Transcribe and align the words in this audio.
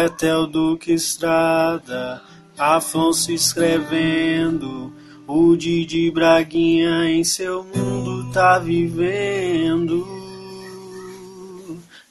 Betel 0.00 0.46
Duque 0.46 0.92
Estrada, 0.92 2.22
Afonso 2.58 3.30
escrevendo, 3.32 4.94
o 5.26 5.54
Didi 5.54 6.10
Braguinha 6.10 7.10
em 7.10 7.22
seu 7.22 7.62
mundo 7.64 8.32
tá 8.32 8.58
vivendo. 8.58 10.08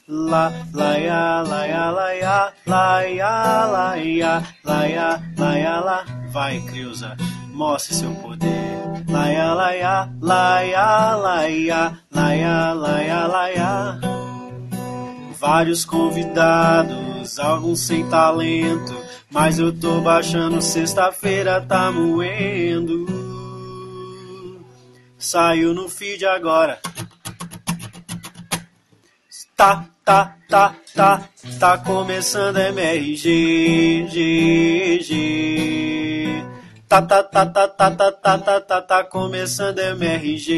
La 0.06 0.52
la 0.72 0.96
ya 0.98 1.42
la 1.42 1.66
ya 1.66 1.90
la 1.90 2.12
ya 2.12 2.52
la 2.64 3.02
ya 3.02 3.66
la 3.66 3.96
ya 3.96 4.42
la 4.64 4.86
ya 4.86 5.22
la 5.36 5.58
ya 5.58 5.80
la 5.80 6.04
vai 6.32 6.60
Creusa, 6.60 7.16
mostre 7.52 7.94
seu 7.94 8.14
poder 8.14 9.04
la 9.08 9.28
ya 9.32 9.54
la 9.54 9.74
ya 9.74 10.08
la 10.22 10.62
ya 10.62 11.16
la 11.16 11.48
ya 11.48 11.98
la 12.12 12.34
ya 12.34 12.74
la 12.74 13.02
ya 13.02 13.26
la 13.26 13.48
ya 13.50 14.00
vários 15.40 15.84
convidados 15.84 17.09
alguns 17.38 17.80
sem 17.80 18.08
talento. 18.08 18.96
Mas 19.30 19.58
eu 19.58 19.72
tô 19.72 20.00
baixando, 20.00 20.60
sexta-feira 20.60 21.60
tá 21.60 21.92
moendo. 21.92 23.06
Saiu 25.18 25.74
no 25.74 25.88
feed 25.88 26.24
agora. 26.24 26.80
Tá, 29.56 29.86
tá, 30.02 30.36
tá, 30.48 30.74
tá, 30.94 31.28
tá 31.58 31.78
começando 31.78 32.56
MRG, 32.56 34.06
G, 34.08 35.00
G. 35.02 36.44
Tá, 36.88 37.02
tá, 37.02 37.22
tá, 37.22 37.46
tá, 37.46 37.68
tá, 37.68 37.90
tá, 37.90 38.10
tá, 38.10 38.38
tá, 38.38 38.60
tá, 38.60 38.82
tá 38.82 39.04
começando 39.04 39.78
MRG. 39.78 40.50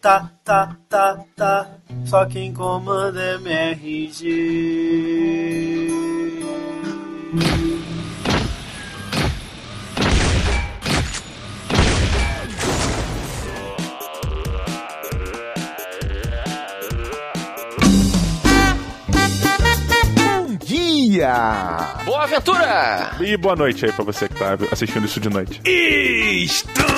Tá, 0.00 0.30
tá, 0.44 0.76
tá, 0.88 1.24
tá, 1.36 1.68
só 2.06 2.24
quem 2.26 2.52
comanda 2.52 3.22
é 3.22 3.34
MRG. 3.34 4.96
Dia! 21.08 22.02
Boa 22.04 22.24
aventura! 22.24 23.12
E 23.20 23.36
boa 23.36 23.54
noite 23.54 23.86
aí 23.86 23.92
pra 23.92 24.04
você 24.04 24.28
que 24.28 24.34
tá 24.34 24.58
assistindo 24.72 25.06
isso 25.06 25.20
de 25.20 25.28
noite. 25.28 25.60
Estamos 25.64 26.90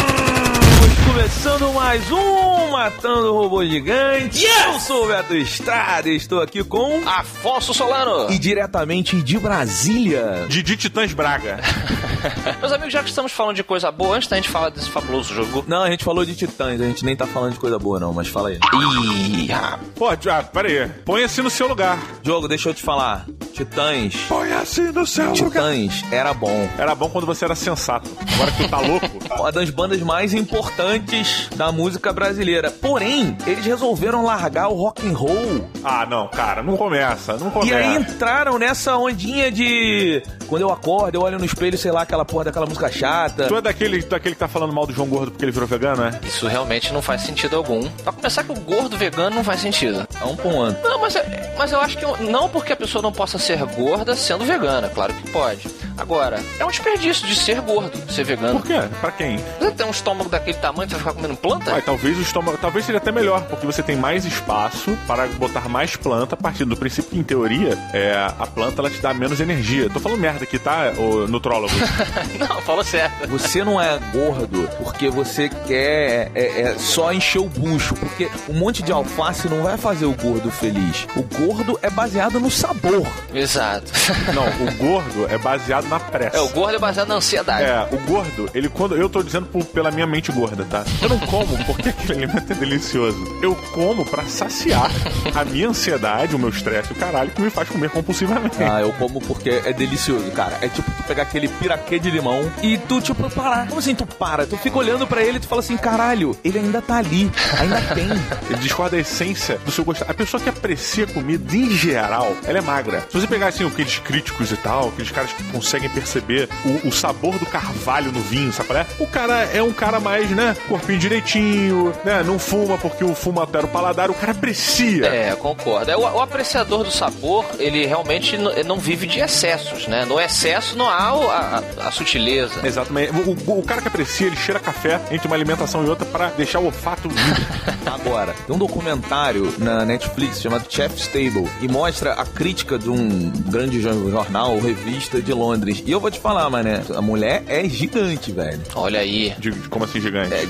começando 1.07 1.73
mais 1.75 2.11
um 2.11 2.71
Matando 2.71 3.35
Robô 3.35 3.65
Gigante. 3.65 4.45
Eu 4.45 4.81
sou 4.81 5.05
o 5.05 5.09
Beto 5.09 5.35
Estrada 5.35 6.09
e 6.09 6.17
estou 6.17 6.41
aqui 6.41 6.65
com... 6.65 7.07
Afonso 7.07 7.75
Solano! 7.75 8.33
E 8.33 8.39
diretamente 8.39 9.21
de 9.21 9.39
Brasília. 9.39 10.47
Didi 10.49 10.77
Titãs 10.77 11.13
Braga. 11.13 11.59
Meus 12.61 12.73
amigos, 12.73 12.93
já 12.93 13.03
que 13.03 13.09
estamos 13.09 13.33
falando 13.33 13.57
de 13.57 13.65
coisa 13.65 13.91
boa, 13.91 14.17
antes 14.17 14.29
da 14.29 14.37
gente 14.37 14.49
falar 14.49 14.71
desse 14.71 14.91
fabuloso 14.91 15.35
jogo. 15.35 15.65
Não, 15.67 15.83
a 15.83 15.91
gente 15.91 16.05
falou 16.05 16.25
de 16.25 16.35
Titãs, 16.35 16.81
a 16.81 16.85
gente 16.85 17.05
nem 17.05 17.17
tá 17.17 17.27
falando 17.27 17.53
de 17.53 17.59
coisa 17.59 17.79
boa 17.79 17.99
não, 18.01 18.13
mas 18.13 18.29
fala 18.29 18.49
aí. 18.51 18.59
Ih. 18.75 19.49
Pô, 19.95 20.09
ah, 20.09 20.43
pera 20.43 20.69
aí. 20.69 20.89
Põe-se 21.05 21.43
no 21.43 21.51
seu 21.51 21.69
lugar. 21.69 21.99
Diogo, 22.23 22.49
deixa 22.49 22.69
eu 22.69 22.75
te 22.75 22.83
falar. 22.83 23.27
Titãs, 23.53 24.15
Põe-se 24.29 24.83
no 24.93 25.07
seu 25.07 25.27
lugar. 25.31 25.45
Titãs 25.73 26.05
era 26.13 26.33
bom. 26.35 26.69
Era 26.79 26.95
bom 26.95 27.09
quando 27.09 27.27
você 27.27 27.45
era 27.45 27.55
sensato. 27.55 28.09
Agora 28.35 28.51
que 28.53 28.65
tu 28.65 28.69
tá 28.69 28.79
louco. 28.81 29.07
Uma 29.39 29.53
das 29.53 29.71
bandas 29.71 30.01
mais 30.01 30.35
importantes 30.35 31.49
da 31.57 31.71
música 31.73 32.13
brasileira. 32.13 32.71
Porém, 32.71 33.37
eles 33.47 33.65
resolveram 33.65 34.25
largar 34.25 34.69
o 34.69 34.75
rock 34.75 35.07
and 35.09 35.13
roll 35.17 35.69
Ah, 35.85 36.07
não, 36.09 36.29
cara, 36.29 36.63
não 36.63 36.77
começa. 36.77 37.37
Não 37.37 37.49
E 37.49 37.51
começa. 37.53 37.77
aí 37.77 37.97
entraram 37.97 38.59
nessa 38.59 38.97
ondinha 38.97 39.51
de. 39.51 40.23
Quando 40.49 40.63
eu 40.63 40.73
acordo, 40.73 41.17
eu 41.17 41.23
olho 41.23 41.39
no 41.39 41.45
espelho, 41.45 41.77
sei 41.77 41.91
lá, 41.93 42.07
aquela 42.09 42.25
porra 42.25 42.45
daquela 42.45 42.67
música 42.67 42.91
chata. 42.91 43.47
Tu 43.47 43.57
é 43.57 43.61
daquele, 43.61 44.03
daquele 44.03 44.35
que 44.35 44.39
tá 44.39 44.49
falando 44.49 44.73
mal 44.73 44.87
do 44.87 44.95
João 44.95 45.07
Gordo 45.07 45.31
porque 45.31 45.45
ele 45.45 45.53
virou 45.53 45.69
vegano, 45.69 46.05
é? 46.05 46.19
Isso 46.27 46.47
realmente 46.49 46.93
não 46.93 47.03
faz 47.03 47.21
sentido 47.21 47.57
algum. 47.57 47.87
Pra 48.03 48.13
começar 48.13 48.43
que 48.43 48.53
o 48.53 48.55
gordo 48.61 48.97
vegano 48.97 49.37
não 49.37 49.45
faz 49.45 49.61
sentido. 49.61 50.09
É 50.19 50.25
um 50.25 50.35
ponto. 50.35 50.77
Não, 50.83 51.01
mas, 51.01 51.15
mas 51.57 51.71
eu 51.71 51.81
acho 51.81 51.99
que 51.99 52.07
não 52.25 52.49
porque 52.49 52.73
a 52.73 52.77
pessoa 52.77 53.03
não 53.03 53.13
possa 53.13 53.39
ser 53.39 53.59
gorda 53.67 54.17
sendo 54.17 54.45
vegana, 54.45 54.89
claro 54.89 55.13
que 55.13 55.31
pode. 55.31 55.69
Agora, 55.99 56.41
é 56.59 56.65
um 56.65 56.71
desperdício 56.71 57.27
de 57.27 57.35
ser 57.35 57.61
gordo, 57.61 57.93
ser 58.11 58.25
vegano. 58.25 58.61
Por 58.61 58.67
quê? 58.67 58.81
Pra 59.01 59.11
quem? 59.11 59.39
Você 59.59 59.73
tem 59.73 59.85
um 59.85 59.91
estômago 59.91 60.31
daquele 60.31 60.57
tamanho, 60.57 60.89
você 60.89 60.95
vai 60.95 60.99
ficar 61.01 61.13
comendo 61.15 61.37
planta? 61.37 61.73
Ué, 61.75 61.81
talvez 61.81 62.17
o 62.17 62.23
estômago. 62.23 62.57
Talvez 62.59 62.87
seja 62.87 62.99
até 62.99 63.11
melhor, 63.11 63.43
porque 63.43 63.67
você 63.67 63.83
tem 63.83 63.97
mais 63.97 64.25
espaço 64.25 64.97
para 65.07 65.27
botar 65.27 65.69
mais 65.69 65.97
planta, 65.97 66.37
a 66.37 66.39
partir 66.39 66.65
do 66.65 66.77
princípio 66.77 67.11
que, 67.11 67.19
em 67.19 67.25
teoria, 67.25 67.77
é, 67.93 68.15
a 68.39 68.47
planta 68.47 68.81
ela 68.81 68.89
te 68.89 69.01
dá 69.01 69.13
menos 69.13 69.41
energia. 69.41 69.91
Tô 69.91 69.99
falando 69.99 70.21
merda 70.21 70.45
aqui, 70.45 70.59
tá, 70.59 70.93
ô 70.97 71.27
nutrólogo? 71.27 71.75
Não, 72.39 72.61
falou 72.63 72.85
certo. 72.85 73.29
Você 73.29 73.65
não 73.65 73.81
é 73.81 73.99
gordo 74.13 74.69
porque 74.79 75.09
você 75.09 75.49
quer 75.49 76.31
é, 76.35 76.61
é 76.63 76.75
só 76.79 77.13
encher 77.13 77.39
o 77.41 77.49
bucho. 77.49 77.95
Porque 77.95 78.31
um 78.49 78.55
monte 78.55 78.83
de 78.83 78.93
alface 78.93 79.49
não 79.49 79.63
vai 79.63 79.77
fazer 79.77 80.07
o 80.07 80.13
gordo 80.15 80.51
feliz. 80.51 81.07
O 81.17 81.23
gordo 81.23 81.79
é 81.83 81.91
baseado 81.91 82.39
no 82.41 82.51
sabor. 82.51 83.07
Exato. 83.35 83.91
não, 84.35 84.45
o 84.67 84.75
gordo 84.77 85.27
é 85.29 85.39
baseado 85.39 85.89
na 85.89 85.99
pressa. 86.01 86.37
É, 86.37 86.41
o 86.41 86.49
gordo 86.49 86.77
é 86.77 86.79
baseado 86.79 87.09
na 87.09 87.15
ansiedade. 87.17 87.65
É, 87.65 87.89
o 87.93 87.99
gordo, 88.07 88.49
ele 88.55 88.69
quando. 88.69 88.97
Eu 88.97 89.09
tô 89.09 89.23
dizendo 89.23 89.47
por- 89.47 89.65
pela 89.65 89.91
minha 89.91 90.07
mente 90.07 90.31
gorda, 90.33 90.65
tá? 90.65 90.85
Eu 91.03 91.09
não 91.09 91.19
como 91.21 91.57
porque 91.65 91.89
aquele 91.91 92.25
alimento 92.25 92.53
é 92.53 92.57
delicioso. 92.57 93.39
Eu 93.43 93.55
como 93.73 94.05
pra 94.05 94.25
saciar 94.25 94.91
a 95.35 95.45
minha 95.45 95.69
ansiedade, 95.69 96.35
o 96.35 96.39
meu 96.39 96.49
estresse, 96.49 96.93
o 96.93 96.95
caralho, 96.95 97.31
que 97.31 97.41
me 97.43 97.51
faz 97.51 97.69
comer 97.69 97.91
compulsivamente. 97.91 98.57
Ah, 98.63 98.81
eu 98.81 98.93
como 98.95 99.21
porque 99.21 99.51
é 99.65 99.73
delicioso, 99.73 100.31
cara. 100.33 100.59
É 100.63 100.69
tipo 100.69 100.91
tu 100.91 101.03
pegar 101.05 101.23
aquele 101.25 101.49
piraquê 101.49 101.88
de 101.97 102.11
limão 102.11 102.51
e 102.63 102.77
tu, 102.77 103.01
tipo, 103.01 103.31
parar. 103.31 103.69
Como 103.69 103.79
assim 103.79 103.95
tu 103.95 104.05
para? 104.05 104.47
Tu 104.47 104.57
fica 104.57 104.77
olhando 104.79 105.07
pra 105.07 105.23
ele 105.23 105.37
e 105.37 105.41
tu 105.41 105.47
fala 105.47 105.61
assim, 105.61 105.77
caralho, 105.77 106.37
ele 106.45 106.59
ainda 106.59 106.83
tá 106.83 106.97
ali, 106.97 107.31
ainda 107.61 107.81
tem. 107.95 108.09
Ele 108.49 108.59
discorda 108.59 108.97
da 108.97 109.03
essência 109.03 109.59
do 109.65 109.71
seu 109.71 109.85
gosto. 109.85 110.05
A 110.09 110.15
pessoa 110.15 110.43
que 110.43 110.49
aprecia 110.49 111.07
comida, 111.07 111.55
em 111.55 111.71
geral, 111.71 112.35
ela 112.47 112.59
é 112.59 112.61
magra. 112.61 113.07
Se 113.11 113.21
você 113.21 113.27
pegar, 113.27 113.49
assim, 113.49 113.67
aqueles 113.67 113.99
críticos 113.99 114.51
e 114.51 114.57
tal, 114.57 114.89
aqueles 114.89 115.11
caras 115.11 115.33
que 115.33 115.43
conseguem 115.45 115.89
perceber 115.91 116.49
o, 116.65 116.89
o 116.89 116.93
sabor 116.93 117.39
do 117.39 117.45
carvalho 117.47 118.11
no 118.11 118.21
vinho, 118.21 118.51
sabe 118.53 118.69
qual 118.69 118.79
é? 118.81 118.87
O 118.99 119.07
cara 119.07 119.35
é 119.53 119.63
um 119.63 119.73
cara 119.73 120.01
mais, 120.01 120.31
né, 120.31 120.57
corpinho 120.69 120.99
direitinho, 120.99 121.93
né, 122.05 122.23
não 122.25 122.39
fuma 122.39 122.79
porque 122.79 123.05
o 123.05 123.15
fumo 123.15 123.39
altera 123.41 123.67
o 123.67 123.69
paladar, 123.69 124.11
o 124.11 124.15
cara 124.15 124.33
aprecia. 124.33 125.07
É, 125.07 125.37
concordo. 125.37 125.91
É, 125.91 125.97
O, 125.97 126.01
o 126.01 126.21
apreciador 126.21 126.85
do 126.85 126.91
sabor, 126.91 127.45
ele 127.59 127.85
realmente 127.87 128.37
não 128.65 128.79
vive 128.79 129.07
de 129.07 129.21
excessos, 129.21 129.87
né? 129.87 130.05
No 130.07 130.19
excesso 130.19 130.77
não 130.77 130.89
há 130.89 131.15
o- 131.15 131.31
a, 131.31 131.63
a- 131.87 131.91
sutileza. 131.91 132.67
Exatamente. 132.67 133.13
O, 133.13 133.51
o- 133.53 133.59
o 133.61 133.63
cara 133.63 133.81
que 133.83 133.89
aprecia, 133.89 134.27
ele 134.27 134.37
cheira 134.37 134.61
café 134.61 135.01
entre 135.11 135.27
uma 135.27 135.37
alimentação 135.37 135.85
e 135.85 135.89
outra 135.89 136.05
para 136.07 136.29
deixar 136.31 136.61
o 136.61 136.67
olfato 136.67 137.09
limpo. 137.09 137.19
Agora, 137.87 138.35
tem 138.47 138.55
um 138.55 138.59
documentário 138.59 139.53
na 139.59 139.85
Netflix 139.85 140.41
chamado 140.41 140.65
Chef's 140.69 141.07
Table 141.09 141.49
e 141.61 141.69
mostra 141.69 142.13
a 142.13 142.25
crítica 142.25 142.79
de 142.79 142.89
um 142.91 143.31
grande 143.49 143.81
jo- 143.81 144.11
jornal 144.11 144.53
ou 144.55 144.61
revista 144.61 145.21
de 145.21 145.33
Londres. 145.33 145.83
E 145.85 145.91
eu 145.91 145.99
vou 146.01 146.11
te 146.11 146.21
falar, 146.21 146.49
mané, 146.51 146.83
a 146.95 147.01
mulher 147.03 147.43
é 147.49 147.69
gigante, 147.69 148.31
velho. 148.33 148.61
Olha 148.75 149.01
aí. 149.01 149.35
de, 149.39 149.51
de 149.51 149.69
como 149.69 149.85
assim, 149.85 150.01
gigante? 150.01 150.33
É, 150.35 150.47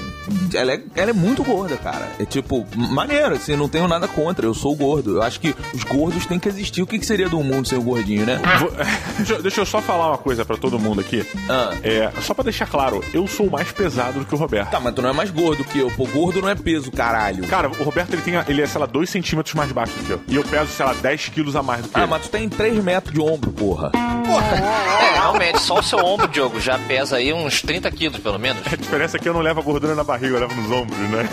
ela, 0.55 0.73
é, 0.73 0.81
ela 0.97 1.11
é 1.11 1.13
muito 1.13 1.43
gorda, 1.45 1.77
cara. 1.77 2.09
É 2.19 2.25
tipo, 2.25 2.67
maneiro, 2.77 3.35
assim, 3.35 3.57
não 3.57 3.69
tenho 3.69 3.87
nada 3.89 4.07
contra. 4.09 4.45
Eu 4.47 4.55
sou 4.55 4.75
gordo. 4.75 5.17
Eu 5.17 5.23
acho 5.23 5.41
que 5.41 5.55
os 5.75 5.85
gordos 5.85 6.27
têm 6.27 6.39
que 6.39 6.49
existir. 6.49 6.83
O 6.83 6.87
que, 6.87 6.99
que 6.99 7.07
seria 7.07 7.29
do 7.29 7.43
mundo 7.43 7.67
sem 7.69 7.79
o 7.79 7.83
gordinho, 7.83 8.27
né? 8.27 8.41
Vou- 8.59 8.73
deixa, 9.19 9.43
deixa 9.43 9.61
eu 9.61 9.67
só 9.67 9.81
falar 9.81 10.09
uma 10.09 10.19
coisa 10.19 10.45
pra 10.45 10.57
todo 10.57 10.79
mundo 10.79 11.01
aqui. 11.01 11.18
Ah. 11.49 11.75
É, 11.83 12.11
só 12.21 12.35
pra 12.35 12.45
deixar 12.45 12.67
claro, 12.67 13.03
eu 13.13 13.27
sou 13.27 13.49
mais 13.51 13.71
pesado 13.73 14.21
do 14.21 14.25
que 14.27 14.35
o 14.35 14.39
Roberto. 14.39 14.71
Tá, 14.71 14.81
mas 14.81 14.95
tu 14.95 15.03
não 15.03 15.11
é 15.11 15.13
mais 15.13 15.31
gordo 15.31 15.65
que 15.65 15.79
eu. 15.79 15.91
Pô, 15.91 16.07
gordo 16.07 16.41
não 16.43 16.49
é 16.49 16.55
peso, 16.55 16.91
caralho. 16.91 17.47
Cara, 17.47 17.69
o 17.69 17.83
Roberto 17.85 18.13
ele, 18.15 18.23
tem, 18.23 18.35
ele 18.49 18.63
é, 18.63 18.67
sei 18.67 18.81
lá, 18.81 18.87
2 18.87 19.09
centímetros 19.09 19.55
mais 19.55 19.71
baixo 19.73 19.93
do 19.95 20.05
que 20.05 20.11
eu. 20.11 20.21
E 20.29 20.37
eu 20.37 20.45
peso, 20.45 20.71
sei 20.71 20.85
lá, 20.87 20.93
10 20.95 21.29
quilos 21.31 21.57
a 21.57 21.63
mais 21.63 21.83
do 21.83 21.89
que 21.89 21.97
Ah, 21.97 22.03
ele. 22.03 22.11
mas 22.11 22.23
tu 22.23 22.29
tem 22.31 22.49
3 22.49 22.83
metros 22.83 23.13
de 23.15 23.21
ombro, 23.21 23.51
porra. 23.53 23.91
É, 23.95 25.15
realmente, 25.21 25.59
só 25.61 25.79
o 25.79 25.83
seu 25.83 25.99
ombro, 26.05 26.29
Diogo, 26.29 26.61
já 26.61 26.79
pesa 26.79 27.17
aí 27.17 27.33
uns 27.33 27.63
30 27.63 27.91
quilos, 27.91 28.19
pelo 28.19 28.39
menos. 28.39 28.63
A 28.71 28.77
diferença 28.77 29.17
é 29.17 29.21
que 29.21 29.29
eu 29.29 29.33
não 29.33 29.41
levo 29.41 29.61
a 29.61 29.63
gordura 29.63 29.95
na 29.95 30.05
barriga, 30.05 30.37
eu 30.37 30.41
levo 30.41 30.55
nos 30.55 30.71
ombros, 30.71 30.99
né? 30.99 31.29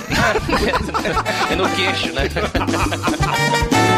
e 1.51 1.55
no 1.55 1.69
queixo, 1.71 2.13
né? 2.13 2.23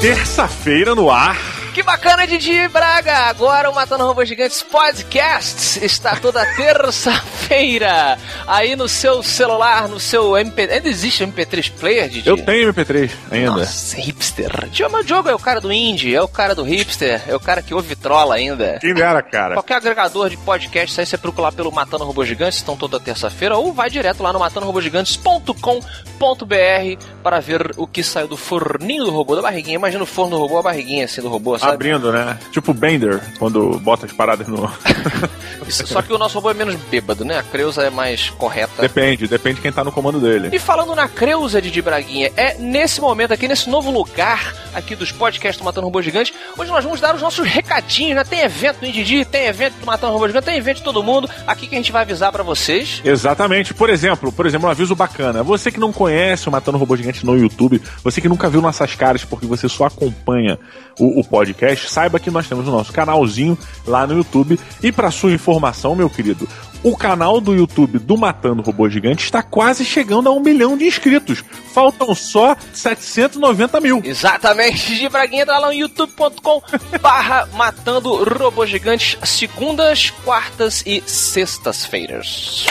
Terça-feira 0.00 0.94
no 0.94 1.10
ar. 1.10 1.36
Que 1.74 1.82
bacana, 1.82 2.26
Didi 2.26 2.66
Braga! 2.68 3.28
Agora 3.28 3.70
o 3.70 3.74
Matando 3.74 4.06
Robôs 4.06 4.26
Gigantes 4.26 4.62
Podcast 4.62 5.84
está 5.84 6.16
toda 6.16 6.44
terça-feira 6.56 7.39
queira 7.50 8.16
aí 8.46 8.76
no 8.76 8.88
seu 8.88 9.24
celular, 9.24 9.88
no 9.88 9.98
seu 9.98 10.38
MP. 10.38 10.68
Ainda 10.70 10.88
existe 10.88 11.26
MP3 11.26 11.72
player, 11.72 12.08
Didi? 12.08 12.28
Eu 12.28 12.36
tenho 12.36 12.72
MP3 12.72 13.10
ainda. 13.28 13.50
Nossa, 13.50 13.96
hipster. 13.96 14.68
Mas 14.92 15.00
o 15.00 15.04
Diogo 15.04 15.28
é 15.28 15.34
o 15.34 15.38
cara 15.38 15.60
do 15.60 15.72
indie, 15.72 16.14
é 16.14 16.22
o 16.22 16.28
cara 16.28 16.54
do 16.54 16.62
hipster, 16.62 17.20
é 17.26 17.34
o 17.34 17.40
cara 17.40 17.60
que 17.60 17.74
ouve 17.74 17.96
trola 17.96 18.36
ainda. 18.36 18.78
Quem 18.80 18.94
dera, 18.94 19.20
cara. 19.20 19.54
Qualquer 19.54 19.74
agregador 19.74 20.30
de 20.30 20.36
podcast, 20.36 21.00
aí 21.00 21.06
você 21.06 21.18
procura 21.18 21.50
pelo 21.50 21.72
Matando 21.72 22.04
Robô 22.04 22.24
Gigantes, 22.24 22.58
estão 22.58 22.76
toda 22.76 23.00
terça-feira, 23.00 23.56
ou 23.56 23.72
vai 23.72 23.90
direto 23.90 24.22
lá 24.22 24.32
no 24.32 24.38
matandorobogigantes.com.br 24.38 27.04
para 27.22 27.40
ver 27.40 27.72
o 27.76 27.86
que 27.86 28.02
saiu 28.04 28.28
do 28.28 28.36
forninho 28.36 29.04
do 29.04 29.10
robô, 29.10 29.34
da 29.34 29.42
barriguinha. 29.42 29.74
Imagina 29.74 30.04
o 30.04 30.06
forno 30.06 30.36
do 30.36 30.38
robô, 30.38 30.58
a 30.58 30.62
barriguinha 30.62 31.06
assim 31.06 31.20
do 31.20 31.28
robô, 31.28 31.58
sabe? 31.58 31.72
Abrindo, 31.72 32.12
né? 32.12 32.38
Tipo 32.52 32.72
Bender, 32.72 33.20
quando 33.40 33.76
bota 33.80 34.06
as 34.06 34.12
paradas 34.12 34.46
no. 34.46 34.70
Isso, 35.66 35.86
Só 35.86 36.00
que 36.00 36.12
o 36.12 36.18
nosso 36.18 36.36
robô 36.36 36.50
é 36.50 36.54
menos 36.54 36.76
bêbado, 36.90 37.24
né? 37.24 37.39
A 37.40 37.42
Creuza 37.42 37.82
é 37.82 37.88
mais 37.88 38.28
correta. 38.28 38.82
depende, 38.82 39.26
depende 39.26 39.56
de 39.56 39.62
quem 39.62 39.72
tá 39.72 39.82
no 39.82 39.90
comando 39.90 40.20
dele. 40.20 40.50
E 40.52 40.58
falando 40.58 40.94
na 40.94 41.08
Creuza 41.08 41.60
de 41.60 41.80
Braguinha, 41.80 42.30
é 42.36 42.58
nesse 42.58 43.00
momento 43.00 43.32
aqui, 43.32 43.48
nesse 43.48 43.70
novo 43.70 43.90
lugar 43.90 44.54
aqui 44.74 44.94
dos 44.94 45.10
podcasts 45.10 45.58
do 45.58 45.64
Matando 45.64 45.86
Robô 45.86 46.02
Gigante, 46.02 46.34
onde 46.58 46.70
nós 46.70 46.84
vamos 46.84 47.00
dar 47.00 47.14
os 47.14 47.22
nossos 47.22 47.46
recadinhos, 47.46 48.14
né? 48.14 48.24
Tem 48.24 48.40
evento 48.40 48.80
do 48.80 48.86
Indidi, 48.86 49.24
tem 49.24 49.46
evento 49.46 49.74
do 49.80 49.86
Matando 49.86 50.12
Robô 50.12 50.26
Gigante, 50.26 50.44
tem 50.44 50.56
evento 50.58 50.76
de 50.76 50.82
todo 50.82 51.02
mundo. 51.02 51.30
Aqui 51.46 51.66
que 51.66 51.74
a 51.74 51.78
gente 51.78 51.90
vai 51.90 52.02
avisar 52.02 52.30
pra 52.30 52.42
vocês. 52.42 53.00
Exatamente. 53.02 53.72
Por 53.72 53.88
exemplo, 53.88 54.30
por 54.30 54.44
exemplo, 54.44 54.68
um 54.68 54.70
aviso 54.70 54.94
bacana. 54.94 55.42
Você 55.42 55.72
que 55.72 55.80
não 55.80 55.92
conhece 55.92 56.46
o 56.46 56.52
Matando 56.52 56.76
Robô 56.76 56.94
Gigante 56.94 57.24
no 57.24 57.38
YouTube, 57.38 57.80
você 58.04 58.20
que 58.20 58.28
nunca 58.28 58.50
viu 58.50 58.60
nossas 58.60 58.94
caras 58.94 59.24
porque 59.24 59.46
você 59.46 59.66
só 59.66 59.86
acompanha 59.86 60.58
o, 60.98 61.20
o 61.20 61.24
podcast, 61.24 61.88
saiba 61.88 62.20
que 62.20 62.30
nós 62.30 62.46
temos 62.46 62.68
o 62.68 62.70
nosso 62.70 62.92
canalzinho 62.92 63.56
lá 63.86 64.06
no 64.06 64.14
YouTube. 64.14 64.60
E 64.82 64.92
para 64.92 65.10
sua 65.10 65.32
informação, 65.32 65.96
meu 65.96 66.10
querido, 66.10 66.46
o 66.82 66.96
canal 66.96 67.40
do 67.40 67.54
YouTube 67.54 67.98
do 67.98 68.16
Matando 68.16 68.62
Robô 68.62 68.88
Gigante 68.88 69.24
está 69.24 69.42
quase 69.42 69.84
chegando 69.84 70.28
a 70.28 70.32
um 70.32 70.40
milhão 70.40 70.76
de 70.76 70.86
inscritos. 70.86 71.44
Faltam 71.72 72.14
só 72.14 72.56
790 72.72 73.80
mil. 73.80 74.02
Exatamente, 74.04 74.96
de 74.96 75.08
Braguinha, 75.08 75.46
tá 75.46 75.58
lá 75.58 75.68
no 75.68 75.72
youtube.com 75.72 76.62
barra 77.00 77.48
Matando 77.54 78.24
Robô 78.24 78.66
Gigantes, 78.66 79.16
segundas, 79.28 80.10
quartas 80.24 80.82
e 80.86 81.02
sextas-feiras. 81.06 82.66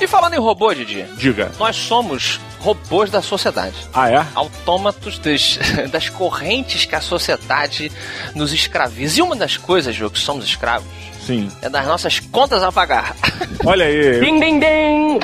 E 0.00 0.06
falando 0.06 0.34
em 0.34 0.38
robô, 0.38 0.72
Didi, 0.74 1.04
Diga. 1.16 1.52
nós 1.58 1.76
somos 1.76 2.40
robôs 2.62 3.10
da 3.10 3.20
sociedade. 3.20 3.74
Ah, 3.92 4.08
é? 4.08 4.24
Autômatos 4.34 5.18
das, 5.18 5.58
das 5.90 6.08
correntes 6.08 6.84
que 6.84 6.94
a 6.94 7.00
sociedade 7.00 7.90
nos 8.34 8.52
escraviza. 8.52 9.18
E 9.18 9.22
uma 9.22 9.34
das 9.34 9.56
coisas, 9.56 9.94
Jogo, 9.94 10.14
que 10.14 10.20
somos 10.20 10.44
escravos, 10.44 10.86
Sim. 11.26 11.50
é 11.60 11.68
das 11.68 11.86
nossas 11.86 12.20
contas 12.20 12.62
a 12.62 12.70
pagar. 12.70 13.16
Olha 13.66 13.86
aí. 13.86 14.20
Ding, 14.20 14.38
ding, 14.38 14.60
ding! 14.60 15.18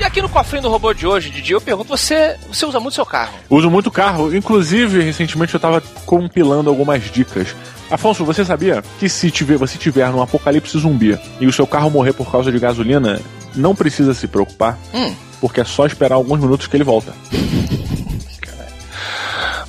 E 0.00 0.04
aqui 0.04 0.20
no 0.20 0.28
cofrinho 0.28 0.64
do 0.64 0.68
robô 0.68 0.92
de 0.92 1.06
hoje, 1.06 1.30
Didi, 1.30 1.52
eu 1.52 1.60
pergunto, 1.60 1.88
você, 1.88 2.36
você 2.48 2.66
usa 2.66 2.80
muito 2.80 2.94
seu 2.94 3.06
carro? 3.06 3.34
Uso 3.48 3.70
muito 3.70 3.88
carro. 3.88 4.34
Inclusive, 4.34 5.00
recentemente 5.00 5.54
eu 5.54 5.60
tava 5.60 5.80
compilando 6.04 6.68
algumas 6.68 7.08
dicas. 7.08 7.54
Afonso, 7.88 8.24
você 8.24 8.44
sabia 8.44 8.82
que 8.98 9.08
se 9.08 9.30
tiver, 9.30 9.56
você 9.56 9.78
tiver 9.78 10.10
num 10.10 10.20
apocalipse 10.20 10.76
zumbi 10.76 11.16
e 11.38 11.46
o 11.46 11.52
seu 11.52 11.68
carro 11.68 11.88
morrer 11.88 12.14
por 12.14 12.28
causa 12.32 12.50
de 12.50 12.58
gasolina, 12.58 13.20
não 13.54 13.74
precisa 13.74 14.14
se 14.14 14.26
preocupar, 14.26 14.78
Hum. 14.94 15.14
porque 15.40 15.60
é 15.60 15.64
só 15.64 15.86
esperar 15.86 16.14
alguns 16.16 16.40
minutos 16.40 16.66
que 16.66 16.76
ele 16.76 16.84
volta. 16.84 17.12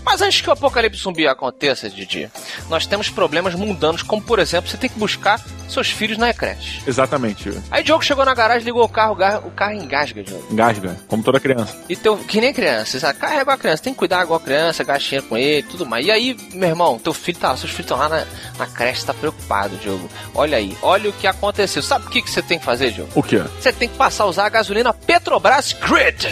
Mas 0.05 0.21
antes 0.21 0.41
que 0.41 0.49
o 0.49 0.53
apocalipse 0.53 1.01
zumbi 1.01 1.27
aconteça, 1.27 1.89
Didi, 1.89 2.29
nós 2.69 2.85
temos 2.85 3.09
problemas 3.09 3.55
mundanos, 3.55 4.01
como 4.03 4.21
por 4.21 4.37
exemplo, 4.39 4.69
você 4.69 4.77
tem 4.77 4.89
que 4.89 4.99
buscar 4.99 5.39
seus 5.69 5.89
filhos 5.89 6.17
na 6.17 6.31
creche. 6.33 6.81
Exatamente. 6.85 7.51
Aí 7.71 7.83
Diogo 7.83 8.03
chegou 8.03 8.23
na 8.25 8.33
garagem, 8.33 8.63
ligou 8.65 8.83
o 8.83 8.89
carro, 8.89 9.13
o 9.45 9.51
carro- 9.51 9.73
engasga, 9.73 10.21
Diogo. 10.23 10.45
Engasga, 10.51 10.97
como 11.07 11.23
toda 11.23 11.39
criança. 11.39 11.75
E 11.89 11.95
teu, 11.95 12.17
que 12.17 12.39
nem 12.41 12.53
criança, 12.53 12.99
sabe? 12.99 13.17
Carrega 13.17 13.53
a 13.53 13.57
criança, 13.57 13.83
tem 13.83 13.93
que 13.93 13.99
cuidar 13.99 14.23
igual 14.23 14.39
a 14.39 14.43
criança, 14.43 14.83
gastinha 14.83 15.21
com 15.21 15.35
ele, 15.37 15.63
tudo 15.63 15.85
mais. 15.85 16.05
E 16.05 16.11
aí, 16.11 16.37
meu 16.53 16.69
irmão, 16.69 16.99
teu 16.99 17.13
filho 17.13 17.37
tá, 17.39 17.49
seus 17.57 17.71
filhos 17.71 17.79
estão 17.85 17.97
lá 17.97 18.09
na, 18.09 18.25
na 18.57 18.67
creche, 18.67 19.05
tá 19.05 19.13
preocupado, 19.13 19.75
Diogo. 19.77 20.09
Olha 20.35 20.57
aí, 20.57 20.77
olha 20.81 21.09
o 21.09 21.13
que 21.13 21.25
aconteceu. 21.25 21.81
Sabe 21.81 22.05
o 22.05 22.09
que, 22.09 22.21
que 22.21 22.29
você 22.29 22.41
tem 22.41 22.59
que 22.59 22.65
fazer, 22.65 22.91
Diogo? 22.91 23.11
O 23.15 23.23
quê? 23.23 23.41
Você 23.59 23.71
tem 23.73 23.87
que 23.89 23.95
passar 23.97 24.25
a 24.25 24.27
usar 24.27 24.45
a 24.45 24.49
gasolina 24.49 24.93
Petrobras 24.93 25.73
Grid. 25.73 26.27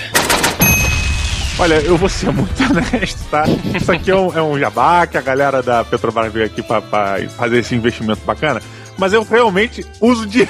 Olha, 1.61 1.75
eu 1.75 1.95
vou 1.95 2.09
ser 2.09 2.31
muito 2.31 2.51
honesto, 2.65 3.19
tá? 3.29 3.43
Isso 3.79 3.91
aqui 3.91 4.09
é 4.09 4.15
um, 4.15 4.35
é 4.35 4.41
um 4.41 4.57
jabá 4.57 5.05
que 5.05 5.15
a 5.15 5.21
galera 5.21 5.61
da 5.61 5.83
Petrobras 5.83 6.33
veio 6.33 6.47
aqui 6.47 6.63
pra, 6.63 6.81
pra 6.81 7.17
fazer 7.37 7.59
esse 7.59 7.75
investimento 7.75 8.21
bacana. 8.25 8.59
Mas 8.97 9.13
eu 9.13 9.21
realmente 9.23 9.85
uso 10.01 10.25
de. 10.25 10.47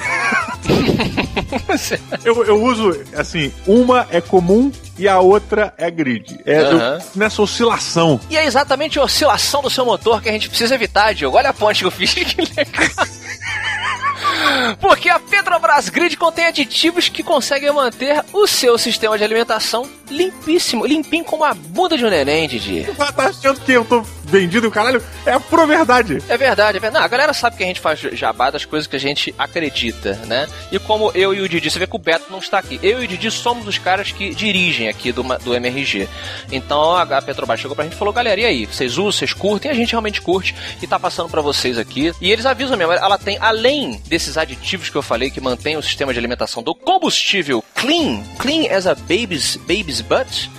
eu, 2.24 2.44
eu 2.44 2.62
uso, 2.62 2.98
assim, 3.14 3.52
uma 3.66 4.06
é 4.10 4.22
comum 4.22 4.72
e 4.98 5.06
a 5.06 5.20
outra 5.20 5.74
é 5.76 5.90
grid. 5.90 6.40
É 6.46 6.62
eu- 6.62 6.76
Aham. 6.78 6.98
nessa 7.14 7.42
oscilação. 7.42 8.18
E 8.30 8.36
é 8.38 8.46
exatamente 8.46 8.98
a 8.98 9.02
oscilação 9.02 9.60
do 9.60 9.68
seu 9.68 9.84
motor 9.84 10.22
que 10.22 10.30
a 10.30 10.32
gente 10.32 10.48
precisa 10.48 10.74
evitar, 10.74 11.12
Diogo. 11.12 11.36
Olha 11.36 11.50
a 11.50 11.52
ponte 11.52 11.80
que 11.80 11.86
eu 11.86 11.90
fiz, 11.90 12.14
que 12.14 12.40
legal. 12.40 13.06
Porque 14.80 15.08
a 15.08 15.18
Petrobras 15.18 15.88
Grid 15.88 16.16
contém 16.16 16.46
aditivos 16.46 17.08
que 17.08 17.22
conseguem 17.22 17.72
manter 17.72 18.24
o 18.32 18.46
seu 18.46 18.76
sistema 18.78 19.16
de 19.16 19.24
alimentação 19.24 19.88
limpíssimo, 20.10 20.86
limpinho 20.86 21.24
como 21.24 21.44
a 21.44 21.54
bunda 21.54 21.96
de 21.96 22.04
um 22.04 22.10
neném, 22.10 22.48
Didi. 22.48 22.86
Ela 22.98 23.12
tá 23.12 23.28
achando 23.28 23.60
que 23.60 23.72
eu 23.72 23.84
tô 23.84 24.04
vendido 24.24 24.68
o 24.68 24.70
caralho? 24.70 25.02
É 25.26 25.38
pura 25.38 25.66
verdade. 25.66 26.22
É 26.28 26.36
verdade, 26.36 26.78
é 26.78 26.80
verdade. 26.80 26.94
Não, 26.94 27.02
a 27.02 27.08
galera 27.08 27.32
sabe 27.34 27.56
que 27.56 27.62
a 27.62 27.66
gente 27.66 27.80
faz 27.80 28.00
jabá 28.00 28.50
das 28.50 28.64
coisas 28.64 28.86
que 28.86 28.96
a 28.96 29.00
gente 29.00 29.34
acredita, 29.38 30.14
né? 30.26 30.46
E 30.70 30.78
como 30.78 31.10
eu 31.14 31.34
e 31.34 31.40
o 31.40 31.48
Didi, 31.48 31.70
você 31.70 31.78
vê 31.78 31.86
que 31.86 31.96
o 31.96 31.98
Beto 31.98 32.30
não 32.30 32.38
está 32.38 32.58
aqui. 32.58 32.78
Eu 32.82 33.02
e 33.02 33.04
o 33.04 33.08
Didi 33.08 33.30
somos 33.30 33.66
os 33.66 33.78
caras 33.78 34.12
que 34.12 34.34
dirigem 34.34 34.88
aqui 34.88 35.12
do, 35.12 35.22
do 35.22 35.54
MRG. 35.54 36.08
Então 36.50 36.96
a 36.96 37.22
Petrobras 37.22 37.60
chegou 37.60 37.74
pra 37.74 37.84
gente 37.84 37.94
e 37.94 37.98
falou: 37.98 38.12
galera, 38.12 38.40
e 38.40 38.44
aí? 38.44 38.66
Vocês 38.66 38.92
usam, 38.92 39.12
vocês 39.12 39.32
curtem? 39.32 39.70
A 39.70 39.74
gente 39.74 39.90
realmente 39.90 40.20
curte 40.20 40.54
e 40.80 40.86
tá 40.86 40.98
passando 40.98 41.28
pra 41.28 41.42
vocês 41.42 41.78
aqui. 41.78 42.12
E 42.20 42.30
eles 42.30 42.46
avisam 42.46 42.76
mesmo, 42.76 42.92
ela 42.92 43.18
tem, 43.18 43.38
além 43.40 44.00
desses 44.06 44.31
aditivos 44.36 44.90
que 44.90 44.96
eu 44.96 45.02
falei 45.02 45.30
que 45.30 45.40
mantém 45.40 45.76
o 45.76 45.82
sistema 45.82 46.12
de 46.12 46.18
alimentação 46.18 46.62
do 46.62 46.74
combustível 46.74 47.62
clean, 47.74 48.22
clean 48.38 48.74
as 48.74 48.86
a 48.86 48.94
baby's, 48.94 49.56
baby's 49.56 50.00
butt, 50.00 50.50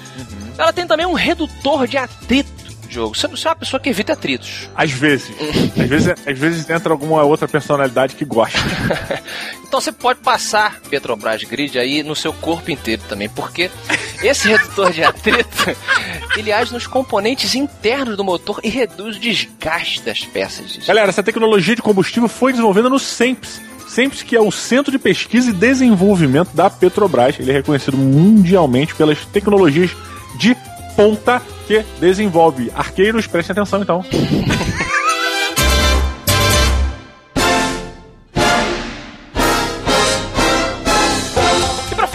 ela 0.57 0.73
tem 0.73 0.85
também 0.85 1.05
um 1.05 1.13
redutor 1.13 1.87
de 1.87 1.97
atrito. 1.97 2.62
Diogo, 2.93 3.15
você 3.15 3.27
você 3.27 3.47
é 3.47 3.49
uma 3.49 3.55
pessoa 3.55 3.79
que 3.79 3.89
evita 3.89 4.13
atritos. 4.13 4.69
Às 4.75 4.91
vezes. 4.91 5.31
às 5.77 5.89
vezes. 5.89 6.13
Às 6.25 6.37
vezes 6.37 6.69
entra 6.69 6.93
alguma 6.93 7.23
outra 7.23 7.47
personalidade 7.47 8.15
que 8.15 8.25
gosta. 8.25 8.59
Então 9.73 9.81
você 9.81 9.91
pode 9.91 10.19
passar 10.19 10.79
Petrobras 10.87 11.43
Grid 11.43 11.79
aí 11.79 12.03
no 12.03 12.15
seu 12.15 12.31
corpo 12.31 12.69
inteiro 12.69 13.01
também, 13.09 13.27
porque 13.27 13.71
esse 14.21 14.47
redutor 14.47 14.91
de 14.91 15.03
atrito 15.03 15.75
ele 16.37 16.51
age 16.51 16.71
nos 16.71 16.85
componentes 16.85 17.55
internos 17.55 18.15
do 18.15 18.23
motor 18.23 18.59
e 18.63 18.69
reduz 18.69 19.17
o 19.17 19.19
desgaste 19.19 20.03
das 20.03 20.23
peças. 20.25 20.77
Galera, 20.85 21.09
essa 21.09 21.23
tecnologia 21.23 21.75
de 21.75 21.81
combustível 21.81 22.29
foi 22.29 22.51
desenvolvida 22.51 22.87
no 22.87 22.99
SEMPS. 22.99 23.59
SEMPS, 23.87 24.21
que 24.21 24.35
é 24.35 24.39
o 24.39 24.51
Centro 24.51 24.91
de 24.91 24.99
Pesquisa 24.99 25.49
e 25.49 25.53
Desenvolvimento 25.53 26.53
da 26.53 26.69
Petrobras. 26.69 27.39
Ele 27.39 27.49
é 27.49 27.55
reconhecido 27.55 27.97
mundialmente 27.97 28.93
pelas 28.93 29.25
tecnologias 29.25 29.89
de 30.37 30.55
ponta 30.95 31.41
que 31.67 31.83
desenvolve. 31.99 32.71
Arqueiros, 32.75 33.27
prestem 33.27 33.53
atenção 33.53 33.81
então. 33.81 34.03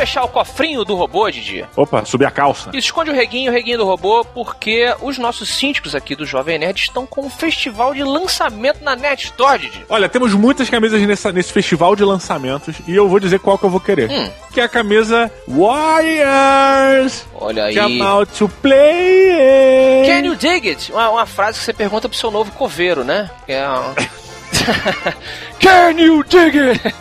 Pra 0.08 0.22
fechar 0.22 0.24
o 0.24 0.28
cofrinho 0.28 0.84
do 0.86 0.94
robô, 0.96 1.30
Didi, 1.30 1.66
Opa, 1.76 2.02
subir 2.06 2.24
a 2.24 2.30
calça. 2.30 2.70
esconde 2.72 3.10
o 3.10 3.14
reguinho, 3.14 3.50
o 3.50 3.54
reguinho 3.54 3.76
do 3.76 3.84
robô, 3.84 4.24
porque 4.24 4.86
os 5.02 5.18
nossos 5.18 5.50
síndicos 5.50 5.94
aqui 5.94 6.16
do 6.16 6.24
Jovem 6.24 6.58
Nerd 6.58 6.80
estão 6.80 7.04
com 7.04 7.26
um 7.26 7.30
festival 7.30 7.92
de 7.92 8.02
lançamento 8.02 8.82
na 8.82 8.96
Net 8.96 9.26
Store, 9.26 9.58
Didi. 9.58 9.84
Olha, 9.86 10.08
temos 10.08 10.32
muitas 10.32 10.70
camisas 10.70 11.02
nessa- 11.02 11.30
nesse 11.30 11.52
festival 11.52 11.94
de 11.94 12.04
lançamentos 12.04 12.76
e 12.86 12.96
eu 12.96 13.06
vou 13.06 13.20
dizer 13.20 13.38
qual 13.40 13.58
que 13.58 13.64
eu 13.64 13.70
vou 13.70 13.80
querer. 13.80 14.10
Hum. 14.10 14.30
Que 14.50 14.62
é 14.62 14.64
a 14.64 14.68
camisa 14.68 15.30
Warriors 15.46 17.26
Olha 17.34 17.64
aí. 17.64 17.76
Come 17.76 18.00
out 18.00 18.32
to 18.38 18.48
play. 18.48 20.04
Can 20.06 20.24
you 20.26 20.36
dig 20.36 20.68
it? 20.70 20.90
Uma, 20.90 21.10
uma 21.10 21.26
frase 21.26 21.58
que 21.58 21.64
você 21.66 21.72
pergunta 21.74 22.08
pro 22.08 22.16
seu 22.18 22.30
novo 22.30 22.50
coveiro, 22.52 23.04
né? 23.04 23.30
É 23.46 23.66
uma... 23.68 23.94
Can 25.60 25.98
you 25.98 26.22
dig 26.24 26.56
it? 26.58 26.94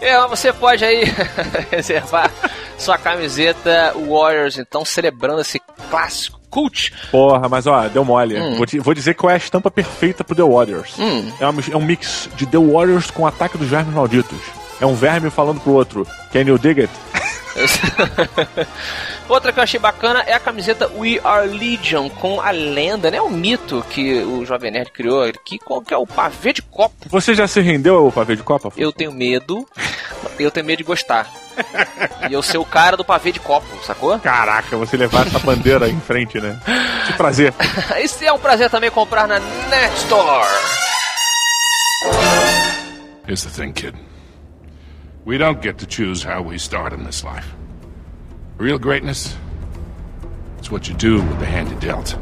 É, 0.00 0.26
você 0.26 0.52
pode 0.52 0.84
aí 0.84 1.04
reservar 1.70 2.30
sua 2.76 2.98
camiseta 2.98 3.94
Warriors, 4.08 4.58
então, 4.58 4.84
celebrando 4.84 5.40
esse 5.40 5.60
clássico 5.90 6.40
cult. 6.50 6.92
Porra, 7.10 7.48
mas 7.48 7.66
ó, 7.66 7.88
deu 7.88 8.04
mole. 8.04 8.38
Hum. 8.40 8.56
Vou, 8.56 8.66
vou 8.82 8.94
dizer 8.94 9.14
qual 9.14 9.30
é 9.30 9.34
a 9.34 9.36
estampa 9.36 9.70
perfeita 9.70 10.24
pro 10.24 10.34
The 10.34 10.42
Warriors. 10.42 10.98
Hum. 10.98 11.30
É, 11.38 11.46
uma- 11.46 11.62
é 11.72 11.76
um 11.76 11.82
mix 11.84 12.28
de 12.36 12.46
The 12.46 12.58
Warriors 12.58 13.10
com 13.10 13.22
o 13.22 13.26
ataque 13.26 13.56
dos 13.56 13.68
vermes 13.68 13.94
malditos. 13.94 14.38
É 14.80 14.86
um 14.86 14.94
verme 14.94 15.28
falando 15.30 15.60
pro 15.60 15.72
outro, 15.72 16.06
Can 16.32 16.40
you 16.40 16.58
dig 16.58 16.80
it? 16.80 16.92
Outra 19.28 19.52
que 19.52 19.58
eu 19.58 19.62
achei 19.62 19.78
bacana 19.78 20.20
é 20.26 20.32
a 20.32 20.40
camiseta 20.40 20.88
We 20.88 21.20
Are 21.22 21.46
Legion, 21.48 22.08
com 22.08 22.40
a 22.40 22.50
lenda, 22.50 23.10
né? 23.10 23.20
O 23.20 23.30
mito 23.30 23.84
que 23.90 24.22
o 24.22 24.44
Jovem 24.44 24.70
Nerd 24.70 24.90
criou 24.90 25.22
aqui, 25.24 25.58
qual 25.58 25.80
que 25.80 25.94
é 25.94 25.96
o 25.96 26.06
pavê 26.06 26.52
de 26.52 26.62
copo. 26.62 26.94
Você 27.08 27.34
já 27.34 27.46
se 27.46 27.60
rendeu 27.60 27.96
ao 27.96 28.12
pavê 28.12 28.36
de 28.36 28.42
copa? 28.42 28.72
Eu 28.76 28.92
tenho 28.92 29.12
medo, 29.12 29.66
eu 30.38 30.50
tenho 30.50 30.66
medo 30.66 30.78
de 30.78 30.84
gostar. 30.84 31.30
e 32.28 32.32
eu 32.32 32.42
ser 32.42 32.58
o 32.58 32.64
cara 32.64 32.96
do 32.96 33.04
pavê 33.04 33.32
de 33.32 33.40
copo, 33.40 33.66
sacou? 33.84 34.18
Caraca, 34.18 34.76
você 34.76 34.96
levar 34.96 35.26
essa 35.26 35.38
bandeira 35.38 35.88
em 35.88 36.00
frente, 36.00 36.40
né? 36.40 36.58
Que 37.06 37.12
prazer. 37.14 37.54
Esse 37.98 38.26
é 38.26 38.32
um 38.32 38.38
prazer 38.38 38.70
também 38.70 38.90
comprar 38.90 39.26
na 39.26 39.38
Net 39.38 39.94
Store. 39.96 40.48
Here's 43.26 43.44
the 43.44 43.50
thing, 43.50 43.72
kid. 43.72 43.94
We 45.30 45.38
don't 45.38 45.62
get 45.62 45.78
to 45.78 45.86
choose 45.86 46.24
how 46.24 46.42
we 46.42 46.58
start 46.58 46.92
in 46.92 47.04
this 47.04 47.22
life. 47.22 47.54
Real 48.58 48.80
greatness, 48.80 49.36
it's 50.58 50.72
what 50.72 50.88
you 50.88 50.94
do 50.96 51.22
with 51.22 51.38
the 51.38 51.46
hand 51.46 51.70
you're 51.70 51.78
dealt. 51.78 52.16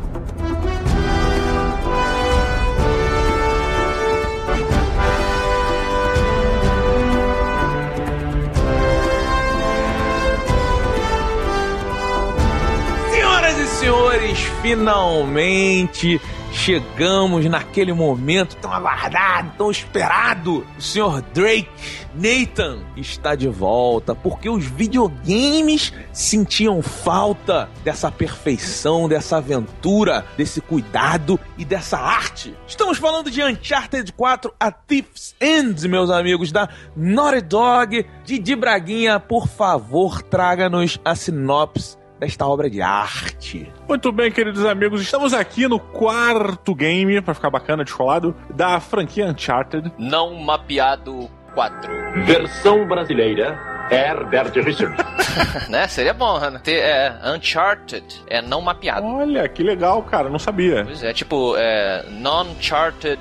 Senhoras 13.10 13.58
e 13.58 13.66
senhores, 13.80 14.38
finalmente 14.60 16.20
chegamos 16.52 17.44
naquele 17.46 17.92
momento 17.92 18.56
tão 18.56 18.72
aguardado, 18.72 19.52
tão 19.56 19.70
esperado. 19.70 20.66
O 20.76 20.82
senhor 20.82 21.22
Drake, 21.34 21.68
Nathan, 22.14 22.78
está 22.96 23.34
de 23.34 23.48
volta 23.48 24.14
porque 24.14 24.48
os 24.48 24.64
videogames 24.64 25.92
sentiam 26.12 26.82
falta 26.82 27.68
dessa 27.84 28.10
perfeição, 28.10 29.08
dessa 29.08 29.36
aventura, 29.38 30.24
desse 30.36 30.60
cuidado 30.60 31.38
e 31.56 31.64
dessa 31.64 31.98
arte. 31.98 32.54
Estamos 32.66 32.98
falando 32.98 33.30
de 33.30 33.42
Uncharted 33.42 34.12
4 34.12 34.52
A 34.58 34.70
Thief's 34.70 35.34
End, 35.40 35.86
meus 35.88 36.10
amigos 36.10 36.50
da 36.52 36.68
Naughty 36.96 37.40
Dog. 37.42 38.06
Didi 38.24 38.56
Braguinha, 38.56 39.20
por 39.20 39.48
favor, 39.48 40.22
traga-nos 40.22 40.98
a 41.04 41.14
sinopse 41.14 41.97
desta 42.18 42.46
obra 42.46 42.68
de 42.68 42.82
arte. 42.82 43.72
Muito 43.88 44.10
bem, 44.12 44.30
queridos 44.30 44.64
amigos, 44.64 45.00
estamos 45.00 45.32
aqui 45.32 45.68
no 45.68 45.78
quarto 45.78 46.74
game, 46.74 47.20
pra 47.20 47.34
ficar 47.34 47.50
bacana, 47.50 47.84
descolado, 47.84 48.34
da 48.54 48.80
franquia 48.80 49.26
Uncharted. 49.26 49.92
Não 49.98 50.34
mapeado 50.34 51.30
4. 51.54 51.90
Versão 52.24 52.86
brasileira, 52.86 53.58
Herbert 53.90 54.52
Richard. 54.64 54.96
né? 55.68 55.86
Seria 55.88 56.14
bom, 56.14 56.38
né? 56.38 56.60
Ter 56.62 56.78
é, 56.78 57.14
Uncharted, 57.24 58.04
é 58.26 58.42
não 58.42 58.60
mapeado. 58.60 59.06
Olha, 59.06 59.48
que 59.48 59.62
legal, 59.62 60.02
cara, 60.02 60.28
não 60.28 60.38
sabia. 60.38 60.84
Pois 60.84 61.02
é, 61.02 61.12
tipo, 61.12 61.54
é, 61.56 62.04
non-charted 62.10 63.20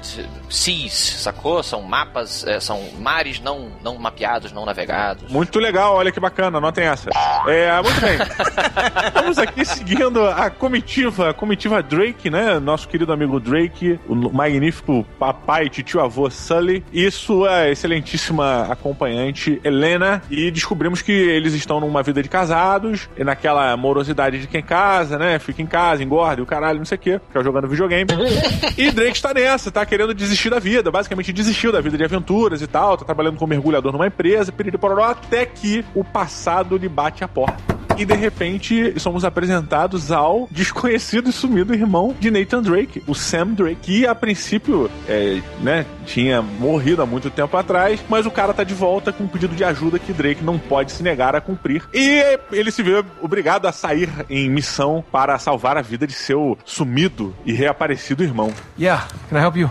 seas, 0.50 0.94
sacou? 0.94 1.62
São 1.62 1.82
mapas, 1.82 2.46
é, 2.46 2.60
são 2.60 2.82
mares 3.00 3.40
não, 3.40 3.72
não 3.84 3.98
mapeados, 3.98 4.52
não 4.52 4.66
navegados. 4.66 5.30
Muito 5.30 5.60
legal, 5.60 5.96
olha 5.96 6.12
que 6.12 6.20
bacana, 6.20 6.60
notem 6.60 6.86
essa. 6.86 7.10
É, 7.48 7.74
muito 7.82 8.02
bem. 8.02 8.18
Estamos 9.08 9.38
aqui 9.38 9.66
seguindo 9.66 10.26
a 10.26 10.50
comitiva, 10.50 11.30
a 11.30 11.34
comitiva 11.34 11.82
Drake, 11.82 12.30
né? 12.30 12.60
Nosso 12.60 12.88
querido 12.88 13.12
amigo 13.12 13.40
Drake, 13.40 14.00
o 14.08 14.16
magnífico 14.16 15.06
papai, 15.20 15.70
tio 15.70 16.02
avô 16.02 16.30
Sully 16.30 16.84
e 16.92 17.10
sua 17.12 17.70
excelentíssima 17.70 18.68
acompanhante 18.72 19.62
Helena. 19.64 20.22
E 20.30 20.52
descobrimos 20.58 21.02
que 21.02 21.12
eles 21.12 21.54
estão 21.54 21.80
numa 21.80 22.02
vida 22.04 22.22
de 22.22 22.30
casados, 22.30 23.10
e 23.16 23.24
naquela 23.24 23.76
morosidade 23.78 24.40
de 24.40 24.48
quem 24.48 24.62
casa, 24.62 25.18
né? 25.18 25.40
Fica 25.40 25.62
em 25.62 25.68
casa, 25.68 26.04
engorda 26.04 26.42
e 26.42 26.44
o 26.44 26.46
caralho, 26.46 26.80
não 26.80 26.86
sei 26.86 26.98
o 26.98 27.00
quê, 27.00 27.22
fica 27.28 27.44
jogando 27.44 27.68
videogame. 27.68 28.08
e 28.78 28.92
Drake 28.92 29.16
está 29.16 29.34
nessa, 29.34 29.72
tá 29.72 29.86
querendo 29.86 30.14
desistir 30.14 30.50
da 30.50 30.60
vida, 30.60 30.92
basicamente 30.92 31.32
desistiu 31.32 31.72
da 31.72 31.80
vida 31.80 31.98
de 31.98 32.04
aventuras 32.04 32.62
e 32.62 32.68
tal, 32.68 32.98
tá 32.98 33.06
trabalhando 33.06 33.38
como 33.38 33.50
mergulhador 33.50 33.92
numa 33.92 34.08
empresa, 34.08 34.52
piriri 34.52 34.78
até 35.04 35.46
que 35.46 35.86
o 35.94 36.04
passado 36.04 36.78
lhe 36.78 36.90
bate 36.90 37.24
a 37.24 37.28
porta. 37.28 37.77
E 37.98 38.06
de 38.06 38.14
repente 38.14 39.00
somos 39.00 39.26
apresentados 39.26 40.12
ao 40.12 40.48
desconhecido 40.52 41.30
e 41.30 41.34
sumido 41.34 41.74
irmão 41.74 42.16
de 42.20 42.30
Nathan 42.30 42.62
Drake, 42.62 43.04
o 43.08 43.16
Sam 43.16 43.48
Drake, 43.48 43.78
que 43.82 44.06
a 44.06 44.14
princípio 44.14 44.90
é, 45.08 45.42
né, 45.62 45.86
tinha 46.06 46.42
morrido 46.42 47.02
há 47.02 47.06
muito 47.06 47.30
tempo 47.30 47.58
atrás, 47.58 48.00
mas 48.08 48.26
o 48.26 48.32
cara 48.32 48.54
tá 48.54 48.64
de 48.64 48.74
volta 48.74 49.12
com 49.12 49.24
um 49.24 49.28
pedido 49.28 49.56
de 49.56 49.64
ajuda 49.64 49.98
que 49.98 50.14
Drake 50.14 50.44
não 50.44 50.60
pode 50.60 50.92
se 50.92 51.02
negar 51.02 51.36
a 51.36 51.42
cumprir. 51.42 51.84
E 51.94 52.40
ele 52.52 52.70
se 52.72 52.84
vê 52.84 53.04
obrigado 53.22 53.66
a 53.66 53.72
sair 53.72 54.10
em 54.30 54.50
missão 54.50 55.04
para 55.12 55.38
salvar 55.40 55.78
a 55.78 55.82
vida 55.82 56.06
de 56.06 56.14
seu 56.14 56.58
sumido 56.64 57.34
e 57.46 57.54
reaparecido 57.54 58.24
irmão. 58.24 58.54
Yeah, 58.80 59.08
can 59.30 59.38
I 59.38 59.42
help 59.42 59.56
you? 59.56 59.70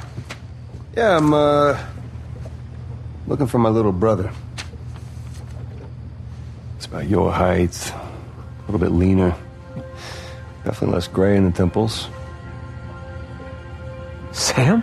Yeah, 0.97 1.19
I'm 1.19 1.33
uh 1.33 1.77
looking 3.27 3.47
for 3.47 3.59
my 3.59 3.69
little 3.69 3.93
brother. 3.93 4.31
It's 6.77 6.87
about 6.87 7.09
your 7.09 7.31
height, 7.33 7.93
a 8.69 8.73
little 8.73 8.79
bit 8.79 8.93
leaner, 8.93 9.35
definitely 10.65 10.95
less 10.95 11.09
gray 11.09 11.37
in 11.37 11.45
the 11.45 11.57
temples. 11.57 12.09
Sam? 14.33 14.83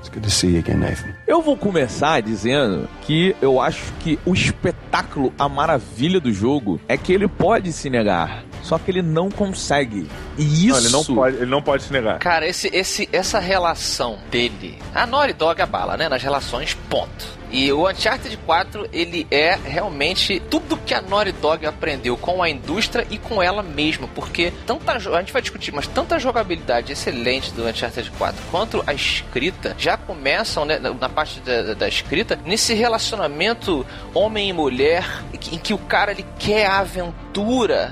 It's 0.00 0.08
good 0.08 0.24
to 0.24 0.30
see 0.30 0.50
you 0.50 0.58
again, 0.58 0.80
Nathan. 0.80 1.14
Eu 1.28 1.40
vou 1.42 1.56
começar 1.56 2.20
dizendo 2.20 2.88
que 3.02 3.36
eu 3.40 3.60
acho 3.60 3.92
que 4.00 4.18
o 4.26 4.34
espetáculo, 4.34 5.32
a 5.38 5.48
maravilha 5.48 6.18
do 6.18 6.32
jogo 6.32 6.80
é 6.88 6.96
que 6.96 7.12
ele 7.12 7.28
pode 7.28 7.72
se 7.72 7.88
negar. 7.88 8.42
Só 8.62 8.78
que 8.78 8.90
ele 8.90 9.02
não 9.02 9.30
consegue. 9.30 10.08
E 10.38 10.68
isso. 10.68 10.68
Não, 10.68 10.78
ele, 10.78 10.88
não 10.90 11.04
pode, 11.04 11.36
ele 11.36 11.50
não 11.50 11.62
pode 11.62 11.82
se 11.84 11.92
negar. 11.92 12.18
Cara, 12.18 12.46
esse, 12.46 12.68
esse, 12.72 13.08
essa 13.12 13.38
relação 13.38 14.18
dele. 14.30 14.78
A 14.94 15.06
Naughty 15.06 15.34
Dog 15.34 15.60
a 15.60 15.66
bala, 15.66 15.96
né? 15.96 16.08
Nas 16.08 16.22
relações, 16.22 16.74
ponto. 16.88 17.41
E 17.52 17.70
o 17.70 17.86
Uncharted 17.86 18.34
4, 18.38 18.88
ele 18.92 19.26
é 19.30 19.58
realmente 19.62 20.40
tudo 20.50 20.78
que 20.78 20.94
a 20.94 21.02
Naughty 21.02 21.32
Dog 21.32 21.66
aprendeu 21.66 22.16
com 22.16 22.42
a 22.42 22.48
indústria 22.48 23.06
e 23.10 23.18
com 23.18 23.42
ela 23.42 23.62
mesma, 23.62 24.08
porque 24.14 24.50
tanta 24.66 24.92
a 24.92 24.98
gente 24.98 25.32
vai 25.32 25.42
discutir, 25.42 25.72
mas 25.72 25.86
tanta 25.86 26.18
jogabilidade 26.18 26.92
excelente 26.92 27.52
do 27.52 27.66
Uncharted 27.66 28.10
4 28.12 28.42
quanto 28.50 28.82
a 28.86 28.94
escrita 28.94 29.76
já 29.78 29.98
começam 29.98 30.64
né, 30.64 30.78
na 30.78 31.08
parte 31.08 31.40
da, 31.40 31.74
da 31.74 31.88
escrita 31.88 32.38
nesse 32.44 32.72
relacionamento 32.72 33.86
homem 34.14 34.48
e 34.48 34.52
mulher 34.52 35.04
em 35.52 35.58
que 35.58 35.74
o 35.74 35.78
cara 35.78 36.12
ele 36.12 36.24
quer 36.38 36.66
a 36.66 36.78
aventura, 36.78 37.22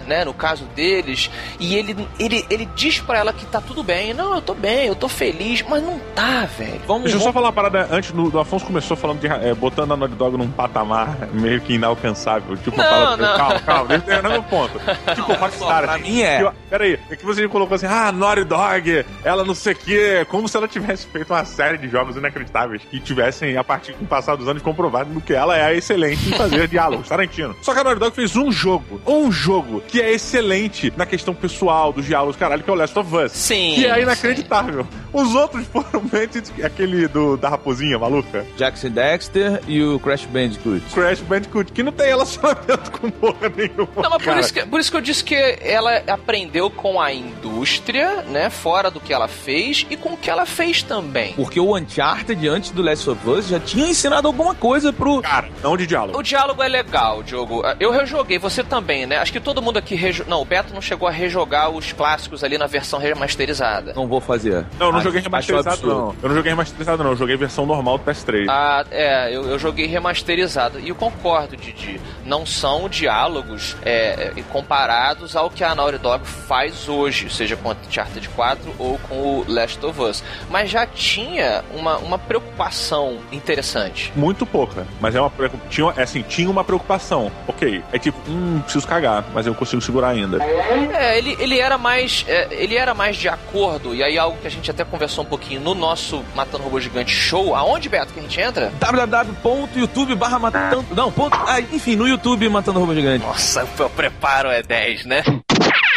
né, 0.06 0.25
no 0.25 0.35
caso 0.35 0.64
deles, 0.75 1.30
e 1.59 1.75
ele 1.75 1.97
ele, 2.18 2.44
ele 2.50 2.68
diz 2.75 3.00
para 3.00 3.18
ela 3.18 3.32
que 3.32 3.47
tá 3.47 3.61
tudo 3.61 3.82
bem, 3.82 4.12
não, 4.12 4.35
eu 4.35 4.42
tô 4.42 4.54
bem, 4.54 4.87
eu 4.87 4.94
tô 4.94 5.09
feliz, 5.09 5.62
mas 5.68 5.82
não 5.82 5.99
tá, 6.14 6.47
velho. 6.59 6.80
Vamos, 6.87 7.04
Deixa 7.04 7.16
eu 7.18 7.23
só 7.23 7.32
falar 7.32 7.47
uma 7.49 7.52
parada 7.52 7.88
antes 7.90 8.12
do, 8.12 8.30
do 8.30 8.38
Afonso 8.38 8.64
começou 8.66 8.97
falando 8.97 9.20
de 9.20 9.26
é, 9.26 9.54
botando 9.54 9.92
a 9.92 9.97
Naughty 9.97 10.14
Dog 10.14 10.37
num 10.37 10.50
patamar 10.50 11.16
meio 11.32 11.61
que 11.61 11.75
inalcançável. 11.75 12.56
Tipo, 12.56 12.76
não, 12.76 12.85
fala, 12.85 13.16
não. 13.16 13.37
calma, 13.37 13.61
calma, 13.61 13.88
deixa 13.88 14.02
eu 14.04 14.06
terminar 14.09 14.30
meu 14.30 14.42
ponto. 14.42 14.80
Tipo, 15.14 15.32
Rockstar. 15.32 15.82
pra 15.82 15.94
assim, 15.94 16.02
mim 16.02 16.23
é. 16.23 16.42
que- 16.44 16.50
Peraí, 16.68 16.99
é 17.11 17.16
que 17.16 17.25
você 17.25 17.47
colocou 17.49 17.75
assim, 17.75 17.87
ah, 17.87 18.12
Naughty 18.12 18.44
Dog, 18.44 19.04
ela 19.25 19.44
não 19.44 19.54
sei 19.54 19.73
o 19.73 19.76
quê, 19.76 20.26
como 20.28 20.49
se 20.49 20.56
ela 20.56 20.68
tivesse 20.68 21.06
feito 21.06 21.32
uma 21.32 21.44
série 21.44 21.78
de 21.78 21.88
jogos 21.88 22.16
inacreditáveis 22.16 22.82
que 22.90 23.00
tivessem, 23.00 23.56
a 23.56 23.64
partir 23.64 23.92
do 23.92 24.06
passar 24.06 24.37
dos 24.37 24.49
anos, 24.49 24.62
comprovado 24.62 25.11
do 25.11 25.20
que 25.20 25.32
ela 25.32 25.56
é 25.59 25.75
excelente 25.76 26.28
em 26.28 26.32
fazer 26.32 26.66
diálogos, 26.68 27.09
Tarantino. 27.09 27.56
Só 27.62 27.73
que 27.75 27.80
a 27.80 27.85
Naughty 27.85 28.00
Dog 28.00 28.14
fez 28.14 28.37
um 28.37 28.50
jogo, 28.52 29.00
um 29.06 29.30
jogo, 29.31 29.83
que 29.87 30.01
é 30.01 30.13
excelente 30.13 30.93
na 30.97 31.07
questão 31.07 31.35
pessoal 31.35 31.93
dos 31.93 32.05
diálogos, 32.05 32.37
caralho, 32.37 32.63
que 32.63 32.71
é 32.71 32.73
o 32.73 32.77
Last 32.77 32.99
of 32.99 33.17
Us. 33.17 33.33
Sim, 33.33 33.75
Que 33.75 33.87
é 33.87 34.03
inacreditável. 34.03 34.87
Os 35.13 35.35
outros 35.35 35.67
foram 35.67 36.05
meio 36.13 36.31
aquele 36.65 37.09
do, 37.09 37.37
da 37.37 37.49
raposinha 37.49 37.99
maluca. 37.99 38.47
Jackson 38.57 38.91
Dexter 38.91 39.61
e 39.67 39.83
o 39.83 39.99
Crash 39.99 40.25
Bandicoot. 40.27 40.81
Crash 40.95 41.21
Bandicoot, 41.21 41.73
que 41.73 41.83
não 41.83 41.93
tem 41.93 42.07
relacionamento 42.09 42.91
com 42.99 43.11
porra 43.11 43.49
nenhuma. 43.49 44.03
Não, 44.03 44.11
mas 44.11 44.23
por 44.23 44.39
isso, 44.39 44.55
que, 44.55 44.67
por 44.67 44.81
isso 44.81 44.91
que 44.91 44.97
eu 44.97 45.01
disse 45.01 45.25
que 45.25 45.35
ela 45.35 45.97
aprendeu 46.07 46.71
com 46.71 47.01
a 47.01 47.13
indústria, 47.13 48.23
né? 48.23 48.51
Fora 48.51 48.91
do 48.91 49.01
que 49.01 49.13
ela 49.13 49.29
fez 49.29 49.87
e 49.91 49.97
com 49.97 50.11
o 50.11 50.17
que 50.17 50.31
ela 50.31 50.47
fez 50.47 50.83
também. 50.83 51.33
Porque 51.35 51.59
o 51.59 51.77
Uncharted, 51.77 52.47
antes 52.49 52.71
do 52.71 52.83
Last 52.83 53.09
of 53.11 53.29
Us, 53.29 53.49
já 53.49 53.59
tinha 53.59 53.89
ensinado 53.89 54.27
alguma 54.27 54.55
coisa 54.55 54.93
pro. 54.93 55.21
Cara, 55.23 55.49
não 55.63 55.77
de 55.77 55.87
diálogo. 55.87 56.19
O 56.19 56.23
diálogo 56.23 56.63
é 56.63 56.69
legal, 56.69 57.23
Diogo. 57.23 57.63
Eu 57.79 57.91
rejoguei, 57.91 58.39
você 58.39 58.63
também, 58.63 59.07
né? 59.07 59.20
Acho 59.21 59.33
que 59.33 59.41
todo 59.41 59.61
mundo 59.61 59.79
aqui. 59.79 59.95
Rejo... 59.95 60.25
Não, 60.27 60.41
o 60.41 60.45
Beto 60.45 60.73
não 60.73 60.81
chegou 60.81 61.07
a 61.07 61.11
rejogar 61.11 61.71
os 61.71 61.93
clássicos 61.93 62.43
ali 62.43 62.57
na 62.57 62.67
versão 62.67 62.99
remasterizada. 62.99 63.93
Não 63.95 64.07
vou 64.07 64.21
fazer. 64.21 64.65
Não, 64.79 64.87
eu 64.87 64.93
não 64.93 64.99
Acho- 64.99 65.09
joguei 65.09 65.21
remasterizado, 65.21 65.87
não. 65.87 66.15
Eu 66.23 66.29
não 66.29 66.37
joguei 66.37 66.50
remasterizado, 66.50 67.05
não. 67.05 67.11
Eu 67.11 67.17
joguei 67.17 67.37
versão 67.37 67.67
normal 67.67 67.99
do 67.99 68.05
PS3. 68.05 68.47
Ah, 68.49 68.85
é, 68.91 69.35
eu, 69.35 69.45
eu 69.45 69.59
joguei 69.59 69.87
remasterizado. 69.87 70.81
E 70.81 70.89
eu 70.89 70.95
concordo, 70.95 71.57
Didi. 71.57 72.00
Não 72.25 72.47
são 72.47 72.89
diálogos 72.89 73.77
é, 73.83 74.33
é, 74.37 74.43
comparados 74.50 75.37
ao 75.37 75.50
que 75.50 75.62
a 75.62 75.75
Naughty 75.75 75.99
Dog 75.99 76.25
faz 76.27 76.89
hoje, 76.89 77.29
seja 77.31 77.57
com 77.57 77.71
Uncharted 77.71 78.29
4 78.31 78.75
ou 78.79 78.99
com 79.09 79.15
o 79.15 79.45
Last 79.49 79.85
of 79.85 80.00
Us. 80.00 80.23
Mas 80.49 80.71
já 80.71 80.87
tinha 80.87 81.65
uma, 81.75 81.99
uma 81.99 82.19
preocupação 82.19 83.19
interessante. 83.31 84.12
Muito 84.15 84.47
pouca, 84.47 84.87
mas 85.00 85.15
é 85.15 85.21
uma 85.21 85.31
tinha, 85.69 85.93
é 85.97 86.03
assim, 86.03 86.23
tinha 86.23 86.50
uma 86.50 86.65
preocupação. 86.65 87.31
Ok, 87.47 87.83
é 87.93 87.99
tipo, 87.99 88.19
hum, 88.29 88.61
preciso 88.62 88.87
cagar, 88.87 89.10
mas 89.33 89.47
eu 89.47 89.55
consigo 89.55 89.83
segurar 89.83 90.09
ainda. 90.09 90.43
É, 90.43 91.19
ele, 91.19 91.37
ele 91.38 91.59
era 91.59 91.76
mais. 91.79 92.25
é, 92.29 92.49
ele 92.50 92.76
era 92.76 92.95
mais 92.95 93.17
de 93.17 93.29
acordo, 93.29 93.95
e 93.95 94.02
aí 94.02 94.19
algo 94.19 94.38
que 94.38 94.47
a 94.47 94.50
gente 94.50 94.71
até 94.71 94.85
conversou 94.85 95.25
um 95.25 95.26
pouquinho 95.26 95.61
no 95.61 95.75
nosso 95.75 96.25
Matando 96.35 96.64
Robô 96.64 96.81
Gigante 96.81 97.12
Show. 97.12 97.55
Aonde, 97.55 97.88
Beto, 97.88 98.12
que 98.12 98.21
a 98.21 98.23
gente 98.23 98.40
entra? 98.40 98.73
www.youtube 98.79 100.14
barra 100.14 100.38
matando... 100.38 100.85
Não, 100.95 101.11
ponto... 101.11 101.37
Ah, 101.47 101.61
enfim, 101.61 101.97
no 101.97 102.07
YouTube 102.07 102.49
Matando 102.49 102.81
Robô 102.81 102.95
Gigante. 102.95 103.25
Nossa, 103.25 103.64
o 103.64 103.90
preparo 103.90 104.49
é 104.49 104.62
10, 104.62 105.07
né? 105.07 105.23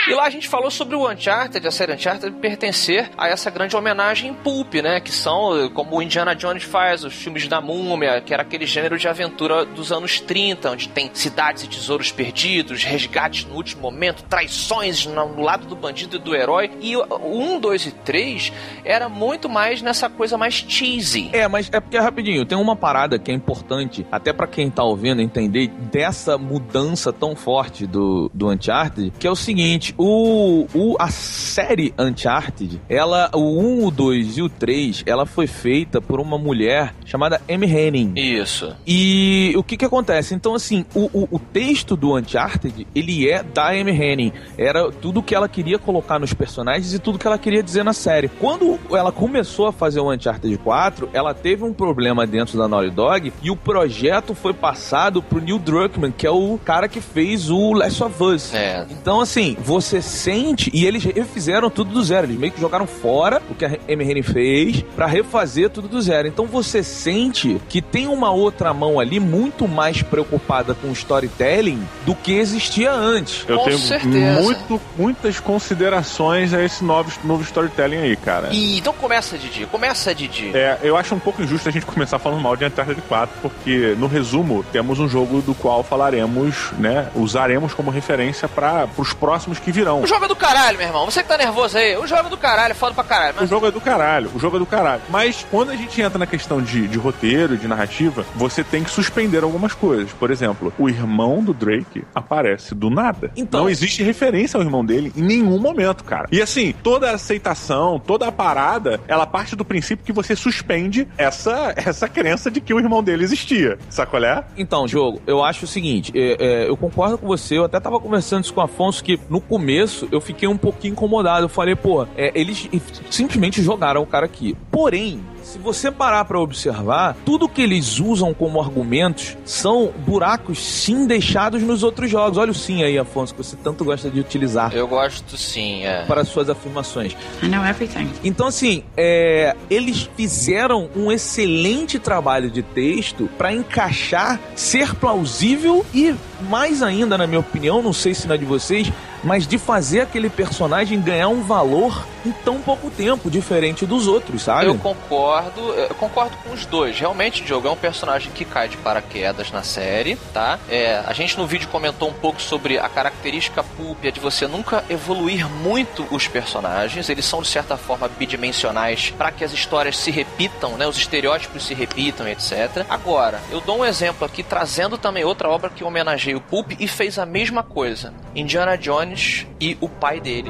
E 0.05 0.13
lá 0.13 0.25
a 0.25 0.29
gente 0.29 0.49
falou 0.49 0.69
sobre 0.69 0.97
o 0.97 1.09
Uncharted, 1.09 1.65
a 1.65 1.71
série 1.71 1.93
Uncharted 1.93 2.35
pertencer 2.37 3.09
a 3.17 3.29
essa 3.29 3.49
grande 3.49 3.73
homenagem 3.73 4.33
pulp, 4.33 4.73
né? 4.75 4.99
Que 4.99 5.11
são 5.11 5.69
como 5.73 5.95
o 5.95 6.01
Indiana 6.01 6.35
Jones 6.35 6.63
faz, 6.63 7.05
os 7.05 7.13
filmes 7.13 7.47
da 7.47 7.61
múmia, 7.61 8.19
que 8.19 8.33
era 8.33 8.43
aquele 8.43 8.65
gênero 8.65 8.97
de 8.97 9.07
aventura 9.07 9.63
dos 9.63 9.93
anos 9.93 10.19
30, 10.19 10.71
onde 10.71 10.89
tem 10.89 11.09
cidades 11.13 11.63
e 11.63 11.67
tesouros 11.69 12.11
perdidos, 12.11 12.83
resgates 12.83 13.45
no 13.45 13.55
último 13.55 13.83
momento, 13.83 14.23
traições 14.23 15.05
no 15.05 15.41
lado 15.41 15.67
do 15.67 15.75
bandido 15.75 16.17
e 16.17 16.19
do 16.19 16.35
herói. 16.35 16.69
E 16.81 16.97
o 16.97 17.55
1, 17.55 17.61
2 17.61 17.85
e 17.85 17.91
3 17.91 18.51
era 18.83 19.07
muito 19.07 19.47
mais 19.47 19.81
nessa 19.81 20.09
coisa 20.09 20.37
mais 20.37 20.53
cheesy. 20.53 21.29
É, 21.31 21.47
mas 21.47 21.69
é 21.71 21.79
porque 21.79 21.97
rapidinho, 21.97 22.45
tem 22.45 22.57
uma 22.57 22.75
parada 22.75 23.17
que 23.17 23.31
é 23.31 23.33
importante, 23.33 24.05
até 24.11 24.33
pra 24.33 24.47
quem 24.47 24.69
tá 24.69 24.83
ouvindo 24.83 25.21
entender 25.21 25.69
dessa 25.69 26.37
mudança 26.37 27.13
tão 27.13 27.37
forte 27.37 27.87
do, 27.87 28.29
do 28.33 28.49
Uncharted, 28.49 29.13
que 29.17 29.25
é 29.25 29.31
o 29.31 29.35
seguinte, 29.35 29.92
o, 29.97 30.67
o 30.73 30.95
a 30.99 31.09
série 31.09 31.93
Uncharted, 31.97 32.81
ela 32.89 33.29
o 33.33 33.59
1, 33.59 33.85
o 33.85 33.91
2 33.91 34.37
e 34.37 34.41
o 34.41 34.49
3, 34.49 35.03
ela 35.05 35.25
foi 35.25 35.47
feita 35.47 36.01
por 36.01 36.19
uma 36.19 36.37
mulher 36.37 36.93
chamada 37.05 37.41
Amy 37.49 37.67
Henning. 37.67 38.13
Isso. 38.15 38.75
E 38.85 39.53
o 39.55 39.63
que 39.63 39.77
que 39.77 39.85
acontece? 39.85 40.33
Então, 40.33 40.55
assim, 40.55 40.85
o, 40.95 41.09
o, 41.13 41.27
o 41.31 41.39
texto 41.39 41.95
do 41.95 42.15
Uncharted, 42.15 42.87
ele 42.95 43.29
é 43.29 43.43
da 43.43 43.69
Amy 43.69 43.91
Henning. 43.91 44.33
Era 44.57 44.91
tudo 44.91 45.23
que 45.23 45.35
ela 45.35 45.47
queria 45.47 45.77
colocar 45.77 46.19
nos 46.19 46.33
personagens 46.33 46.93
e 46.93 46.99
tudo 46.99 47.19
que 47.19 47.27
ela 47.27 47.37
queria 47.37 47.61
dizer 47.61 47.83
na 47.83 47.93
série. 47.93 48.27
Quando 48.27 48.79
ela 48.91 49.11
começou 49.11 49.67
a 49.67 49.71
fazer 49.71 49.99
o 49.99 50.11
Uncharted 50.11 50.57
4, 50.57 51.09
ela 51.13 51.33
teve 51.33 51.63
um 51.63 51.73
problema 51.73 52.25
dentro 52.25 52.57
da 52.57 52.67
Naughty 52.67 52.89
Dog 52.89 53.33
e 53.41 53.51
o 53.51 53.55
projeto 53.55 54.33
foi 54.33 54.53
passado 54.53 55.21
pro 55.21 55.41
Neil 55.41 55.59
Druckmann, 55.59 56.11
que 56.11 56.25
é 56.25 56.31
o 56.31 56.57
cara 56.63 56.87
que 56.87 57.01
fez 57.01 57.49
o 57.49 57.73
Last 57.73 58.03
of 58.03 58.23
Us. 58.23 58.53
É. 58.53 58.85
Então, 58.89 59.21
assim, 59.21 59.55
você 59.59 59.82
sente. 60.01 60.69
E 60.73 60.85
eles 60.85 61.03
refizeram 61.03 61.69
tudo 61.69 61.91
do 61.93 62.03
zero. 62.03 62.27
Eles 62.27 62.37
meio 62.37 62.51
que 62.51 62.59
jogaram 62.61 62.87
fora 62.87 63.41
o 63.49 63.55
que 63.55 63.65
a 63.65 63.77
Hennig 63.87 64.23
fez 64.23 64.83
pra 64.95 65.05
refazer 65.05 65.69
tudo 65.69 65.87
do 65.87 66.01
zero. 66.01 66.27
Então 66.27 66.45
você 66.45 66.83
sente 66.83 67.61
que 67.69 67.81
tem 67.81 68.07
uma 68.07 68.31
outra 68.31 68.73
mão 68.73 68.99
ali 68.99 69.19
muito 69.19 69.67
mais 69.67 70.01
preocupada 70.01 70.73
com 70.73 70.87
o 70.87 70.93
storytelling 70.93 71.81
do 72.05 72.15
que 72.15 72.33
existia 72.33 72.91
antes. 72.91 73.45
Eu 73.47 73.57
Com 73.57 73.65
tenho 73.65 73.77
certeza. 73.77 74.41
muito, 74.41 74.81
muitas 74.97 75.39
considerações 75.39 76.53
a 76.53 76.63
esse 76.63 76.83
novo, 76.83 77.11
novo 77.23 77.43
storytelling 77.43 77.97
aí, 77.97 78.15
cara. 78.15 78.49
E 78.51 78.77
então 78.77 78.93
começa, 78.93 79.37
Didi. 79.37 79.65
Começa, 79.65 80.13
Didi. 80.13 80.51
É, 80.55 80.77
eu 80.83 80.95
acho 80.95 81.13
um 81.15 81.19
pouco 81.19 81.41
injusto 81.41 81.67
a 81.67 81.71
gente 81.71 81.85
começar 81.85 82.19
falando 82.19 82.41
mal 82.41 82.55
de 82.55 82.65
Uncharted 82.65 83.01
4, 83.07 83.35
porque 83.41 83.95
no 83.97 84.07
resumo 84.07 84.63
temos 84.71 84.99
um 84.99 85.07
jogo 85.07 85.41
do 85.41 85.53
qual 85.53 85.83
falaremos, 85.83 86.71
né, 86.77 87.09
usaremos 87.15 87.73
como 87.73 87.91
referência 87.91 88.47
para 88.47 88.87
os 88.97 89.13
próximos 89.13 89.59
que 89.59 89.71
virão. 89.73 90.01
O 90.01 90.07
jogo 90.07 90.25
é 90.25 90.27
do 90.27 90.35
caralho, 90.35 90.77
meu 90.77 90.87
irmão. 90.87 91.05
Você 91.05 91.21
que 91.21 91.27
tá 91.29 91.37
nervoso 91.37 91.77
aí. 91.77 91.97
O 91.97 92.07
jogo 92.07 92.27
é 92.27 92.29
do 92.29 92.37
caralho, 92.37 92.75
foda 92.75 92.93
pra 92.93 93.03
caralho. 93.03 93.33
O 93.37 93.41
Mas 93.41 93.49
jogo 93.49 93.65
é 93.67 93.71
do 93.71 93.81
caralho, 93.81 94.29
o 94.33 94.39
jogo 94.39 94.55
é 94.57 94.59
do 94.59 94.65
caralho. 94.65 95.01
Mas 95.09 95.45
quando 95.49 95.71
a 95.71 95.75
gente 95.75 96.01
entra 96.01 96.17
na 96.19 96.25
questão 96.27 96.61
de, 96.61 96.87
de 96.87 96.97
roteiro, 96.97 97.57
de 97.57 97.67
narrativa, 97.67 98.25
você 98.35 98.63
tem 98.63 98.83
que 98.83 98.89
suspender 98.91 99.43
algumas 99.43 99.73
coisas. 99.73 100.11
Por 100.13 100.31
exemplo, 100.31 100.71
o 100.77 100.87
irmão 100.89 101.43
do 101.43 101.53
Drake 101.53 102.03
aparece 102.13 102.73
do 102.75 102.89
nada. 102.89 103.31
Então- 103.35 103.61
Não 103.61 103.69
existe 103.69 104.03
referência 104.03 104.57
ao 104.57 104.63
irmão 104.63 104.85
dele 104.85 105.11
em 105.15 105.21
nenhum 105.21 105.59
momento, 105.59 106.03
cara. 106.03 106.27
E 106.31 106.41
assim, 106.41 106.73
toda 106.83 107.09
a 107.11 107.15
aceitação, 107.15 107.99
toda 107.99 108.27
a 108.27 108.31
parada, 108.31 108.99
ela 109.07 109.25
parte 109.25 109.55
do 109.55 109.65
princípio 109.65 110.05
que 110.05 110.11
você 110.13 110.35
suspende 110.35 111.07
essa, 111.17 111.73
essa 111.75 112.07
crença 112.07 112.51
de 112.51 112.61
que 112.61 112.73
o 112.73 112.79
irmão 112.79 113.01
dele 113.03 113.23
existia. 113.23 113.77
Sacolé? 113.89 114.43
Então, 114.57 114.87
jogo, 114.87 115.21
eu 115.25 115.43
acho 115.43 115.65
o 115.65 115.67
seguinte, 115.67 116.11
é, 116.15 116.63
é, 116.63 116.69
eu 116.69 116.77
concordo 116.77 117.17
com 117.17 117.27
você, 117.27 117.57
eu 117.57 117.65
até 117.65 117.79
tava 117.79 117.99
conversando 117.99 118.43
isso 118.43 118.53
com 118.53 118.61
o 118.61 118.63
Afonso, 118.63 119.03
que 119.03 119.19
no 119.29 119.39
começo 119.41 119.62
eu 120.11 120.21
fiquei 120.21 120.47
um 120.47 120.57
pouquinho 120.57 120.91
incomodado. 120.91 121.45
Eu 121.45 121.49
falei, 121.49 121.75
pô, 121.75 122.05
é, 122.15 122.31
eles 122.35 122.69
simplesmente 123.09 123.61
jogaram 123.61 124.01
o 124.01 124.05
cara 124.05 124.25
aqui. 124.25 124.55
Porém, 124.71 125.21
se 125.41 125.57
você 125.57 125.91
parar 125.91 126.25
pra 126.25 126.39
observar, 126.39 127.15
tudo 127.25 127.49
que 127.49 127.61
eles 127.61 127.99
usam 127.99 128.33
como 128.33 128.61
argumentos 128.61 129.37
são 129.45 129.91
buracos 130.05 130.59
sim 130.59 131.05
deixados 131.05 131.61
nos 131.61 131.83
outros 131.83 132.09
jogos. 132.09 132.37
Olha 132.37 132.51
o 132.51 132.55
sim 132.55 132.83
aí, 132.83 132.97
Afonso, 132.97 133.33
que 133.33 133.43
você 133.43 133.55
tanto 133.55 133.83
gosta 133.83 134.09
de 134.09 134.19
utilizar 134.19 134.73
eu 134.73 134.87
gosto 134.87 135.37
sim, 135.37 135.85
é. 135.85 136.03
para 136.05 136.23
suas 136.25 136.49
afirmações. 136.49 137.15
I 137.41 137.47
know 137.47 137.63
everything. 137.65 138.09
Então, 138.23 138.47
assim, 138.47 138.83
é, 138.95 139.55
eles 139.69 140.09
fizeram 140.15 140.89
um 140.95 141.11
excelente 141.11 141.99
trabalho 141.99 142.49
de 142.49 142.61
texto 142.61 143.29
pra 143.37 143.53
encaixar, 143.53 144.39
ser 144.55 144.95
plausível 144.95 145.85
e, 145.93 146.13
mais 146.49 146.81
ainda, 146.81 147.17
na 147.17 147.27
minha 147.27 147.39
opinião, 147.39 147.81
não 147.81 147.93
sei 147.93 148.13
se 148.13 148.27
na 148.27 148.35
de 148.35 148.45
vocês, 148.45 148.91
mas 149.23 149.47
de 149.47 149.57
fazer 149.57 150.01
aquele 150.01 150.29
personagem 150.29 150.99
ganhar 151.01 151.29
um 151.29 151.41
valor 151.41 152.05
em 152.25 152.31
tão 152.31 152.59
pouco 152.61 152.89
tempo, 152.89 153.29
diferente 153.29 153.85
dos 153.85 154.07
outros, 154.07 154.43
sabe? 154.43 154.67
Eu 154.67 154.77
concordo, 154.77 155.61
eu 155.73 155.95
concordo 155.95 156.35
com 156.37 156.53
os 156.53 156.65
dois. 156.65 156.97
Realmente, 156.97 157.43
Diogo 157.43 157.67
é 157.67 157.71
um 157.71 157.75
personagem 157.75 158.31
que 158.31 158.45
cai 158.45 158.69
de 158.69 158.77
paraquedas 158.77 159.51
na 159.51 159.63
série, 159.63 160.15
tá? 160.33 160.59
É, 160.69 161.03
a 161.05 161.13
gente 161.13 161.37
no 161.37 161.45
vídeo 161.45 161.67
comentou 161.69 162.09
um 162.09 162.13
pouco 162.13 162.41
sobre 162.41 162.77
a 162.77 162.87
característica 162.87 163.63
púlpia 163.63 164.11
de 164.11 164.19
você 164.19 164.47
nunca 164.47 164.83
evoluir 164.89 165.49
muito 165.49 166.05
os 166.11 166.27
personagens. 166.27 167.09
Eles 167.09 167.25
são, 167.25 167.41
de 167.41 167.47
certa 167.47 167.77
forma, 167.77 168.07
bidimensionais 168.07 169.11
para 169.11 169.31
que 169.31 169.43
as 169.43 169.51
histórias 169.51 169.97
se 169.97 170.11
repitam, 170.11 170.77
né? 170.77 170.87
Os 170.87 170.97
estereótipos 170.97 171.65
se 171.65 171.73
repitam, 171.73 172.27
etc. 172.27 172.85
Agora, 172.89 173.39
eu 173.51 173.59
dou 173.61 173.79
um 173.79 173.85
exemplo 173.85 174.25
aqui, 174.25 174.43
trazendo 174.43 174.97
também 174.97 175.23
outra 175.23 175.49
obra 175.49 175.69
que 175.69 175.83
homenageia 175.83 176.37
o 176.37 176.41
Pulp 176.41 176.71
e 176.79 176.87
fez 176.87 177.19
a 177.19 177.25
mesma 177.25 177.63
coisa. 177.63 178.13
Indiana 178.35 178.77
Jones 178.77 179.12
e 179.59 179.77
o 179.79 179.87
pai 179.87 180.19
dele. 180.19 180.49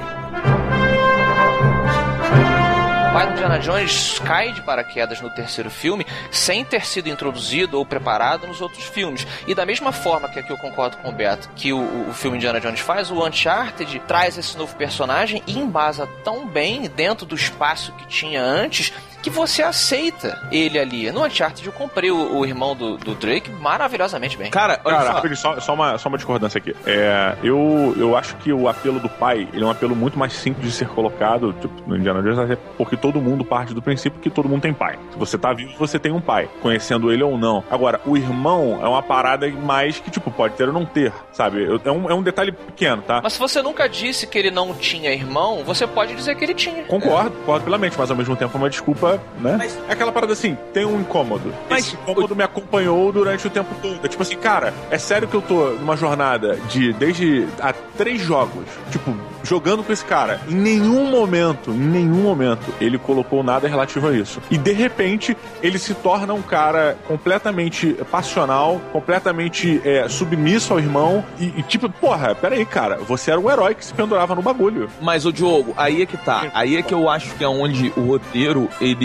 O 3.10 3.14
pai 3.14 3.28
do 3.28 3.34
Indiana 3.34 3.60
Jones 3.60 4.20
cai 4.26 4.52
de 4.54 4.62
paraquedas 4.64 5.22
no 5.22 5.30
terceiro 5.30 5.70
filme 5.70 6.04
sem 6.32 6.66
ter 6.66 6.84
sido 6.86 7.10
introduzido 7.10 7.78
ou 7.78 7.86
preparado 7.86 8.48
nos 8.48 8.60
outros 8.60 8.86
filmes. 8.86 9.28
E 9.48 9.54
da 9.54 9.66
mesma 9.66 9.92
forma 9.92 10.28
que 10.30 10.40
aqui 10.40 10.52
eu 10.52 10.58
concordo 10.58 10.98
com 10.98 11.10
o 11.10 11.12
Beto, 11.12 11.48
que 11.56 11.72
o, 11.72 12.10
o 12.10 12.14
filme 12.14 12.38
Indiana 12.38 12.60
Jones 12.60 12.80
faz, 12.80 13.12
o 13.12 13.24
Uncharted 13.24 14.00
traz 14.08 14.38
esse 14.38 14.58
novo 14.58 14.76
personagem 14.76 15.44
e 15.46 15.60
embasa 15.60 16.08
tão 16.24 16.48
bem 16.48 16.90
dentro 16.90 17.26
do 17.26 17.36
espaço 17.36 17.92
que 17.94 18.08
tinha 18.08 18.42
antes 18.42 18.92
que 19.24 19.30
você 19.30 19.64
aceita 19.64 20.40
ele 20.52 20.78
ali. 20.78 21.12
No 21.12 21.24
Uncharted 21.26 21.66
eu 21.66 21.74
comprei 21.74 22.12
o, 22.12 22.38
o 22.38 22.46
irmão 22.46 22.76
do, 22.76 22.98
do 22.98 23.16
Drake 23.16 23.50
maravilhosamente 23.50 24.38
bem. 24.38 24.52
Cara, 24.52 24.80
olha 24.84 24.98
Cara, 24.98 25.36
só. 25.36 25.54
só, 25.56 25.60
só, 25.60 25.74
uma, 25.74 25.98
só 25.98 26.10
uma 26.10 26.18
discordância 26.18 26.58
aqui. 26.60 26.76
É, 26.86 27.36
eu, 27.44 27.96
eu 27.98 28.16
acho 28.16 28.36
que 28.38 28.52
o 28.54 28.68
apelo 28.68 29.00
do 29.00 29.10
pai 29.10 29.48
ele 29.54 29.64
é 29.64 29.66
um 29.66 29.72
apelo 29.72 29.96
muito 29.96 30.20
mais 30.20 30.34
simples 30.34 30.68
de 30.68 30.74
ser 30.74 30.88
colocado 30.90 31.54
tipo, 31.54 31.74
no 31.88 31.98
Indiana 31.98 32.22
Jones, 32.22 32.58
porque 32.78 32.96
todo 32.98 33.22
mundo 33.22 33.44
parte 33.46 33.74
do 33.74 33.82
princípio 33.82 34.20
que 34.20 34.30
todo 34.30 34.48
mundo 34.48 34.62
tem 34.62 34.74
pai. 34.74 35.00
Se 35.12 35.18
você 35.18 35.38
tá 35.38 35.54
vivo, 35.54 35.74
você 35.80 35.98
tem 35.98 36.12
um 36.12 36.22
pai, 36.22 36.50
conhecendo 36.62 37.12
ele 37.12 37.24
ou 37.24 37.38
não. 37.38 37.64
Agora, 37.72 38.00
o 38.06 38.18
irmão 38.18 38.80
é 38.84 38.88
uma 38.88 39.02
parada 39.02 39.50
mais 39.50 40.00
que, 40.00 40.12
tipo, 40.12 40.30
pode 40.30 40.56
ter 40.56 40.68
ou 40.68 40.74
não 40.74 40.86
ter, 40.86 41.12
sabe? 41.32 41.64
Eu- 41.64 41.82
É 41.86 41.92
um, 41.92 42.10
é 42.10 42.14
um 42.14 42.22
detalhe 42.24 42.52
pequeno, 42.52 43.02
tá? 43.02 43.20
Mas 43.24 43.34
se 43.34 43.40
você 43.40 43.62
nunca 43.62 43.88
disse 43.88 44.26
que 44.28 44.38
ele 44.38 44.52
não 44.52 44.74
tinha 44.74 45.12
irmão, 45.12 45.64
você 45.66 45.86
pode 45.88 46.14
dizer 46.16 46.36
que 46.36 46.44
ele 46.44 46.54
tinha. 46.54 46.84
Concordo, 46.84 47.32
concordo 47.32 47.64
plenamente, 47.66 47.96
mas 47.98 48.10
ao 48.12 48.18
mesmo 48.18 48.36
tempo 48.36 48.56
é 48.56 48.60
uma 48.60 48.70
desculpa 48.70 49.13
né? 49.40 49.58
É 49.88 49.94
aquela 49.94 50.12
parada 50.12 50.34
assim, 50.34 50.58
tem 50.74 50.86
um 50.86 51.00
incômodo. 51.02 51.54
Mas- 51.70 51.88
Esse 51.88 51.96
incômodo 51.96 52.36
me 52.36 52.44
acompanhou 52.44 53.12
durante 53.12 53.46
o 53.48 53.50
tempo 53.50 53.74
todo. 53.82 54.00
É 54.04 54.08
tipo 54.08 54.22
assim, 54.24 54.38
cara, 54.38 54.74
é 54.90 54.98
sério 54.98 55.28
que 55.28 55.36
eu 55.36 55.42
tô 55.42 55.72
numa 55.80 55.96
jornada 55.98 56.56
de 56.70 56.94
desde 56.94 57.48
há 57.60 57.74
três 57.98 58.22
jogos, 58.22 58.64
tipo, 58.92 59.14
jogando 59.44 59.84
com 59.84 59.92
esse 59.94 60.06
cara. 60.06 60.40
Em 60.48 60.56
nenhum 60.56 61.06
momento, 61.10 61.72
em 61.72 61.78
nenhum 61.78 62.22
momento, 62.24 62.74
ele 62.80 62.98
colocou 62.98 63.44
nada 63.44 63.68
relativo 63.68 64.08
a 64.08 64.14
isso. 64.14 64.42
E 64.50 64.58
de 64.58 64.72
repente, 64.72 65.36
ele 65.62 65.78
se 65.78 65.94
torna 65.94 66.34
um 66.34 66.42
cara 66.42 66.98
completamente 67.08 67.94
passional, 68.10 68.82
completamente 68.92 69.82
é, 69.84 70.08
submisso 70.08 70.74
ao 70.74 70.80
irmão. 70.80 71.24
E, 71.40 71.54
e 71.58 71.64
tipo, 71.64 71.90
porra, 71.90 72.34
peraí, 72.36 72.66
cara, 72.66 72.98
você 72.98 73.32
era 73.32 73.40
um 73.40 73.50
herói 73.50 73.76
que 73.76 73.86
se 73.86 73.94
pendurava 73.94 74.34
no 74.36 74.42
bagulho. 74.42 74.90
Mas 75.02 75.26
o 75.26 75.32
Diogo, 75.34 75.74
aí 75.78 76.02
é 76.02 76.06
que 76.06 76.18
tá. 76.18 76.48
Aí 76.54 76.78
é 76.78 76.82
que 76.82 76.94
eu 76.94 77.10
acho 77.10 77.34
que 77.36 77.44
é 77.44 77.48
onde 77.48 77.92
o 77.98 78.02
roteiro 78.02 78.70
ele 78.80 79.03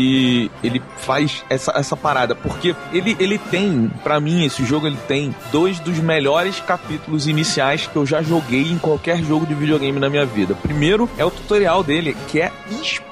ele 0.63 0.83
faz 0.99 1.45
essa, 1.49 1.73
essa 1.77 1.97
parada, 1.97 2.35
porque 2.35 2.75
ele 2.93 3.17
ele 3.19 3.39
tem, 3.39 3.91
pra 4.03 4.21
mim 4.21 4.45
esse 4.45 4.65
jogo 4.65 4.87
ele 4.87 4.99
tem 5.09 5.35
dois 5.51 5.79
dos 5.81 5.99
melhores 5.99 6.61
capítulos 6.61 7.27
iniciais 7.27 7.87
que 7.87 7.97
eu 7.97 8.05
já 8.07 8.23
joguei 8.23 8.63
em 8.71 8.79
qualquer 8.79 9.19
jogo 9.23 9.47
de 9.47 9.55
videogame 9.55 9.99
na 9.99 10.09
minha 10.11 10.27
vida. 10.27 10.55
Primeiro 10.55 11.09
é 11.19 11.25
o 11.25 11.31
tutorial 11.31 11.83
dele, 11.83 12.17
que 12.29 12.41
é 12.41 12.53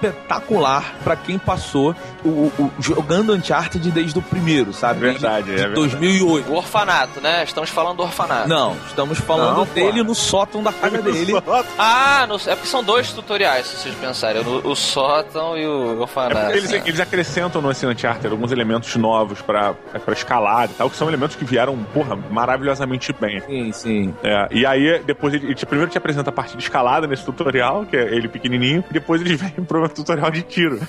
espetacular 0.06 0.94
pra 1.02 1.16
quem 1.16 1.38
passou 1.38 1.94
o, 2.24 2.28
o- 2.58 2.72
jogando 2.80 3.32
Uncharted 3.34 3.90
desde 3.90 4.18
o 4.18 4.22
primeiro, 4.22 4.72
sabe? 4.72 5.00
Verdade, 5.00 5.46
Desde 5.46 5.64
é 5.64 5.68
verdade. 5.68 5.74
2008. 5.96 6.50
O 6.52 6.56
orfanato, 6.56 7.20
né? 7.20 7.44
Estamos 7.44 7.70
falando 7.70 7.96
do 7.98 8.02
orfanato. 8.02 8.48
Não, 8.48 8.76
estamos 8.86 9.18
falando 9.18 9.58
Não, 9.58 9.64
dele 9.66 10.02
no 10.02 10.14
sótão 10.14 10.62
da 10.62 10.72
casa 10.72 11.00
dele. 11.02 11.32
Ah, 11.78 12.26
no- 12.28 12.36
é 12.36 12.54
porque 12.54 12.68
são 12.68 12.82
dois 12.82 13.12
tutoriais, 13.12 13.66
se 13.66 13.76
vocês 13.76 13.94
pensarem. 13.96 14.42
O, 14.42 14.68
o 14.70 14.74
sótão 14.76 15.56
e 15.56 15.66
o 15.66 15.92
É 15.96 16.00
orfanato. 16.00 16.52
porque 16.52 16.58
eles, 16.76 16.84
né? 16.84 16.90
eles 16.90 17.00
acrescentam 17.00 17.60
no 17.60 17.70
esse 17.70 17.86
Uncharted 17.86 18.28
alguns 18.28 18.52
elementos 18.52 18.94
novos 18.96 19.42
pra, 19.42 19.74
pra 19.74 20.12
escalar 20.12 20.70
e 20.70 20.74
tal, 20.74 20.90
que 20.90 20.96
são 20.96 21.08
elementos 21.08 21.36
que 21.36 21.44
vieram, 21.44 21.76
porra, 21.92 22.16
maravilhosamente 22.30 23.12
bem. 23.12 23.40
Sim, 23.40 23.72
sim. 23.72 24.14
É, 24.22 24.48
e 24.50 24.66
aí, 24.66 25.00
depois 25.04 25.34
ele, 25.34 25.46
ele 25.46 25.66
primeiro 25.66 25.90
te 25.90 25.98
apresenta 25.98 26.30
a 26.30 26.32
parte 26.32 26.56
de 26.56 26.62
escalada 26.62 27.06
nesse 27.06 27.24
tutorial, 27.24 27.84
que 27.84 27.96
é 27.96 28.14
ele 28.14 28.28
pequenininho, 28.28 28.84
e 28.90 28.92
depois 28.92 29.20
ele 29.20 29.34
vem 29.36 29.64
pro 29.64 29.88
tutorial 29.88 30.30
de 30.30 30.42
tiro. 30.42 30.80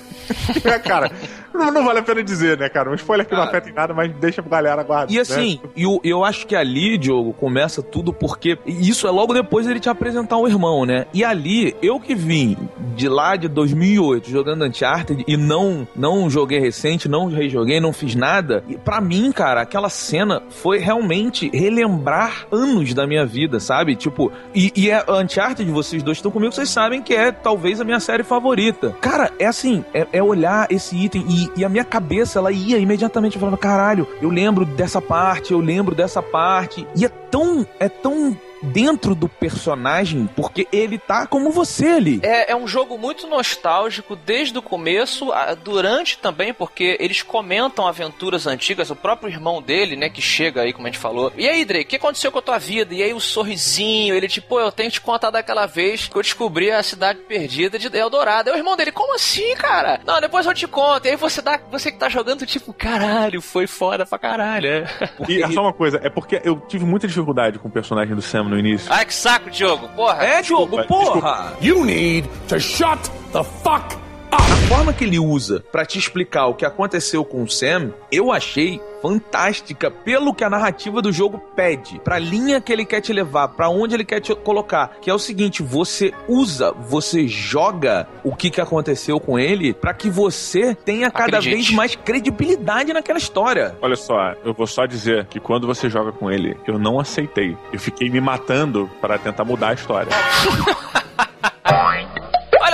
É, 0.63 0.79
cara, 0.79 1.11
não, 1.53 1.71
não 1.71 1.85
vale 1.85 1.99
a 1.99 2.03
pena 2.03 2.23
dizer, 2.23 2.57
né, 2.57 2.69
cara? 2.69 2.89
Um 2.89 2.95
spoiler 2.95 3.25
que 3.25 3.33
não 3.33 3.43
afeta 3.43 3.69
em 3.69 3.73
nada, 3.73 3.93
mas 3.93 4.11
deixa 4.15 4.41
pra 4.41 4.57
galera 4.57 4.83
guardar. 4.83 5.11
E 5.11 5.19
assim, 5.19 5.59
eu, 5.75 5.99
eu 6.03 6.23
acho 6.23 6.45
que 6.45 6.55
ali, 6.55 6.97
Diogo, 6.97 7.33
começa 7.33 7.81
tudo 7.81 8.13
porque 8.13 8.57
isso 8.65 9.07
é 9.07 9.11
logo 9.11 9.33
depois 9.33 9.67
ele 9.67 9.79
te 9.79 9.89
apresentar 9.89 10.37
o 10.37 10.47
irmão, 10.47 10.85
né? 10.85 11.05
E 11.13 11.23
ali, 11.23 11.75
eu 11.81 11.99
que 11.99 12.13
vim 12.15 12.57
de 12.95 13.09
lá 13.09 13.35
de 13.35 13.47
2008 13.47 14.29
jogando 14.29 14.65
Uncharted 14.65 15.23
e 15.27 15.37
não 15.37 15.76
não 15.95 16.29
joguei 16.29 16.59
recente, 16.59 17.09
não 17.09 17.27
rejoguei, 17.27 17.79
não 17.79 17.91
fiz 17.91 18.15
nada. 18.15 18.63
E 18.67 18.77
para 18.77 19.01
mim, 19.01 19.31
cara, 19.31 19.61
aquela 19.61 19.89
cena 19.89 20.41
foi 20.49 20.79
realmente 20.79 21.49
relembrar 21.53 22.47
anos 22.51 22.93
da 22.93 23.05
minha 23.05 23.25
vida, 23.25 23.59
sabe? 23.59 23.95
Tipo, 23.95 24.31
e, 24.55 24.71
e 24.75 24.89
é 24.89 25.03
Uncharted, 25.09 25.69
vocês 25.71 26.01
dois 26.01 26.17
estão 26.17 26.31
comigo, 26.31 26.53
vocês 26.53 26.69
sabem 26.69 27.01
que 27.01 27.13
é 27.13 27.31
talvez 27.31 27.81
a 27.81 27.83
minha 27.83 27.99
série 27.99 28.23
favorita. 28.23 28.95
Cara, 29.01 29.31
é 29.39 29.45
assim, 29.45 29.83
é, 29.93 30.07
é 30.13 30.23
olhar 30.23 30.67
esse 30.71 30.95
item 30.95 31.25
e, 31.27 31.59
e 31.59 31.65
a 31.65 31.69
minha 31.69 31.83
cabeça, 31.83 32.39
ela 32.39 32.51
ia 32.51 32.77
imediatamente 32.77 33.37
falava, 33.37 33.57
caralho, 33.57 34.07
eu 34.21 34.29
lembro 34.29 34.65
dessa 34.65 35.01
parte, 35.01 35.51
eu 35.51 35.59
lembro 35.59 35.93
dessa 35.93 36.21
parte. 36.21 36.87
E 36.95 37.05
é 37.05 37.09
tão, 37.09 37.65
é 37.79 37.89
tão 37.89 38.37
dentro 38.61 39.13
do 39.15 39.27
personagem, 39.29 40.27
porque 40.35 40.67
ele 40.71 40.97
tá 40.97 41.25
como 41.27 41.51
você 41.51 41.87
ali. 41.87 42.19
É, 42.23 42.51
é 42.51 42.55
um 42.55 42.67
jogo 42.67 42.97
muito 42.97 43.27
nostálgico 43.27 44.15
desde 44.15 44.57
o 44.57 44.61
começo, 44.61 45.31
a- 45.31 45.53
durante 45.53 46.17
também, 46.17 46.53
porque 46.53 46.97
eles 46.99 47.21
comentam 47.21 47.87
aventuras 47.87 48.47
antigas, 48.47 48.89
o 48.89 48.95
próprio 48.95 49.29
irmão 49.29 49.61
dele, 49.61 49.95
né, 49.95 50.09
que 50.09 50.21
chega 50.21 50.61
aí, 50.61 50.73
como 50.73 50.87
a 50.87 50.89
gente 50.91 50.99
falou. 50.99 51.31
E 51.37 51.47
aí, 51.47 51.63
Drake, 51.65 51.85
o 51.85 51.87
que 51.89 51.95
aconteceu 51.97 52.31
com 52.31 52.39
a 52.39 52.41
tua 52.41 52.57
vida? 52.57 52.93
E 52.93 53.03
aí 53.03 53.13
o 53.13 53.19
sorrisinho, 53.19 54.15
ele 54.15 54.27
tipo, 54.27 54.47
pô, 54.47 54.59
eu 54.59 54.71
tenho 54.71 54.89
que 54.89 54.95
te 54.95 55.01
contar 55.01 55.29
daquela 55.29 55.65
vez 55.65 56.07
que 56.07 56.15
eu 56.15 56.21
descobri 56.21 56.71
a 56.71 56.81
cidade 56.81 57.19
perdida 57.27 57.77
de 57.77 57.87
Eldorado. 57.97 58.49
Aí 58.49 58.55
o 58.55 58.59
irmão 58.59 58.75
dele, 58.75 58.91
como 58.91 59.15
assim, 59.15 59.55
cara? 59.55 59.99
Não, 60.05 60.19
depois 60.21 60.45
eu 60.45 60.53
te 60.53 60.67
conto. 60.67 61.05
E 61.05 61.09
aí 61.09 61.15
você 61.15 61.41
dá, 61.41 61.59
você 61.69 61.91
que 61.91 61.97
tá 61.97 62.09
jogando, 62.09 62.45
tipo, 62.45 62.73
caralho, 62.73 63.41
foi 63.41 63.67
foda 63.67 64.05
pra 64.05 64.17
caralho. 64.17 64.67
é. 64.67 64.85
E 65.27 65.43
é 65.43 65.51
só 65.51 65.61
uma 65.61 65.73
coisa, 65.73 65.99
é 66.03 66.09
porque 66.09 66.41
eu 66.43 66.59
tive 66.67 66.85
muita 66.85 67.07
dificuldade 67.07 67.59
com 67.59 67.67
o 67.67 67.71
personagem 67.71 68.15
do 68.15 68.21
Sam 68.21 68.46
no 68.47 68.57
início. 68.57 68.91
Ai, 68.91 69.05
que 69.05 69.13
saco, 69.13 69.49
Diogo, 69.49 69.87
porra. 69.89 70.23
É, 70.23 70.41
Diogo, 70.41 70.77
Desculpa, 70.77 71.21
porra! 71.21 71.53
You 71.61 71.83
need 71.85 72.27
to 72.47 72.59
shut 72.59 72.99
the 73.31 73.43
fuck 73.43 73.95
A 74.31 74.39
forma 74.67 74.91
que 74.91 75.05
ele 75.05 75.19
usa 75.19 75.63
pra 75.71 75.85
te 75.85 75.97
explicar 75.97 76.47
o 76.47 76.53
que 76.53 76.65
aconteceu 76.65 77.23
com 77.23 77.43
o 77.43 77.49
Sam, 77.49 77.91
eu 78.11 78.31
achei 78.31 78.81
fantástica 79.01 79.89
pelo 79.89 80.33
que 80.33 80.43
a 80.43 80.49
narrativa 80.49 81.01
do 81.01 81.11
jogo 81.11 81.37
pede, 81.55 81.99
pra 82.03 82.19
linha 82.19 82.59
que 82.59 82.73
ele 82.73 82.83
quer 82.83 82.99
te 82.99 83.13
levar, 83.13 83.47
pra 83.49 83.69
onde 83.69 83.95
ele 83.95 84.03
quer 84.03 84.19
te 84.19 84.35
colocar, 84.35 84.97
que 85.01 85.09
é 85.09 85.13
o 85.13 85.19
seguinte, 85.19 85.61
você 85.63 86.13
usa, 86.27 86.71
você 86.73 87.27
joga 87.27 88.07
o 88.23 88.35
que 88.35 88.49
que 88.49 88.59
aconteceu 88.59 89.19
com 89.19 89.37
ele 89.39 89.73
pra 89.73 89.93
que 89.93 90.09
você 90.09 90.75
tenha 90.75 91.09
cada 91.11 91.37
Acredite. 91.37 91.55
vez 91.55 91.71
mais 91.71 91.95
credibilidade 91.95 92.91
naquela 92.91 93.19
história. 93.19 93.75
Olha 93.81 93.95
só, 93.95 94.33
eu 94.43 94.53
vou 94.53 94.67
só 94.67 94.85
dizer 94.85 95.25
que 95.27 95.39
quando 95.39 95.67
você 95.67 95.89
joga 95.89 96.11
com 96.11 96.29
ele, 96.29 96.57
eu 96.67 96.77
não 96.77 96.99
aceitei. 96.99 97.55
Eu 97.71 97.79
fiquei 97.79 98.09
me 98.09 98.19
matando 98.19 98.89
para 98.99 99.17
tentar 99.17 99.45
mudar 99.45 99.69
a 99.69 99.73
história. 99.73 100.11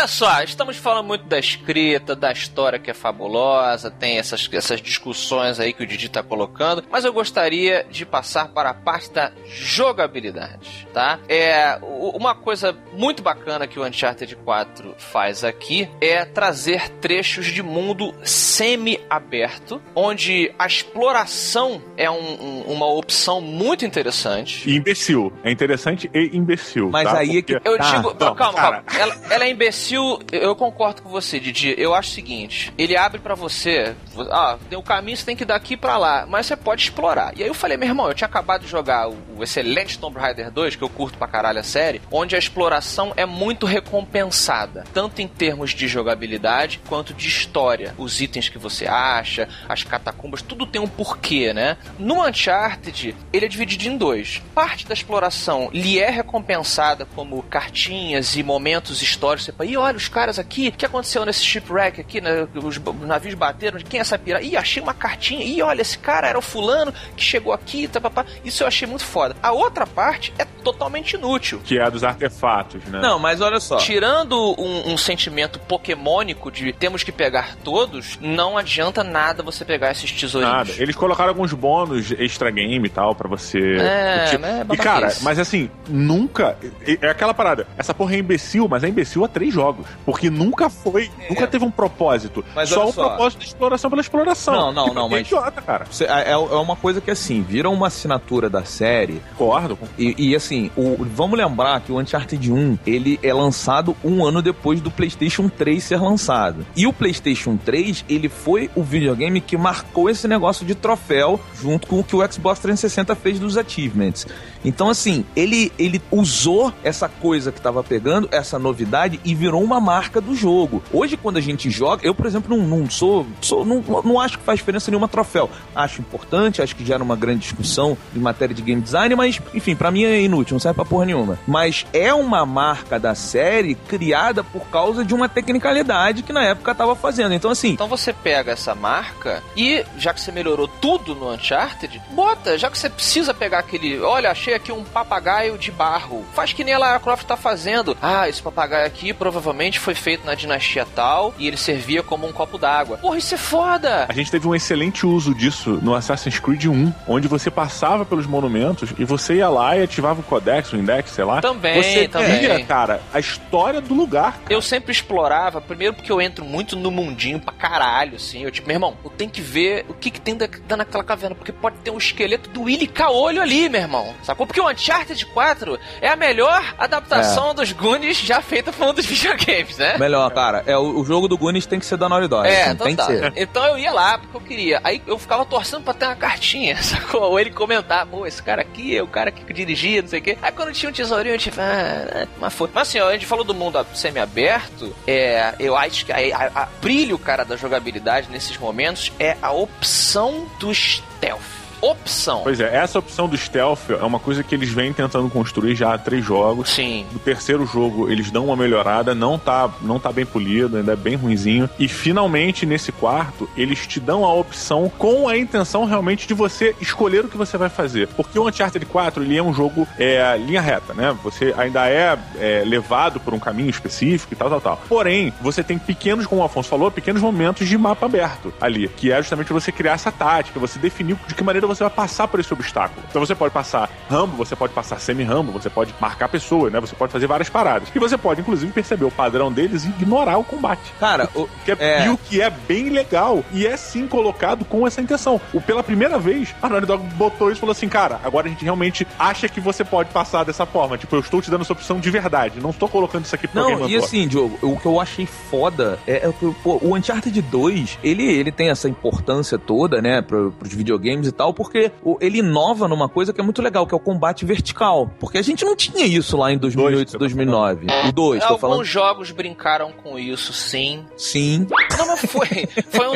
Olha 0.03 0.07
só, 0.09 0.43
estamos 0.43 0.75
falando 0.75 1.05
muito 1.07 1.23
da 1.27 1.39
escrita, 1.39 2.13
da 2.13 2.29
história 2.29 2.77
que 2.77 2.91
é 2.91 2.93
fabulosa, 2.93 3.89
tem 3.89 4.17
essas, 4.17 4.49
essas 4.51 4.81
discussões 4.81 5.61
aí 5.61 5.71
que 5.71 5.81
o 5.81 5.87
Didi 5.87 6.09
tá 6.09 6.21
colocando, 6.21 6.83
mas 6.91 7.05
eu 7.05 7.13
gostaria 7.13 7.85
de 7.89 8.05
passar 8.05 8.49
para 8.49 8.71
a 8.71 8.73
parte 8.73 9.09
da 9.11 9.31
jogabilidade, 9.45 10.85
tá? 10.93 11.19
É, 11.29 11.79
uma 11.81 12.35
coisa 12.35 12.75
muito 12.91 13.23
bacana 13.23 13.65
que 13.65 13.79
o 13.79 13.85
Uncharted 13.87 14.35
4 14.35 14.93
faz 14.97 15.41
aqui 15.45 15.89
é 16.01 16.25
trazer 16.25 16.89
trechos 16.99 17.45
de 17.45 17.63
mundo 17.63 18.13
semi-aberto, 18.25 19.81
onde 19.95 20.53
a 20.59 20.67
exploração 20.67 21.81
é 21.95 22.11
um- 22.11 22.15
um- 22.43 22.61
uma 22.73 22.87
opção 22.87 23.39
muito 23.39 23.85
interessante. 23.85 24.69
E 24.69 24.75
imbecil. 24.75 25.31
É 25.45 25.49
interessante 25.49 26.11
e 26.13 26.35
imbecil. 26.37 26.89
Mas 26.89 27.05
tá? 27.09 27.19
aí 27.19 27.37
é 27.37 27.41
que- 27.41 27.53
Eu 27.63 27.77
Tá. 27.77 27.95
digo. 27.95 28.13
Não, 28.19 28.35
calma, 28.35 28.53
cara. 28.57 28.81
calma. 28.81 28.99
Ela, 29.01 29.33
ela 29.33 29.45
é 29.45 29.49
imbecil. 29.49 29.92
Eu 30.31 30.55
concordo 30.55 31.01
com 31.01 31.09
você, 31.09 31.39
Didi. 31.39 31.75
Eu 31.77 31.93
acho 31.93 32.09
o 32.09 32.13
seguinte: 32.13 32.73
ele 32.77 32.95
abre 32.95 33.19
pra 33.19 33.35
você. 33.35 33.95
Ah, 34.31 34.57
tem 34.69 34.77
o 34.77 34.83
caminho, 34.83 35.17
você 35.17 35.25
tem 35.25 35.35
que 35.35 35.43
ir 35.43 35.45
daqui 35.45 35.75
pra 35.75 35.97
lá. 35.97 36.25
Mas 36.27 36.45
você 36.45 36.55
pode 36.55 36.83
explorar. 36.83 37.33
E 37.35 37.43
aí 37.43 37.49
eu 37.49 37.53
falei, 37.53 37.77
meu 37.77 37.87
irmão, 37.87 38.07
eu 38.07 38.13
tinha 38.13 38.27
acabado 38.27 38.61
de 38.61 38.67
jogar 38.67 39.09
o, 39.09 39.17
o 39.37 39.43
excelente 39.43 39.97
Tomb 39.97 40.19
Raider 40.19 40.51
2, 40.51 40.75
que 40.75 40.83
eu 40.83 40.89
curto 40.89 41.17
pra 41.17 41.27
caralho 41.27 41.59
a 41.59 41.63
série, 41.63 42.01
onde 42.11 42.35
a 42.35 42.39
exploração 42.39 43.13
é 43.15 43.25
muito 43.25 43.65
recompensada. 43.65 44.83
Tanto 44.93 45.21
em 45.21 45.27
termos 45.27 45.71
de 45.71 45.87
jogabilidade 45.87 46.81
quanto 46.87 47.13
de 47.13 47.27
história. 47.27 47.93
Os 47.97 48.21
itens 48.21 48.49
que 48.49 48.57
você 48.57 48.85
acha, 48.87 49.47
as 49.67 49.83
catacumbas, 49.83 50.41
tudo 50.41 50.65
tem 50.65 50.81
um 50.81 50.87
porquê, 50.87 51.53
né? 51.53 51.77
No 51.97 52.25
Uncharted, 52.25 53.15
ele 53.31 53.45
é 53.45 53.49
dividido 53.49 53.87
em 53.87 53.97
dois. 53.97 54.41
Parte 54.53 54.87
da 54.87 54.93
exploração 54.93 55.69
lhe 55.73 55.99
é 55.99 56.09
recompensada 56.09 57.05
como 57.05 57.41
cartinhas 57.43 58.35
e 58.35 58.43
momentos 58.43 59.01
históricos. 59.01 59.45
Você 59.45 59.51
fala, 59.51 59.69
Ih, 59.69 59.77
olha 59.83 59.97
os 59.97 60.07
caras 60.07 60.39
aqui, 60.39 60.69
o 60.69 60.71
que 60.71 60.85
aconteceu 60.85 61.25
nesse 61.25 61.43
shipwreck 61.43 62.01
aqui? 62.01 62.19
né? 62.19 62.47
Os, 62.55 62.77
os 62.77 63.01
navios 63.07 63.35
bateram, 63.35 63.79
quem 63.79 63.99
é 63.99 64.01
essa 64.01 64.17
pirata? 64.17 64.43
Ih, 64.43 64.57
achei 64.57 64.81
uma 64.81 64.93
cartinha. 64.93 65.43
Ih, 65.43 65.61
olha, 65.61 65.81
esse 65.81 65.97
cara 65.97 66.27
era 66.27 66.37
o 66.37 66.41
fulano 66.41 66.93
que 67.15 67.23
chegou 67.23 67.53
aqui, 67.53 67.87
tá, 67.87 68.01
pá, 68.01 68.09
pá. 68.09 68.25
Isso 68.43 68.63
eu 68.63 68.67
achei 68.67 68.87
muito 68.87 69.05
foda. 69.05 69.35
A 69.41 69.51
outra 69.51 69.85
parte 69.85 70.33
é 70.37 70.45
totalmente 70.45 71.13
inútil. 71.13 71.61
Que 71.63 71.77
é 71.77 71.83
a 71.83 71.89
dos 71.89 72.03
artefatos, 72.03 72.83
né? 72.85 72.99
Não, 72.99 73.19
mas 73.19 73.41
olha 73.41 73.59
só. 73.59 73.77
Tirando 73.77 74.35
um, 74.59 74.93
um 74.93 74.97
sentimento 74.97 75.59
pokémônico 75.59 76.51
de 76.51 76.73
temos 76.73 77.03
que 77.03 77.11
pegar 77.11 77.55
todos, 77.63 78.17
não 78.19 78.57
adianta 78.57 79.03
nada 79.03 79.43
você 79.43 79.63
pegar 79.63 79.91
esses 79.91 80.11
tesourinhos. 80.11 80.53
Nada. 80.55 80.71
Eles 80.77 80.95
colocaram 80.95 81.29
alguns 81.29 81.53
bônus 81.53 82.11
extra 82.11 82.49
game 82.49 82.87
e 82.87 82.89
tal 82.89 83.13
pra 83.13 83.27
você. 83.27 83.59
É, 83.59 84.19
curtir. 84.19 84.37
né, 84.39 84.65
e 84.71 84.77
cara, 84.77 85.13
mas 85.21 85.37
assim, 85.37 85.69
nunca. 85.87 86.57
É 86.85 87.03
é 87.03 87.09
aquela 87.09 87.33
parada. 87.33 87.67
Essa 87.77 87.93
porra 87.93 88.15
é 88.15 88.19
imbecil, 88.19 88.67
mas 88.67 88.83
é 88.83 88.87
imbecil 88.87 89.25
há 89.25 89.27
três 89.27 89.53
jogos. 89.53 89.72
Porque 90.05 90.29
nunca 90.29 90.69
foi. 90.69 91.09
Nunca 91.29 91.47
teve 91.47 91.65
um 91.65 91.71
propósito. 91.71 92.43
Mas 92.55 92.69
só 92.69 92.91
só. 92.91 93.07
propósito 93.09 93.39
da 93.39 93.45
exploração 93.45 93.89
pela 93.89 94.01
exploração. 94.01 94.53
Não, 94.53 94.71
não, 94.71 94.93
não, 94.93 95.05
é 95.07 95.09
mas- 95.09 95.21
idiota, 95.27 95.61
cara. 95.61 95.85
Você- 95.89 96.05
É, 96.05 96.31
é 96.31 96.37
uma 96.37 96.75
coisa 96.75 97.01
que 97.01 97.09
assim, 97.11 97.41
vira 97.41 97.69
uma 97.69 97.87
assinatura 97.87 98.49
da 98.49 98.63
série 98.65 99.21
Concordo. 99.37 99.77
E, 99.97 100.29
e, 100.29 100.35
assim, 100.35 100.69
o- 100.75 100.97
vamos 100.99 101.37
lembrar 101.37 101.81
que 101.81 101.91
o 101.91 101.99
Uncharted 101.99 102.51
1 102.51 102.77
ele 102.85 103.19
é 103.23 103.33
lançado 103.33 103.95
um 104.03 104.25
ano 104.25 104.41
depois 104.41 104.81
do 104.81 104.91
PlayStation 104.91 105.49
3 105.49 105.83
ser 105.83 105.99
lançado. 106.01 106.65
E 106.75 106.85
o 106.87 106.93
PlayStation 106.93 107.57
3 107.57 108.03
ele 108.09 108.29
foi 108.29 108.69
o 108.75 108.83
videogame 108.83 109.41
que 109.41 109.57
marcou 109.57 110.09
esse 110.09 110.27
negócio 110.27 110.65
de 110.65 110.75
troféu 110.75 111.39
junto 111.61 111.87
com 111.87 111.99
o 111.99 112.03
que 112.03 112.15
o 112.15 112.31
Xbox 112.31 112.59
360 112.59 113.15
fez 113.15 113.39
dos 113.39 113.57
achievements. 113.57 114.25
Então 114.63 114.89
assim, 114.89 115.25
ele 115.35 115.71
ele 115.77 116.01
usou 116.11 116.73
essa 116.83 117.07
coisa 117.09 117.51
que 117.51 117.61
tava 117.61 117.83
pegando, 117.83 118.27
essa 118.31 118.57
novidade 118.57 119.19
e 119.23 119.35
virou 119.35 119.63
uma 119.63 119.79
marca 119.79 120.21
do 120.21 120.35
jogo. 120.35 120.83
Hoje, 120.91 121.17
quando 121.17 121.37
a 121.37 121.41
gente 121.41 121.69
joga, 121.69 122.05
eu, 122.05 122.15
por 122.15 122.25
exemplo, 122.25 122.55
não, 122.55 122.65
não 122.65 122.89
sou. 122.89 123.25
sou 123.41 123.65
não, 123.65 123.83
não 124.03 124.19
acho 124.19 124.37
que 124.37 124.43
faz 124.43 124.59
diferença 124.59 124.89
nenhuma 124.89 125.07
troféu. 125.07 125.49
Acho 125.75 126.01
importante, 126.01 126.61
acho 126.61 126.75
que 126.75 126.85
gera 126.85 127.03
uma 127.03 127.15
grande 127.15 127.41
discussão 127.41 127.97
em 128.15 128.19
matéria 128.19 128.55
de 128.55 128.61
game 128.61 128.81
design, 128.81 129.15
mas, 129.15 129.39
enfim, 129.53 129.75
para 129.75 129.91
mim 129.91 130.03
é 130.03 130.21
inútil, 130.21 130.55
não 130.55 130.59
serve 130.59 130.75
pra 130.75 130.85
porra 130.85 131.05
nenhuma. 131.05 131.39
Mas 131.47 131.85
é 131.93 132.13
uma 132.13 132.45
marca 132.45 132.99
da 132.99 133.15
série 133.15 133.75
criada 133.75 134.43
por 134.43 134.67
causa 134.67 135.03
de 135.03 135.13
uma 135.13 135.27
tecnicalidade 135.27 136.23
que 136.23 136.33
na 136.33 136.43
época 136.43 136.75
tava 136.75 136.95
fazendo. 136.95 137.33
Então, 137.33 137.51
assim. 137.51 137.69
Então 137.69 137.87
você 137.87 138.13
pega 138.13 138.51
essa 138.51 138.73
marca 138.75 139.43
e, 139.55 139.83
já 139.97 140.13
que 140.13 140.21
você 140.21 140.31
melhorou 140.31 140.67
tudo 140.67 141.15
no 141.15 141.31
Uncharted, 141.31 142.01
bota, 142.11 142.57
já 142.57 142.69
que 142.69 142.77
você 142.77 142.89
precisa 142.89 143.33
pegar 143.33 143.59
aquele. 143.59 143.99
Olha, 143.99 144.31
achei 144.31 144.52
aqui 144.55 144.71
um 144.71 144.83
papagaio 144.83 145.57
de 145.57 145.71
barro. 145.71 146.25
Faz 146.33 146.53
que 146.53 146.63
nem 146.63 146.73
a 146.73 146.77
Lara 146.77 146.99
Croft 146.99 147.25
tá 147.25 147.37
fazendo. 147.37 147.97
Ah, 148.01 148.27
esse 148.27 148.41
papagaio 148.41 148.85
aqui 148.85 149.13
provavelmente 149.13 149.79
foi 149.79 149.95
feito 149.95 150.25
na 150.25 150.35
dinastia 150.35 150.85
tal 150.95 151.33
e 151.37 151.47
ele 151.47 151.57
servia 151.57 152.03
como 152.03 152.27
um 152.27 152.31
copo 152.31 152.57
d'água. 152.57 152.97
Porra, 152.97 153.17
isso 153.17 153.35
é 153.35 153.37
foda! 153.37 154.05
A 154.09 154.13
gente 154.13 154.31
teve 154.31 154.47
um 154.47 154.55
excelente 154.55 155.05
uso 155.05 155.33
disso 155.33 155.79
no 155.81 155.95
Assassin's 155.95 156.39
Creed 156.39 156.65
1, 156.65 156.93
onde 157.07 157.27
você 157.27 157.49
passava 157.49 158.05
pelos 158.05 158.25
monumentos 158.25 158.93
e 158.97 159.05
você 159.05 159.35
ia 159.35 159.49
lá 159.49 159.77
e 159.77 159.83
ativava 159.83 160.21
o 160.21 160.23
codex, 160.23 160.71
o 160.73 160.77
index, 160.77 161.11
sei 161.11 161.23
lá. 161.23 161.41
Também, 161.41 161.81
você 161.81 162.07
também. 162.07 162.39
via, 162.39 162.63
cara, 162.65 163.01
a 163.13 163.19
história 163.19 163.81
do 163.81 163.93
lugar. 163.93 164.39
Eu 164.49 164.61
sempre 164.61 164.91
explorava, 164.91 165.61
primeiro 165.61 165.93
porque 165.93 166.11
eu 166.11 166.21
entro 166.21 166.45
muito 166.45 166.75
no 166.75 166.91
mundinho 166.91 167.39
pra 167.39 167.53
caralho, 167.53 168.15
assim. 168.15 168.43
Eu, 168.43 168.51
tipo, 168.51 168.67
meu 168.67 168.75
irmão, 168.75 168.97
eu 169.03 169.09
tenho 169.09 169.29
que 169.29 169.41
ver 169.41 169.85
o 169.89 169.93
que, 169.93 170.11
que 170.11 170.21
tem 170.21 170.35
dentro 170.35 170.61
naquela 170.75 171.03
caverna, 171.03 171.35
porque 171.35 171.51
pode 171.51 171.77
ter 171.77 171.91
um 171.91 171.97
esqueleto 171.97 172.49
do 172.49 172.63
Willy 172.63 172.87
Caolho 172.87 173.41
ali, 173.41 173.69
meu 173.69 173.81
irmão. 173.81 174.13
Sacou? 174.23 174.42
Porque 174.45 174.59
o 174.61 174.69
Uncharted 174.69 175.25
4 175.27 175.79
é 176.01 176.07
a 176.09 176.15
melhor 176.15 176.73
adaptação 176.77 177.51
É. 177.51 177.53
dos 177.53 177.71
Goonies 177.71 178.17
já 178.17 178.41
feita 178.41 178.71
por 178.71 178.87
um 178.87 178.93
dos 178.93 179.05
videogames, 179.07 179.77
né? 179.77 179.97
Melhor, 179.97 180.29
cara. 180.31 180.63
É, 180.65 180.77
o, 180.77 180.99
o 180.99 181.05
jogo 181.05 181.27
do 181.27 181.37
Goonies 181.37 181.65
tem 181.65 181.79
que 181.79 181.85
ser 181.85 181.97
da 181.97 182.07
Naughty 182.09 182.27
Dog. 182.27 182.47
É, 182.47 182.61
assim, 182.63 182.71
então 182.71 182.85
tem 182.87 182.95
que 182.95 183.05
ser. 183.05 183.33
Então 183.35 183.65
eu 183.65 183.77
ia 183.77 183.91
lá 183.91 184.17
porque 184.17 184.37
eu 184.37 184.41
queria. 184.41 184.81
Aí 184.83 185.01
eu 185.07 185.17
ficava 185.17 185.45
torcendo 185.45 185.83
pra 185.83 185.93
ter 185.93 186.05
uma 186.05 186.15
cartinha, 186.15 186.75
sacou? 186.83 187.21
Ou 187.21 187.39
ele 187.39 187.51
comentar, 187.51 188.05
pô, 188.05 188.25
esse 188.25 188.41
cara 188.41 188.61
aqui 188.61 188.95
é 188.97 189.01
o 189.03 189.07
cara 189.07 189.31
que 189.31 189.53
dirigia, 189.53 190.01
não 190.01 190.09
sei 190.09 190.19
o 190.19 190.23
quê. 190.23 190.37
Aí 190.41 190.51
quando 190.51 190.71
tinha 190.73 190.89
um 190.89 190.93
tesourinho, 190.93 191.35
eu 191.35 191.39
tipo, 191.39 191.57
ah, 191.59 192.27
mas 192.39 192.53
foi. 192.53 192.69
Mas 192.73 192.87
assim, 192.89 192.99
ó, 192.99 193.09
a 193.09 193.13
gente 193.13 193.25
falou 193.25 193.43
do 193.43 193.53
mundo 193.53 193.85
semi-aberto, 193.93 194.95
é, 195.07 195.53
eu 195.59 195.75
acho 195.75 196.05
que 196.05 196.11
a, 196.11 196.17
a- 196.17 196.63
a 196.63 196.65
brilho, 196.81 197.17
cara, 197.17 197.43
da 197.43 197.55
jogabilidade 197.55 198.29
nesses 198.29 198.57
momentos 198.57 199.11
é 199.19 199.35
a 199.41 199.51
opção 199.51 200.47
do 200.59 200.73
stealth. 200.73 201.41
Opção. 201.83 202.41
Pois 202.43 202.61
é, 202.61 202.73
essa 202.73 202.97
opção 202.97 203.27
do 203.27 203.37
stealth 203.37 203.89
é 203.89 204.05
uma 204.05 204.17
coisa 204.17 204.41
que 204.41 204.55
eles 204.55 204.69
vêm 204.69 204.93
tentando 204.93 205.29
construir 205.29 205.75
já 205.75 205.93
há 205.93 205.97
três 205.97 206.23
jogos. 206.23 206.69
Sim. 206.69 207.05
No 207.11 207.19
terceiro 207.19 207.65
jogo 207.65 208.09
eles 208.09 208.31
dão 208.31 208.45
uma 208.45 208.55
melhorada, 208.55 209.13
não 209.13 209.37
tá, 209.37 209.69
não 209.81 209.99
tá 209.99 210.09
bem 210.09 210.25
polido, 210.25 210.77
ainda 210.77 210.93
é 210.93 210.95
bem 210.95 211.15
ruinzinho. 211.15 211.69
E 211.77 211.89
finalmente 211.89 212.65
nesse 212.65 212.93
quarto 212.93 213.49
eles 213.57 213.85
te 213.85 213.99
dão 213.99 214.23
a 214.23 214.33
opção 214.33 214.89
com 214.97 215.27
a 215.27 215.37
intenção 215.37 215.83
realmente 215.83 216.25
de 216.25 216.33
você 216.33 216.73
escolher 216.79 217.25
o 217.25 217.27
que 217.27 217.35
você 217.35 217.57
vai 217.57 217.67
fazer. 217.67 218.07
Porque 218.07 218.39
o 218.39 218.47
Uncharted 218.47 218.85
4 218.85 219.21
ele 219.21 219.37
é 219.37 219.43
um 219.43 219.53
jogo 219.53 219.85
é, 219.99 220.37
linha 220.37 220.61
reta, 220.61 220.93
né? 220.93 221.13
Você 221.21 221.53
ainda 221.57 221.89
é, 221.89 222.17
é, 222.39 222.63
levado 222.65 223.19
por 223.19 223.33
um 223.33 223.39
caminho 223.39 223.69
específico 223.69 224.33
e 224.33 224.37
tal, 224.37 224.49
tal, 224.49 224.61
tal. 224.61 224.81
Porém, 224.87 225.33
você 225.41 225.61
tem 225.61 225.77
pequenos, 225.77 226.25
como 226.25 226.41
o 226.41 226.45
Afonso 226.45 226.69
falou, 226.69 226.89
pequenos 226.89 227.21
momentos 227.21 227.67
de 227.67 227.77
mapa 227.77 228.05
aberto 228.05 228.53
ali, 228.61 228.87
que 228.87 229.11
é 229.11 229.17
justamente 229.17 229.51
você 229.51 229.69
criar 229.69 229.93
essa 229.93 230.13
tática, 230.13 230.61
você 230.61 230.79
definir 230.79 231.17
de 231.27 231.35
que 231.35 231.43
maneira 231.43 231.72
você 231.75 231.83
vai 231.83 231.91
passar 231.93 232.27
por 232.27 232.39
esse 232.39 232.51
obstáculo. 232.53 233.01
Então 233.09 233.23
você 233.25 233.35
pode 233.35 233.53
passar 233.53 233.89
rambo, 234.09 234.35
você 234.37 234.55
pode 234.55 234.73
passar 234.73 234.99
semi-rambo, 234.99 235.51
você 235.51 235.69
pode 235.69 235.93
marcar 235.99 236.27
pessoas, 236.29 236.71
né? 236.71 236.79
Você 236.79 236.95
pode 236.95 237.11
fazer 237.11 237.27
várias 237.27 237.49
paradas. 237.49 237.89
E 237.93 237.99
você 237.99 238.17
pode, 238.17 238.41
inclusive, 238.41 238.71
perceber 238.71 239.05
o 239.05 239.11
padrão 239.11 239.51
deles 239.51 239.85
e 239.85 239.89
ignorar 239.89 240.37
o 240.37 240.43
combate. 240.43 240.93
Cara, 240.99 241.29
o, 241.35 241.47
Que 241.65 241.71
é- 241.71 241.77
É. 241.79 242.05
E 242.05 242.09
o 242.09 242.17
que 242.17 242.41
é 242.41 242.49
bem 242.49 242.89
legal. 242.89 243.43
E 243.51 243.65
é 243.65 243.75
sim 243.77 244.07
colocado 244.07 244.65
com 244.65 244.85
essa 244.87 245.01
intenção. 245.01 245.39
O, 245.53 245.59
pela 245.61 245.83
primeira 245.83 246.17
vez, 246.17 246.53
a 246.61 246.69
Naughty 246.69 246.85
Dog 246.85 247.03
botou 247.15 247.49
isso 247.49 247.59
e 247.59 247.61
falou 247.61 247.71
assim: 247.71 247.89
cara, 247.89 248.19
agora 248.23 248.47
a 248.47 248.49
gente 248.49 248.63
realmente 248.63 249.05
acha 249.17 249.47
que 249.49 249.59
você 249.59 249.83
pode 249.83 250.09
passar 250.11 250.43
dessa 250.43 250.65
forma. 250.65 250.97
Tipo, 250.97 251.15
eu 251.15 251.19
estou 251.19 251.41
te 251.41 251.49
dando 251.49 251.61
essa 251.61 251.73
opção 251.73 251.99
de 251.99 252.09
verdade. 252.09 252.59
Não 252.59 252.69
estou 252.69 252.87
colocando 252.89 253.25
isso 253.25 253.35
aqui 253.35 253.47
alguém 253.55 253.75
Não, 253.77 253.89
e 253.89 253.95
assim, 253.95 254.27
Diogo, 254.27 254.57
o 254.61 254.77
que 254.77 254.85
eu 254.85 254.99
achei 254.99 255.25
foda 255.25 255.99
é, 256.07 256.27
é 256.27 256.33
pô, 256.63 256.79
o 256.81 256.95
Uncharted 256.95 257.41
2, 257.41 257.99
ele, 258.03 258.23
ele 258.23 258.51
tem 258.51 258.69
essa 258.69 258.87
importância 258.89 259.57
toda, 259.57 260.01
né, 260.01 260.21
pro, 260.21 260.51
pros 260.51 260.73
videogames 260.73 261.27
e 261.27 261.31
tal, 261.31 261.53
porque 261.63 261.91
ele 262.19 262.39
inova 262.39 262.87
numa 262.87 263.07
coisa 263.07 263.31
que 263.33 263.39
é 263.39 263.43
muito 263.43 263.61
legal, 263.61 263.87
que 263.87 263.93
é 263.93 263.97
o 263.97 263.99
combate 263.99 264.45
vertical. 264.45 265.09
Porque 265.19 265.37
a 265.37 265.41
gente 265.41 265.63
não 265.63 265.75
tinha 265.75 266.05
isso 266.05 266.35
lá 266.37 266.51
em 266.51 266.57
2008, 266.57 267.07
você 267.11 267.13
tá 267.13 267.19
2009. 267.19 267.87
O 268.07 268.11
2, 268.11 268.39
tô 268.41 268.45
Alguns 268.47 268.61
falando. 268.61 268.83
jogos 268.83 269.31
brincaram 269.31 269.91
com 269.91 270.19
isso, 270.19 270.51
sim. 270.53 271.05
Sim. 271.17 271.67
Não, 271.97 272.07
mas 272.07 272.25
foi. 272.25 272.47
Foi 272.89 273.07
um, 273.07 273.13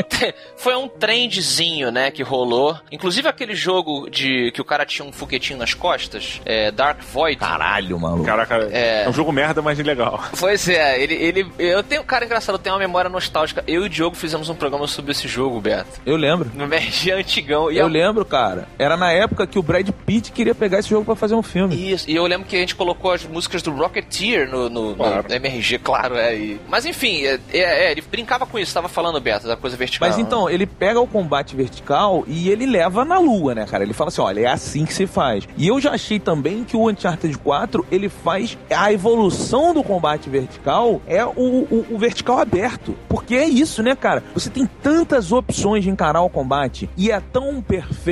foi 0.55 0.75
um 0.75 0.87
trendzinho, 0.87 1.91
né, 1.91 2.09
que 2.11 2.23
rolou. 2.23 2.77
Inclusive 2.91 3.27
aquele 3.27 3.55
jogo 3.55 4.09
de 4.09 4.51
que 4.53 4.61
o 4.61 4.65
cara 4.65 4.85
tinha 4.85 5.07
um 5.07 5.11
foguetinho 5.11 5.59
nas 5.59 5.73
costas, 5.73 6.41
é, 6.45 6.71
Dark 6.71 7.01
Void. 7.13 7.37
Caralho, 7.37 7.99
maluco. 7.99 8.23
Caraca, 8.25 8.55
é... 8.71 9.03
É. 9.03 9.09
um 9.09 9.13
jogo 9.13 9.31
merda, 9.31 9.61
mas 9.61 9.77
legal. 9.79 10.23
Pois 10.39 10.67
é, 10.69 11.01
ele, 11.01 11.13
ele. 11.15 11.51
Eu 11.59 11.83
tenho. 11.83 12.03
Cara, 12.03 12.23
engraçado, 12.25 12.55
eu 12.55 12.59
tenho 12.59 12.75
uma 12.75 12.79
memória 12.79 13.09
nostálgica. 13.09 13.63
Eu 13.67 13.83
e 13.83 13.85
o 13.87 13.89
Diogo 13.89 14.15
fizemos 14.15 14.49
um 14.49 14.55
programa 14.55 14.87
sobre 14.87 15.11
esse 15.11 15.27
jogo, 15.27 15.59
Beto. 15.59 15.99
Eu 16.05 16.15
lembro. 16.15 16.51
No 16.53 16.63
MRG 16.63 17.11
antigão. 17.11 17.71
E 17.71 17.77
Eu 17.77 17.85
a- 17.85 17.89
lembro, 17.89 18.23
cara. 18.23 18.36
Era 18.77 18.95
na 18.97 19.11
época 19.11 19.45
que 19.47 19.57
o 19.59 19.63
Brad 19.63 19.89
Pitt 20.05 20.31
queria 20.31 20.53
pegar 20.55 20.79
esse 20.79 20.89
jogo 20.89 21.05
pra 21.05 21.15
fazer 21.15 21.35
um 21.35 21.43
filme. 21.43 21.75
Isso, 21.91 22.09
e 22.09 22.15
eu 22.15 22.25
lembro 22.25 22.47
que 22.47 22.55
a 22.55 22.59
gente 22.59 22.75
colocou 22.75 23.11
as 23.11 23.25
músicas 23.25 23.61
do 23.61 23.71
Rocketeer 23.71 24.49
no, 24.49 24.69
no, 24.69 24.89
no 24.91 24.95
Claro. 24.95 25.33
MRG, 25.33 25.79
claro, 25.79 26.15
é. 26.15 26.35
e- 26.35 26.59
Mas 26.67 26.85
enfim, 26.85 27.23
é, 27.23 27.39
é, 27.51 27.87
é, 27.87 27.91
ele 27.91 28.01
brincava 28.01 28.45
com 28.45 28.57
isso, 28.59 28.73
tava 28.73 28.87
falando, 28.89 29.19
Beto, 29.19 29.47
da 29.47 29.55
coisa 29.57 29.75
vertical. 29.75 30.07
Mas 30.07 30.17
então, 30.17 30.49
ele 30.49 30.65
pega 30.65 30.99
o 30.99 31.07
combate 31.07 31.55
vertical 31.55 32.23
e 32.27 32.49
ele 32.49 32.65
leva 32.65 33.03
na 33.05 33.19
lua, 33.19 33.53
né, 33.55 33.65
cara? 33.65 33.83
Ele 33.83 33.93
fala 33.93 34.09
assim, 34.09 34.21
olha, 34.21 34.41
é 34.41 34.47
assim 34.47 34.85
que 34.85 34.93
se 34.93 35.07
faz. 35.07 35.47
E 35.57 35.67
eu 35.67 35.79
já 35.79 35.91
achei 35.91 36.19
também 36.19 36.63
que 36.63 36.75
o 36.77 36.89
Uncharted 36.89 37.37
4, 37.37 37.85
ele 37.91 38.09
faz 38.09 38.57
a 38.69 38.91
evolução 38.91 39.73
do 39.73 39.83
combate 39.83 40.29
vertical 40.29 41.01
é 41.07 41.25
o, 41.25 41.31
o- 41.35 41.85
o 41.91 41.97
vertical 41.97 42.39
aberto. 42.39 42.95
Porque 43.09 43.35
é 43.35 43.47
isso, 43.47 43.81
né, 43.81 43.95
cara? 43.95 44.23
Você 44.33 44.49
tem 44.49 44.65
tantas 44.81 45.31
opções 45.31 45.83
de 45.83 45.89
encarar 45.89 46.21
o 46.21 46.29
combate 46.29 46.89
e 46.97 47.11
é 47.11 47.19
tão 47.19 47.61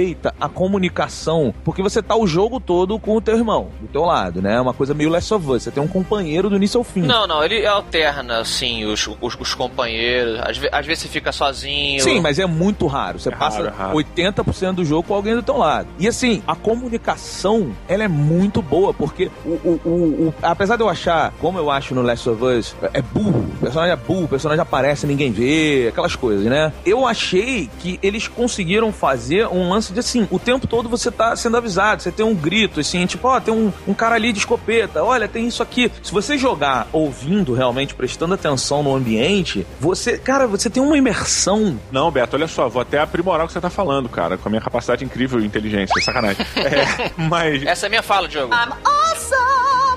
perfeita 0.05 0.35
a 0.39 0.47
comunicação, 0.47 1.53
porque 1.63 1.81
você 1.81 2.01
tá 2.01 2.15
o 2.15 2.27
jogo 2.27 2.59
todo 2.59 2.99
com 2.99 3.15
o 3.17 3.21
teu 3.21 3.35
irmão, 3.37 3.69
do 3.81 3.87
teu 3.87 4.03
lado, 4.03 4.41
né? 4.41 4.55
É 4.55 4.61
uma 4.61 4.73
coisa 4.73 4.93
meio 4.93 5.09
Last 5.09 5.33
of 5.33 5.49
Us, 5.49 5.63
você 5.63 5.71
tem 5.71 5.81
um 5.81 5.87
companheiro 5.87 6.49
do 6.49 6.55
início 6.55 6.77
ao 6.77 6.83
fim. 6.83 7.01
Não, 7.01 7.25
não, 7.25 7.43
ele 7.43 7.65
alterna, 7.65 8.39
assim, 8.39 8.85
os, 8.85 9.07
os, 9.19 9.35
os 9.39 9.53
companheiros. 9.53 10.39
Às, 10.41 10.59
às 10.71 10.85
vezes 10.85 11.03
você 11.03 11.09
fica 11.09 11.31
sozinho. 11.31 12.01
Sim, 12.03 12.19
mas 12.19 12.37
é 12.39 12.45
muito 12.45 12.85
raro. 12.87 13.19
Você 13.19 13.29
É 13.29 13.35
passa 13.35 13.57
raro, 13.63 13.67
é 13.69 13.77
raro. 13.77 13.97
80% 13.97 14.73
do 14.73 14.85
jogo 14.85 15.07
com 15.07 15.15
alguém 15.15 15.33
do 15.35 15.41
teu 15.43 15.57
lado. 15.57 15.87
E 15.99 16.07
assim, 16.07 16.43
a 16.47 16.55
comunicação, 16.55 17.71
ela 17.87 18.03
é 18.03 18.07
muito 18.07 18.61
boa, 18.61 18.93
porque 18.93 19.31
o, 19.45 19.49
o, 19.49 19.81
o- 19.85 20.27
o- 20.27 20.33
apesar 20.41 20.75
de 20.75 20.83
eu 20.83 20.89
achar, 20.89 21.33
como 21.39 21.57
eu 21.57 21.69
acho 21.71 21.95
no 21.95 22.01
Last 22.01 22.29
of 22.29 22.43
Us, 22.43 22.75
é 22.93 23.01
burro, 23.01 23.45
o 23.55 23.59
personagem 23.61 23.93
é 23.93 23.95
burro, 23.95 24.23
o 24.25 24.27
personagem 24.27 24.61
aparece, 24.61 25.07
ninguém 25.07 25.31
vê, 25.31 25.87
aquelas 25.89 26.15
coisas, 26.15 26.45
né? 26.45 26.71
Eu 26.85 27.07
achei 27.07 27.69
que 27.79 27.99
eles 28.03 28.27
conseguiram 28.27 28.91
fazer 28.91 29.47
um 29.47 29.69
lance 29.69 29.93
de 29.95 29.99
assim, 29.99 30.27
o 30.29 30.37
tempo 30.37 30.67
todo 30.67 30.87
você 30.87 31.09
tá 31.09 31.35
sendo 31.35 31.57
avisado, 31.57 32.03
você 32.03 32.11
tem 32.11 32.25
um 32.25 32.35
grito, 32.35 32.79
assim, 32.79 33.05
tipo, 33.05 33.27
ó, 33.27 33.39
tem 33.39 33.53
um, 33.53 33.71
um 33.87 33.93
cara 33.93 34.15
ali 34.15 34.31
de 34.31 34.39
escopeta, 34.39 35.03
olha, 35.03 35.27
tem 35.27 35.47
isso 35.47 35.63
aqui. 35.63 35.91
Se 36.03 36.11
você 36.11 36.37
jogar 36.37 36.87
ouvindo 36.91 37.53
realmente, 37.53 37.95
prestando 37.95 38.33
atenção 38.33 38.83
no 38.83 38.95
ambiente, 38.95 39.65
você, 39.79 40.17
cara, 40.17 40.45
você 40.47 40.69
tem 40.69 40.83
uma 40.83 40.97
imersão 40.97 41.79
Não, 41.91 42.11
Beto, 42.11 42.35
olha 42.35 42.47
só, 42.47 42.69
vou 42.69 42.81
até 42.81 42.99
aprimorar 42.99 43.45
o 43.45 43.47
que 43.47 43.53
você 43.53 43.61
tá 43.61 43.69
falando, 43.69 44.09
cara, 44.09 44.37
com 44.37 44.47
a 44.47 44.51
minha 44.51 44.61
capacidade 44.61 45.03
incrível 45.03 45.39
e 45.39 45.45
inteligência, 45.45 45.99
sacanagem. 46.01 46.45
É, 46.65 47.11
mas. 47.15 47.63
Essa 47.63 47.85
é 47.85 47.87
a 47.87 47.89
minha 47.89 48.03
fala, 48.03 48.27
Diogo. 48.27 48.53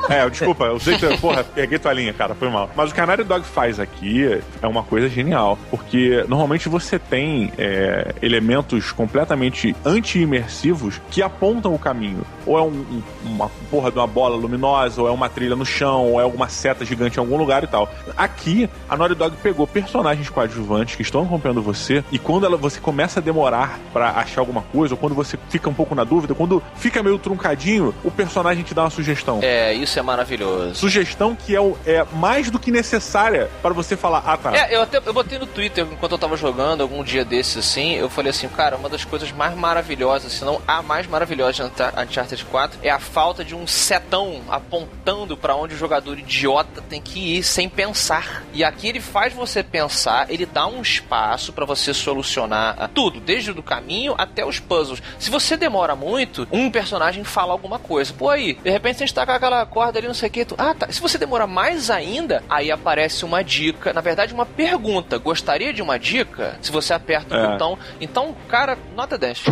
É, 0.09 0.29
desculpa, 0.31 0.65
eu 0.65 0.81
sei 0.81 0.97
que, 0.97 1.17
porra, 1.19 1.45
peguei 1.45 1.79
tua 1.79 1.93
linha, 1.93 2.13
cara, 2.13 2.35
foi 2.35 2.49
mal. 2.49 2.71
Mas 2.75 2.91
o 2.91 2.95
que 2.95 3.01
a 3.01 3.07
Naughty 3.07 3.25
Dog 3.25 3.45
faz 3.45 3.79
aqui 3.79 4.41
é 4.63 4.67
uma 4.67 4.83
coisa 4.83 5.09
genial, 5.09 5.59
porque 5.71 6.25
normalmente 6.29 6.69
você 6.69 6.99
tem 6.99 7.53
é, 7.59 8.15
elementos 8.23 8.91
completamente 8.93 9.75
anti-imersivos 9.85 11.01
que 11.11 11.23
apontam 11.23 11.75
o 11.75 11.79
caminho. 11.79 12.23
Ou 12.47 12.59
é 12.59 12.63
um- 12.63 12.67
um- 12.91 13.03
uma 13.27 13.51
porra 13.71 13.91
de 13.91 13.99
uma 13.99 14.07
bola 14.07 14.37
luminosa, 14.37 15.03
ou 15.03 15.09
é 15.09 15.11
uma 15.11 15.29
trilha 15.29 15.55
no 15.55 15.65
chão, 15.67 16.13
ou 16.13 16.21
é 16.21 16.23
alguma 16.23 16.49
seta 16.49 16.85
gigante 16.85 17.17
em 17.17 17.21
algum 17.21 17.37
lugar 17.37 17.63
e 17.65 17.67
tal. 17.67 17.89
Aqui, 18.17 18.69
a 18.89 18.97
Naughty 18.97 19.15
Dog 19.15 19.37
pegou 19.43 19.67
personagens 19.67 20.29
coadjuvantes 20.31 20.97
que 20.97 21.03
estão 21.03 21.23
acompanhando 21.23 21.63
você, 21.63 22.03
e 22.11 22.19
quando 22.19 22.47
ela, 22.47 22.57
você 22.57 22.81
começa 22.81 23.21
a 23.21 23.23
demorar 23.23 23.79
pra 23.93 24.11
achar 24.13 24.41
alguma 24.41 24.63
coisa, 24.63 24.95
ou 24.95 24.99
quando 24.99 25.15
você 25.15 25.39
fica 25.49 25.69
um 25.69 25.75
pouco 25.75 25.95
na 25.95 26.05
dúvida, 26.05 26.35
quando 26.35 26.63
fica 26.77 27.03
meio 27.03 27.19
truncadinho, 27.19 27.95
o 28.03 28.11
personagem 28.11 28.65
te 28.65 28.75
dá 28.75 28.85
uma 28.85 28.91
sugestão. 28.91 29.41
É, 29.43 29.73
isso 29.75 29.98
Isso 29.99 30.01
é 30.01 30.03
maravilhoso. 30.03 30.75
Sugestão 30.77 31.35
que 31.35 31.57
é, 31.57 31.61
o- 31.61 31.77
é 31.85 32.05
mais 32.13 32.51
do 32.53 32.59
que 32.61 32.71
necessária 32.71 33.51
para 33.61 33.75
você 33.75 33.97
falar, 33.97 34.23
ah 34.25 34.37
tá. 34.37 34.57
É, 34.57 34.73
eu 34.77 34.83
até 34.83 34.99
eu 35.05 35.13
botei 35.13 35.39
no 35.41 35.47
Twitter 35.47 35.85
enquanto 35.91 36.13
eu 36.13 36.19
tava 36.19 36.37
jogando 36.37 36.83
algum 36.83 37.03
dia 37.03 37.25
desses 37.25 37.57
assim, 37.57 37.95
eu 37.95 38.09
falei 38.09 38.31
assim, 38.31 38.47
cara, 38.49 38.77
uma 38.77 38.89
das 38.89 39.05
coisas 39.05 39.33
mais 39.33 39.57
maravilhosas, 39.57 40.33
se 40.33 40.45
não 40.45 40.61
a 40.69 40.83
mais 40.83 41.09
maravilhosa 41.09 41.65
de 41.65 41.83
Uncharted 42.03 42.45
4 42.45 42.79
é 42.83 42.91
a 42.91 43.01
falta 43.01 43.45
de 43.45 43.57
um 43.57 43.67
setão 43.67 44.41
apontando 44.49 45.37
pra 45.37 45.57
onde 45.57 45.75
o 45.75 45.79
jogador 45.79 46.17
idiota 46.17 46.81
tem 46.89 47.01
que 47.01 47.39
ir 47.39 47.43
sem 47.43 47.69
pensar. 47.69 48.45
E 48.53 48.63
aqui 48.63 48.87
ele 48.89 49.01
faz 49.01 49.33
você 49.33 49.63
pensar, 49.65 50.31
ele 50.31 50.47
dá 50.47 50.67
um 50.69 50.81
espaço 50.81 51.53
pra 51.53 51.65
você 51.65 51.93
solucionar 51.93 52.77
ah, 52.79 52.89
tudo, 52.89 53.19
desde 53.19 53.51
o 53.51 53.63
caminho 53.63 54.15
até 54.17 54.45
os 54.47 54.61
puzzles. 54.61 55.03
Se 55.19 55.29
você 55.31 55.57
demora 55.57 55.97
muito, 55.97 56.47
um 56.53 56.71
personagem 56.71 57.25
fala 57.25 57.53
alguma 57.53 57.79
coisa. 57.81 58.13
Pô, 58.17 58.31
aí, 58.31 58.55
de 58.55 58.71
repente 58.71 58.97
a 58.97 58.99
gente 59.07 59.15
tá 59.15 59.25
com 59.27 59.33
aquela 59.33 59.65
corda 59.67 59.88
ali, 59.97 60.07
não 60.07 60.15
sei 60.15 60.29
o 60.29 60.33
que. 60.33 60.45
Tu... 60.45 60.55
Ah, 60.59 60.75
tá. 60.75 60.91
Se 60.91 61.01
você 61.01 61.17
demora 61.17 61.47
mais 61.47 61.91
ainda, 61.91 62.43
aí 62.49 62.71
aparece 62.71 63.25
uma 63.25 63.43
dica. 63.43 63.93
Na 63.93 64.01
verdade, 64.01 64.35
uma 64.35 64.45
pergunta. 64.47 65.17
Gostaria 65.19 65.73
de 65.73 65.81
uma 65.81 65.99
dica? 65.99 66.59
Se 66.61 66.71
você 66.73 66.93
aperta 66.93 67.35
o 67.35 67.39
É. 67.39 67.47
botão. 67.53 67.79
Então, 68.01 68.35
cara, 68.49 68.77
nota 68.97 69.17
10. 69.17 69.45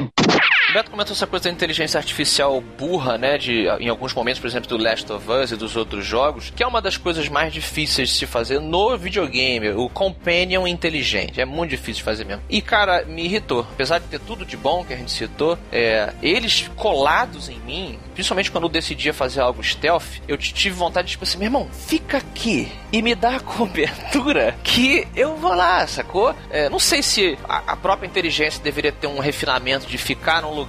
Beto 0.77 0.91
comentou 0.91 1.15
essa 1.15 1.27
coisa 1.27 1.45
da 1.45 1.51
inteligência 1.51 1.97
artificial 1.97 2.61
burra, 2.61 3.17
né? 3.17 3.39
De, 3.39 3.67
em 3.81 3.89
alguns 3.89 4.13
momentos, 4.13 4.39
por 4.39 4.47
exemplo, 4.47 4.69
do 4.69 4.77
Last 4.77 5.11
of 5.11 5.25
Us 5.31 5.51
e 5.51 5.57
dos 5.57 5.75
outros 5.75 6.05
jogos, 6.05 6.53
que 6.55 6.63
é 6.63 6.67
uma 6.67 6.83
das 6.83 6.99
coisas 6.99 7.31
mais 7.31 7.51
difíceis 7.51 8.11
de 8.11 8.15
se 8.17 8.27
fazer 8.27 8.61
no 8.61 8.95
videogame, 8.99 9.71
o 9.71 9.89
companion 9.89 10.67
inteligente. 10.67 11.41
É 11.41 11.47
muito 11.47 11.71
difícil 11.71 11.95
de 11.95 12.03
fazer 12.03 12.27
mesmo. 12.27 12.43
E, 12.47 12.61
cara, 12.61 13.07
me 13.07 13.25
irritou. 13.25 13.61
Apesar 13.61 14.01
de 14.01 14.05
ter 14.09 14.21
tudo 14.21 14.45
de 14.45 14.55
bom 14.55 14.85
que 14.85 14.93
a 14.93 14.97
gente 14.99 15.11
citou, 15.13 15.59
é, 15.73 16.13
eles 16.23 16.69
colados 16.77 17.49
em 17.49 17.59
mim, 17.61 17.99
principalmente 18.13 18.51
quando 18.51 18.65
eu 18.65 18.69
decidia 18.69 19.15
fazer 19.15 19.41
algo 19.41 19.65
stealth, 19.65 20.21
eu 20.29 20.37
tive 20.37 20.77
vontade 20.77 21.07
de, 21.07 21.13
tipo 21.13 21.25
assim, 21.25 21.39
meu 21.39 21.47
irmão, 21.47 21.71
fica 21.73 22.19
aqui 22.19 22.71
e 22.93 23.01
me 23.01 23.15
dá 23.15 23.37
a 23.37 23.41
cobertura 23.41 24.55
que 24.63 25.09
eu 25.17 25.37
vou 25.37 25.55
lá, 25.55 25.87
sacou? 25.87 26.35
É, 26.51 26.69
não 26.69 26.79
sei 26.79 27.03
se 27.03 27.39
a, 27.49 27.73
a 27.73 27.77
própria 27.77 28.07
inteligência 28.07 28.63
deveria 28.63 28.93
ter 28.93 29.07
um 29.07 29.21
refinamento 29.21 29.87
de 29.87 29.97
ficar 29.97 30.43
num 30.43 30.53
lugar 30.53 30.66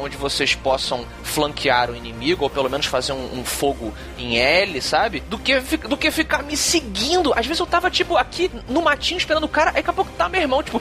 onde 0.00 0.16
vocês 0.16 0.54
possam 0.54 1.04
flanquear 1.22 1.90
o 1.90 1.96
inimigo, 1.96 2.44
ou 2.44 2.50
pelo 2.50 2.68
menos 2.68 2.86
fazer 2.86 3.12
um, 3.12 3.40
um 3.40 3.44
fogo 3.44 3.92
em 4.18 4.38
L, 4.38 4.80
sabe? 4.80 5.20
Do 5.20 5.38
que, 5.38 5.58
do 5.60 5.96
que 5.96 6.10
ficar 6.10 6.42
me 6.42 6.56
seguindo. 6.56 7.32
Às 7.34 7.46
vezes 7.46 7.60
eu 7.60 7.66
tava, 7.66 7.90
tipo, 7.90 8.16
aqui 8.16 8.50
no 8.68 8.82
matinho 8.82 9.18
esperando 9.18 9.44
o 9.44 9.48
cara, 9.48 9.70
aí 9.70 9.86
daqui 9.86 9.90
a 9.90 9.92
pouco 9.92 10.10
tá 10.12 10.28
meu 10.28 10.40
irmão, 10.40 10.62
tipo, 10.62 10.80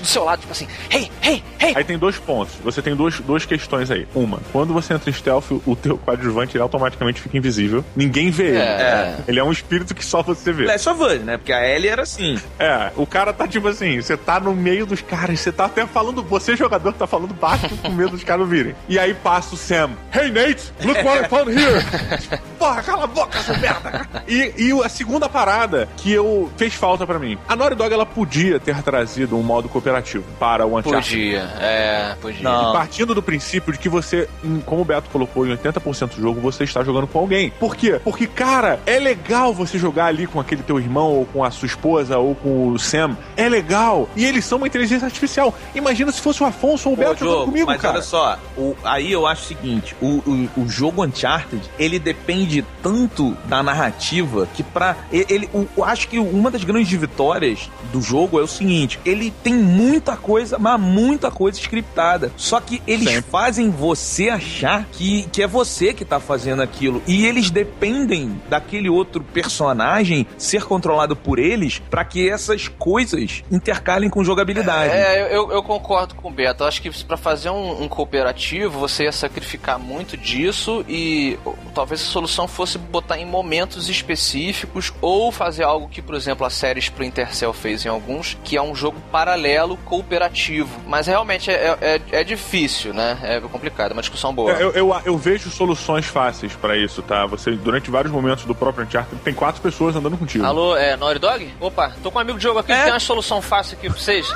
do 0.00 0.06
seu 0.06 0.24
lado, 0.24 0.40
tipo 0.40 0.52
assim, 0.52 0.68
hey, 0.90 1.10
hey, 1.22 1.42
hey. 1.60 1.72
Aí 1.74 1.84
tem 1.84 1.98
dois 1.98 2.16
pontos. 2.18 2.54
Você 2.62 2.80
tem 2.80 2.94
duas, 2.94 3.18
duas 3.20 3.44
questões 3.44 3.90
aí. 3.90 4.06
Uma, 4.14 4.40
quando 4.52 4.72
você 4.72 4.94
entra 4.94 5.10
em 5.10 5.12
stealth, 5.12 5.50
o 5.66 5.76
teu 5.76 5.98
coadjuvante 5.98 6.56
ele 6.56 6.62
automaticamente 6.62 7.20
fica 7.20 7.36
invisível. 7.36 7.84
Ninguém 7.94 8.30
vê 8.30 8.48
ele. 8.48 8.58
É. 8.58 9.18
Ele 9.26 9.40
é 9.40 9.44
um 9.44 9.52
espírito 9.52 9.94
que 9.94 10.04
só 10.04 10.22
você 10.22 10.52
vê. 10.52 10.66
Last 10.66 10.88
of 10.88 11.02
Us, 11.02 11.20
né? 11.20 11.36
Porque 11.36 11.52
a 11.52 11.68
Ellie 11.68 11.88
era 11.88 12.02
assim. 12.02 12.38
É, 12.58 12.90
o 12.96 13.06
cara 13.06 13.32
tá 13.32 13.46
tipo 13.46 13.68
assim, 13.68 14.00
você 14.00 14.16
tá 14.16 14.38
no 14.40 14.54
meio 14.54 14.86
dos 14.86 15.00
caras, 15.00 15.40
você 15.40 15.52
tá 15.52 15.66
até 15.66 15.86
falando, 15.86 16.22
você 16.22 16.56
jogador 16.56 16.92
tá 16.92 17.06
falando 17.06 17.34
baixo 17.34 17.69
com 17.76 17.90
medo 17.90 18.10
dos 18.10 18.24
caras 18.24 18.48
virem. 18.48 18.74
E 18.88 18.98
aí 18.98 19.14
passa 19.14 19.54
o 19.54 19.58
Sam, 19.58 19.90
Hey 20.12 20.30
Nate, 20.30 20.72
look 20.84 21.02
what 21.04 21.24
I 21.24 21.28
found 21.28 21.50
here! 21.50 22.40
Porra, 22.58 22.82
cala 22.82 23.04
a 23.04 23.06
boca, 23.06 23.38
seu 23.42 23.56
merda! 23.58 24.06
E, 24.26 24.54
e 24.56 24.72
a 24.84 24.88
segunda 24.88 25.28
parada 25.28 25.88
que 25.96 26.12
eu 26.12 26.50
fez 26.56 26.74
falta 26.74 27.06
pra 27.06 27.18
mim. 27.18 27.38
A 27.48 27.56
Naughty 27.56 27.74
Dog 27.74 27.92
ela 27.92 28.06
podia 28.06 28.60
ter 28.60 28.82
trazido 28.82 29.36
um 29.36 29.42
modo 29.42 29.68
cooperativo 29.68 30.24
para 30.38 30.66
o 30.66 30.78
Uncharted. 30.78 31.10
Podia, 31.10 31.40
é, 31.60 32.16
podia. 32.20 32.42
Não. 32.42 32.70
E 32.70 32.72
partindo 32.72 33.14
do 33.14 33.22
princípio 33.22 33.72
de 33.72 33.78
que 33.78 33.88
você, 33.88 34.28
como 34.66 34.82
o 34.82 34.84
Beto 34.84 35.10
colocou, 35.10 35.46
em 35.46 35.56
80% 35.56 36.16
do 36.16 36.20
jogo, 36.20 36.40
você 36.40 36.64
está 36.64 36.82
jogando 36.82 37.06
com 37.06 37.18
alguém. 37.18 37.50
Por 37.50 37.76
quê? 37.76 38.00
Porque, 38.02 38.26
cara, 38.26 38.80
é 38.86 38.98
legal 38.98 39.52
você 39.52 39.78
jogar 39.78 40.06
ali 40.06 40.26
com 40.26 40.40
aquele 40.40 40.62
teu 40.62 40.78
irmão, 40.78 41.12
ou 41.12 41.26
com 41.26 41.44
a 41.44 41.50
sua 41.50 41.66
esposa, 41.66 42.18
ou 42.18 42.34
com 42.34 42.68
o 42.68 42.78
Sam. 42.78 43.16
É 43.36 43.48
legal. 43.48 44.08
E 44.16 44.24
eles 44.24 44.44
são 44.44 44.58
uma 44.58 44.66
inteligência 44.66 45.06
artificial. 45.06 45.54
Imagina 45.74 46.12
se 46.12 46.20
fosse 46.20 46.42
o 46.42 46.46
Afonso 46.46 46.88
ou 46.88 46.94
o 46.94 46.96
Pô, 46.96 47.02
Beto 47.02 47.24
jogando 47.24 47.40
jogo, 47.40 47.52
comigo, 47.64 47.66
mas 47.72 47.80
cara. 47.80 47.94
olha 47.94 48.02
só, 48.02 48.38
o- 48.56 48.74
aí 48.84 49.10
eu 49.12 49.26
acho 49.26 49.42
o 49.42 49.46
seguinte, 49.46 49.96
o, 50.00 50.06
o, 50.06 50.48
o 50.62 50.68
jogo 50.68 51.04
Uncharted, 51.04 51.62
ele 51.78 51.98
depende 51.98 52.64
tanto 52.82 53.36
da 53.46 53.62
narrativa 53.62 54.48
que 54.54 54.62
pra... 54.62 54.96
Ele, 55.12 55.48
o- 55.54 55.66
eu 55.76 55.84
acho 55.84 56.08
que 56.08 56.18
uma 56.18 56.50
das 56.50 56.64
grandes 56.64 56.90
vitórias 56.98 57.70
do 57.92 58.00
jogo 58.00 58.38
é 58.38 58.42
o 58.42 58.46
seguinte, 58.46 58.98
ele 59.04 59.30
tem 59.42 59.54
muita 59.54 60.16
coisa, 60.16 60.58
mas 60.58 60.80
muita 60.80 61.30
coisa 61.30 61.58
scriptada. 61.58 62.32
Só 62.36 62.60
que 62.60 62.82
eles 62.86 63.08
Sempre. 63.08 63.30
fazem 63.30 63.70
você 63.70 64.28
achar 64.28 64.84
que, 64.92 65.24
que 65.32 65.42
é 65.42 65.46
você 65.46 65.92
que 65.92 66.04
tá 66.04 66.18
fazendo 66.20 66.62
aquilo. 66.62 67.02
E 67.06 67.26
eles 67.26 67.50
dependem 67.50 68.40
daquele 68.48 68.88
outro 68.88 69.22
personagem 69.22 70.26
ser 70.38 70.64
controlado 70.64 71.14
por 71.16 71.38
eles 71.38 71.80
pra 71.90 72.04
que 72.04 72.28
essas 72.28 72.68
coisas 72.68 73.42
intercalem 73.50 74.08
com 74.08 74.22
jogabilidade. 74.24 74.92
É, 74.92 75.34
eu, 75.36 75.50
eu 75.50 75.62
concordo 75.62 76.14
com 76.14 76.28
o 76.28 76.32
Beto. 76.32 76.62
Eu 76.62 76.68
acho 76.68 76.80
que 76.80 76.90
pra 77.04 77.16
fazer 77.16 77.49
um, 77.50 77.82
um 77.82 77.88
cooperativo, 77.88 78.78
você 78.78 79.04
ia 79.04 79.12
sacrificar 79.12 79.78
muito 79.78 80.16
disso 80.16 80.84
e 80.88 81.38
ou, 81.44 81.56
talvez 81.74 82.00
a 82.00 82.04
solução 82.04 82.46
fosse 82.48 82.78
botar 82.78 83.18
em 83.18 83.24
momentos 83.24 83.88
específicos 83.88 84.92
ou 85.00 85.30
fazer 85.30 85.64
algo 85.64 85.88
que, 85.88 86.02
por 86.02 86.14
exemplo, 86.14 86.46
a 86.46 86.50
série 86.50 86.78
Splinter 86.80 87.34
Cell 87.34 87.52
fez 87.52 87.84
em 87.84 87.88
alguns, 87.88 88.36
que 88.44 88.56
é 88.56 88.62
um 88.62 88.74
jogo 88.74 88.98
paralelo 89.12 89.76
cooperativo. 89.84 90.80
Mas 90.86 91.06
realmente 91.06 91.50
é, 91.50 91.76
é, 91.80 92.00
é 92.12 92.24
difícil, 92.24 92.92
né? 92.92 93.18
É 93.22 93.40
complicado, 93.40 93.90
é 93.90 93.94
uma 93.94 94.02
discussão 94.02 94.34
boa. 94.34 94.52
É, 94.52 94.62
Eu, 94.62 94.70
eu, 94.72 95.00
eu 95.04 95.18
vejo 95.18 95.50
soluções 95.50 96.06
fáceis 96.06 96.54
pra 96.54 96.76
isso, 96.76 97.02
tá? 97.02 97.26
Você, 97.26 97.52
durante 97.52 97.90
vários 97.90 98.12
momentos 98.12 98.44
do 98.44 98.54
próprio 98.54 98.86
Uncharted, 98.86 99.20
tem 99.22 99.34
quatro 99.34 99.60
pessoas 99.60 99.96
andando 99.96 100.16
contigo. 100.16 100.44
Alô, 100.44 100.76
é 100.76 100.96
Naughty 100.96 101.18
Dog? 101.18 101.54
Opa, 101.60 101.92
tô 102.02 102.10
com 102.10 102.18
um 102.18 102.22
amigo 102.22 102.38
Diogo 102.38 102.58
aqui 102.58 102.72
que 102.72 102.82
tem 102.82 102.92
uma 102.92 103.00
solução 103.00 103.40
fácil 103.42 103.76
aqui 103.76 103.88
pra 103.88 103.98
vocês. 103.98 104.26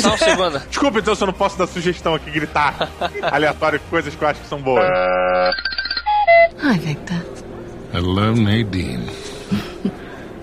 Só 0.00 0.14
um 0.14 0.18
segundo. 0.18 0.58
Desculpa, 0.68 0.98
então, 0.98 1.14
se 1.14 1.22
eu 1.22 1.26
não 1.26 1.34
posso 1.34 1.58
dar 1.58 1.66
sugestão 1.66 2.14
aqui, 2.14 2.30
gritar 2.46 2.88
aleatório 3.22 3.80
coisas 3.90 4.14
que 4.14 4.22
eu 4.22 4.28
acho 4.28 4.40
que 4.40 4.46
são 4.46 4.60
boas. 4.60 4.84
Hi, 6.62 6.78
Victor. 6.78 7.18
Hello, 7.92 8.34
Nadine. 8.34 9.06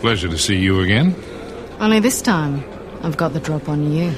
Pleasure 0.02 0.30
to 0.30 0.38
see 0.38 0.56
you 0.56 0.82
again. 0.82 1.16
Only 1.80 2.02
this 2.02 2.22
time, 2.22 2.64
I've 3.04 3.18
got 3.18 3.34
the 3.34 3.40
drop 3.40 3.70
on 3.70 3.94
you. 3.94 4.12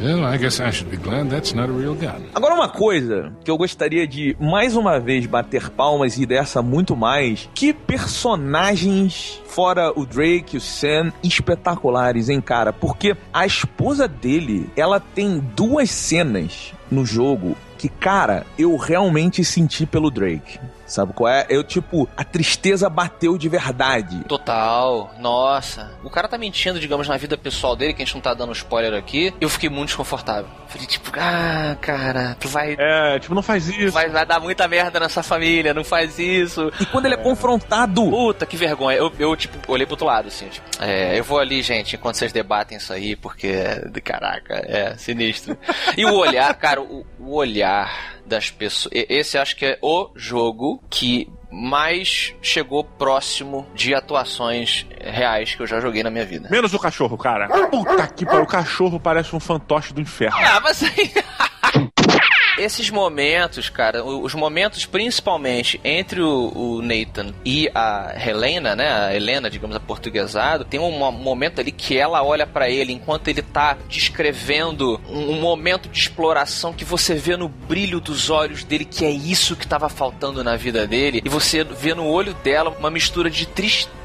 Well, 0.00 0.24
I 0.24 0.36
guess 0.36 0.60
I 0.60 0.70
should 0.70 0.90
be 0.90 0.96
glad 0.96 1.28
that's 1.28 1.52
not 1.54 1.68
a 1.68 1.72
real 1.72 1.94
gun. 1.94 2.22
Agora 2.32 2.54
uma 2.54 2.68
coisa 2.68 3.32
que 3.44 3.50
eu 3.50 3.56
gostaria 3.56 4.06
de 4.06 4.36
mais 4.38 4.76
uma 4.76 5.00
vez 5.00 5.26
bater 5.26 5.70
palmas 5.70 6.16
e 6.16 6.24
dessa 6.24 6.62
muito 6.62 6.94
mais, 6.96 7.50
que 7.52 7.72
personagens 7.72 9.42
fora 9.46 9.92
o 9.96 10.06
Drake, 10.06 10.56
o 10.56 10.60
Sam, 10.60 11.12
espetaculares, 11.20 12.28
hein, 12.28 12.40
cara? 12.40 12.72
Porque 12.72 13.16
a 13.32 13.44
esposa 13.44 14.06
dele, 14.06 14.70
ela 14.76 15.00
tem 15.00 15.40
duas 15.56 15.90
cenas 15.90 16.72
no 16.90 17.04
jogo 17.04 17.56
que, 17.76 17.88
cara, 17.88 18.44
eu 18.58 18.76
realmente 18.76 19.44
senti 19.44 19.86
pelo 19.86 20.10
Drake. 20.10 20.58
Sabe 20.88 21.12
qual 21.12 21.28
é? 21.30 21.46
Eu, 21.50 21.62
tipo, 21.62 22.08
a 22.16 22.24
tristeza 22.24 22.88
bateu 22.88 23.36
de 23.36 23.46
verdade. 23.48 24.24
Total, 24.24 25.14
nossa. 25.20 25.92
O 26.02 26.08
cara 26.08 26.26
tá 26.26 26.38
mentindo, 26.38 26.80
digamos, 26.80 27.06
na 27.06 27.16
vida 27.18 27.36
pessoal 27.36 27.76
dele, 27.76 27.92
que 27.92 28.02
a 28.02 28.04
gente 28.06 28.14
não 28.14 28.22
tá 28.22 28.32
dando 28.32 28.52
spoiler 28.52 28.94
aqui. 28.94 29.34
Eu 29.38 29.50
fiquei 29.50 29.68
muito 29.68 29.88
desconfortável. 29.88 30.48
Falei, 30.66 30.86
tipo, 30.86 31.10
ah, 31.18 31.76
cara, 31.80 32.36
tu 32.40 32.48
vai. 32.48 32.74
É, 32.78 33.18
tipo, 33.18 33.34
não 33.34 33.42
faz 33.42 33.68
isso. 33.68 33.92
Vai, 33.92 34.08
vai 34.08 34.24
dar 34.24 34.40
muita 34.40 34.66
merda 34.66 34.98
nessa 34.98 35.22
família, 35.22 35.74
não 35.74 35.84
faz 35.84 36.18
isso. 36.18 36.72
E 36.80 36.86
quando 36.86 37.04
ele 37.04 37.14
é 37.14 37.18
confrontado. 37.18 38.02
Puta, 38.08 38.46
que 38.46 38.56
vergonha. 38.56 38.96
Eu, 38.96 39.12
eu 39.18 39.36
tipo, 39.36 39.58
olhei 39.70 39.84
pro 39.84 39.94
outro 39.94 40.06
lado, 40.06 40.28
assim, 40.28 40.48
tipo, 40.48 40.66
é, 40.80 41.18
eu 41.18 41.24
vou 41.24 41.38
ali, 41.38 41.60
gente, 41.60 41.96
enquanto 41.96 42.16
vocês 42.16 42.32
debatem 42.32 42.78
isso 42.78 42.92
aí, 42.92 43.14
porque, 43.14 43.52
caraca, 44.02 44.54
é 44.54 44.96
sinistro. 44.96 45.56
E 45.96 46.04
o 46.04 46.14
olhar, 46.14 46.54
cara, 46.54 46.80
o, 46.80 47.04
o 47.18 47.34
olhar 47.34 48.17
das 48.28 48.50
pessoas. 48.50 48.92
e- 48.94 49.06
Esse 49.08 49.36
acho 49.38 49.56
que 49.56 49.64
é 49.64 49.78
o 49.82 50.10
jogo 50.14 50.82
que 50.90 51.28
mais 51.50 52.34
chegou 52.42 52.84
próximo 52.84 53.66
de 53.74 53.94
atuações 53.94 54.86
reais 55.00 55.54
que 55.54 55.62
eu 55.62 55.66
já 55.66 55.80
joguei 55.80 56.02
na 56.02 56.10
minha 56.10 56.24
vida. 56.26 56.48
Menos 56.50 56.74
o 56.74 56.78
cachorro, 56.78 57.16
cara. 57.16 57.48
Puta 57.68 58.06
que 58.08 58.26
pariu. 58.26 58.42
O 58.42 58.46
cachorro 58.46 59.00
parece 59.00 59.34
um 59.34 59.40
fantoche 59.40 59.92
do 59.94 60.00
inferno. 60.00 60.36
Ah, 60.38 60.60
mas 60.60 60.82
aí. 60.82 61.10
Esses 62.58 62.90
momentos, 62.90 63.68
cara, 63.70 64.04
os 64.04 64.34
momentos 64.34 64.84
principalmente 64.84 65.80
entre 65.84 66.20
o, 66.20 66.52
o 66.54 66.82
Nathan 66.82 67.32
e 67.44 67.70
a 67.74 68.14
Helena, 68.26 68.74
né, 68.74 68.90
a 68.92 69.14
Helena, 69.14 69.48
digamos, 69.48 69.76
a 69.76 69.80
portuguesado, 69.80 70.64
tem 70.64 70.80
um 70.80 70.90
mo- 70.90 71.12
momento 71.12 71.60
ali 71.60 71.70
que 71.70 71.96
ela 71.96 72.22
olha 72.22 72.46
pra 72.46 72.68
ele 72.68 72.92
enquanto 72.92 73.28
ele 73.28 73.42
tá 73.42 73.76
descrevendo 73.88 75.00
um, 75.08 75.32
um 75.32 75.40
momento 75.40 75.88
de 75.88 75.98
exploração 75.98 76.72
que 76.72 76.84
você 76.84 77.14
vê 77.14 77.36
no 77.36 77.48
brilho 77.48 78.00
dos 78.00 78.28
olhos 78.30 78.64
dele 78.64 78.84
que 78.84 79.04
é 79.04 79.10
isso 79.10 79.54
que 79.54 79.66
tava 79.66 79.88
faltando 79.88 80.42
na 80.42 80.56
vida 80.56 80.86
dele 80.86 81.22
e 81.24 81.28
você 81.28 81.62
vê 81.64 81.94
no 81.94 82.06
olho 82.06 82.34
dela 82.42 82.74
uma 82.78 82.90
mistura 82.90 83.30
de 83.30 83.46
tristeza 83.46 83.97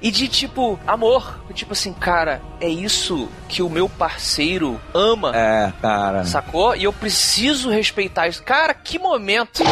e 0.00 0.10
de 0.10 0.28
tipo 0.28 0.78
amor, 0.86 1.40
tipo 1.52 1.72
assim, 1.72 1.92
cara, 1.92 2.40
é 2.60 2.68
isso 2.68 3.28
que 3.48 3.62
o 3.62 3.68
meu 3.68 3.88
parceiro 3.88 4.80
ama. 4.94 5.32
É, 5.34 5.72
cara. 5.80 6.24
Sacou? 6.24 6.74
E 6.74 6.84
eu 6.84 6.92
preciso 6.92 7.70
respeitar 7.70 8.28
isso. 8.28 8.42
Cara, 8.42 8.72
que 8.74 8.98
momento! 8.98 9.62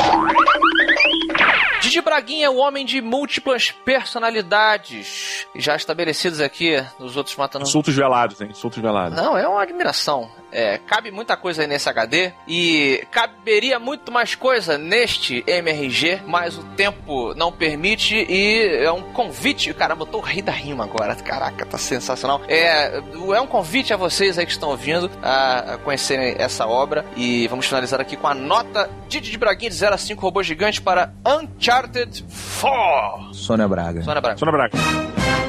Didi 1.91 2.03
Braguinha 2.03 2.47
é 2.47 2.51
o 2.51 2.59
homem 2.59 2.87
de 2.87 3.01
múltiplas 3.01 3.73
personalidades, 3.73 5.45
já 5.57 5.75
estabelecidos 5.75 6.41
aqui 6.41 6.81
nos 7.01 7.17
outros 7.17 7.35
Matando... 7.35 7.65
Insultos 7.65 7.97
velados, 7.97 8.41
hein? 8.41 8.49
Insultos 8.53 8.81
velados. 8.81 9.17
Não, 9.17 9.37
é 9.37 9.49
uma 9.49 9.61
admiração. 9.61 10.31
É, 10.53 10.79
cabe 10.79 11.11
muita 11.11 11.37
coisa 11.37 11.63
aí 11.63 11.69
nesse 11.69 11.89
HD 11.89 12.33
e 12.47 13.05
caberia 13.11 13.79
muito 13.79 14.11
mais 14.11 14.35
coisa 14.35 14.77
neste 14.77 15.45
MRG, 15.47 16.23
mas 16.27 16.59
o 16.59 16.65
tempo 16.77 17.35
não 17.35 17.53
permite 17.53 18.15
e 18.29 18.85
é 18.85 18.91
um 18.91 19.13
convite. 19.13 19.73
Caramba, 19.75 20.03
eu 20.03 20.07
tô 20.07 20.21
rei 20.21 20.43
da 20.43 20.53
rima 20.53 20.85
agora. 20.85 21.15
Caraca, 21.17 21.67
tá 21.67 21.79
sensacional. 21.79 22.41
É, 22.49 22.99
é 22.99 23.41
um 23.41 23.47
convite 23.47 23.93
a 23.93 23.97
vocês 23.97 24.39
aí 24.39 24.47
que 24.47 24.53
estão 24.53 24.71
ouvindo 24.71 25.11
a 25.23 25.79
conhecerem 25.85 26.37
essa 26.39 26.67
obra 26.67 27.05
e 27.17 27.47
vamos 27.49 27.67
finalizar 27.67 28.01
aqui 28.01 28.17
com 28.17 28.27
a 28.27 28.35
nota 28.35 28.91
de 29.09 29.21
Didi 29.21 29.39
Braguinha 29.39 29.71
de 29.71 29.77
0 29.77 29.95
a 29.95 29.99
5 29.99 30.21
robô 30.21 30.43
gigante 30.43 30.81
para 30.81 31.13
Uncharted 31.27 31.80
4. 31.89 33.33
Sônia 33.33 33.69
Braga. 33.69 34.03
Sônia 34.03 34.21
Braga. 34.21 34.37
Sônia 34.37 34.53
Braga. 34.53 35.40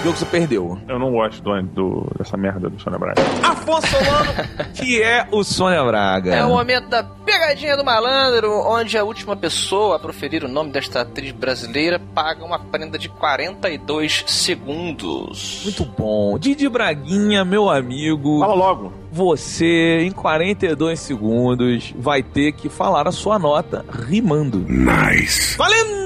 O 0.00 0.04
jogo 0.04 0.16
você 0.16 0.24
perdeu. 0.26 0.78
Eu 0.88 0.98
não 0.98 1.10
gosto 1.10 1.42
do, 1.42 1.60
do- 1.62 2.06
dessa 2.16 2.36
merda 2.36 2.70
do 2.70 2.80
Sônia 2.80 2.98
Braga. 2.98 3.20
Afonso 3.42 3.86
Solano, 3.88 4.32
que 4.74 5.02
é 5.02 5.26
o 5.32 5.42
Sônia 5.42 5.84
Braga. 5.84 6.34
É 6.34 6.44
o 6.44 6.50
momento 6.50 6.88
da 6.88 7.02
pegadinha 7.02 7.76
do 7.76 7.84
malandro, 7.84 8.50
onde 8.66 8.96
a 8.96 9.02
última 9.04 9.36
pessoa 9.36 9.96
a 9.96 9.98
proferir 9.98 10.44
o 10.44 10.48
nome 10.48 10.70
desta 10.70 11.00
atriz 11.02 11.32
brasileira 11.32 12.00
paga 12.14 12.44
uma 12.44 12.58
prenda 12.60 12.96
de 12.96 13.08
42 13.08 14.24
segundos. 14.28 15.62
Muito 15.64 15.84
bom. 15.84 16.38
Didi 16.38 16.68
Braguinha, 16.68 17.44
meu 17.44 17.68
amigo. 17.68 18.38
Fala 18.38 18.54
logo. 18.54 18.92
Você, 19.10 19.98
em 20.02 20.12
42 20.12 21.00
segundos, 21.00 21.92
vai 21.98 22.22
ter 22.22 22.52
que 22.52 22.68
falar 22.68 23.08
a 23.08 23.12
sua 23.12 23.36
nota 23.38 23.84
rimando. 24.06 24.64
Nice. 24.68 25.56
Valendo! 25.58 25.98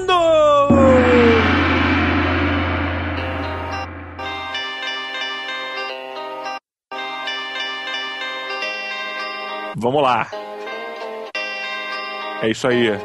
Vamos 9.83 10.01
lá. 10.01 10.25
É 12.41 12.49
isso 12.49 12.65
aí. 12.69 12.97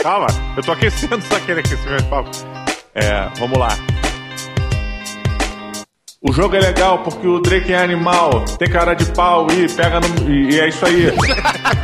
Calma, 0.00 0.28
eu 0.56 0.62
tô 0.62 0.70
aquecendo 0.70 1.20
só 1.22 1.34
aquele 1.38 1.58
aquecimento. 1.58 2.04
papo. 2.04 2.30
É, 2.94 3.28
vamos 3.36 3.58
lá. 3.58 3.70
O 6.22 6.32
jogo 6.32 6.54
é 6.54 6.60
legal 6.60 7.00
porque 7.00 7.26
o 7.26 7.40
Drake 7.40 7.72
é 7.72 7.82
animal, 7.82 8.44
tem 8.56 8.70
cara 8.70 8.94
de 8.94 9.06
pau 9.06 9.48
e 9.50 9.68
pega 9.68 9.98
no. 9.98 10.30
E, 10.30 10.52
e 10.52 10.60
é 10.60 10.68
isso 10.68 10.86
aí. 10.86 11.06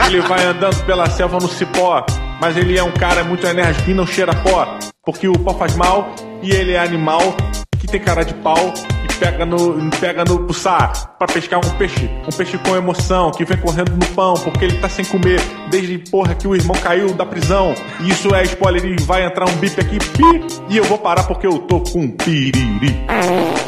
Ele 0.06 0.20
vai 0.20 0.44
andando 0.44 0.80
pela 0.84 1.10
selva 1.10 1.38
no 1.38 1.48
cipó, 1.48 2.06
mas 2.40 2.56
ele 2.56 2.78
é 2.78 2.84
um 2.84 2.92
cara 2.92 3.24
muito 3.24 3.44
enérgico 3.44 3.90
e 3.90 3.94
não 3.94 4.06
cheira 4.06 4.32
pó. 4.32 4.78
Porque 5.04 5.26
o 5.26 5.36
pó 5.36 5.54
faz 5.54 5.74
mal 5.74 6.14
e 6.40 6.52
ele 6.52 6.74
é 6.74 6.78
animal 6.78 7.34
que 7.80 7.88
tem 7.88 8.00
cara 8.00 8.24
de 8.24 8.34
pau 8.34 8.72
pega 9.18 9.44
no, 9.44 9.90
pega 9.98 10.24
no 10.24 10.46
puçá 10.46 10.88
pra 11.18 11.26
pescar 11.26 11.58
um 11.64 11.70
peixe. 11.76 12.08
Um 12.26 12.36
peixe 12.36 12.58
com 12.58 12.76
emoção 12.76 13.30
que 13.30 13.44
vem 13.44 13.56
correndo 13.58 13.90
no 13.90 14.06
pão 14.14 14.34
porque 14.34 14.64
ele 14.64 14.78
tá 14.78 14.88
sem 14.88 15.04
comer 15.04 15.40
desde 15.70 15.98
porra 15.98 16.34
que 16.34 16.46
o 16.46 16.54
irmão 16.54 16.76
caiu 16.80 17.12
da 17.14 17.26
prisão. 17.26 17.74
E 18.00 18.10
isso 18.10 18.34
é 18.34 18.44
spoiler 18.44 18.84
e 18.84 18.96
vai 19.02 19.24
entrar 19.24 19.48
um 19.48 19.56
bip 19.56 19.80
aqui, 19.80 19.98
pi, 19.98 20.46
e 20.68 20.76
eu 20.76 20.84
vou 20.84 20.98
parar 20.98 21.24
porque 21.24 21.46
eu 21.46 21.58
tô 21.58 21.80
com 21.80 22.08
piriri. 22.08 23.04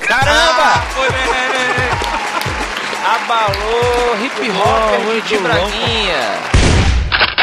Caramba! 0.07 0.85
Abalou 3.05 4.25
hip 4.25 4.51
hop 4.51 5.27
de 5.27 5.39
Braguinha. 5.39 6.60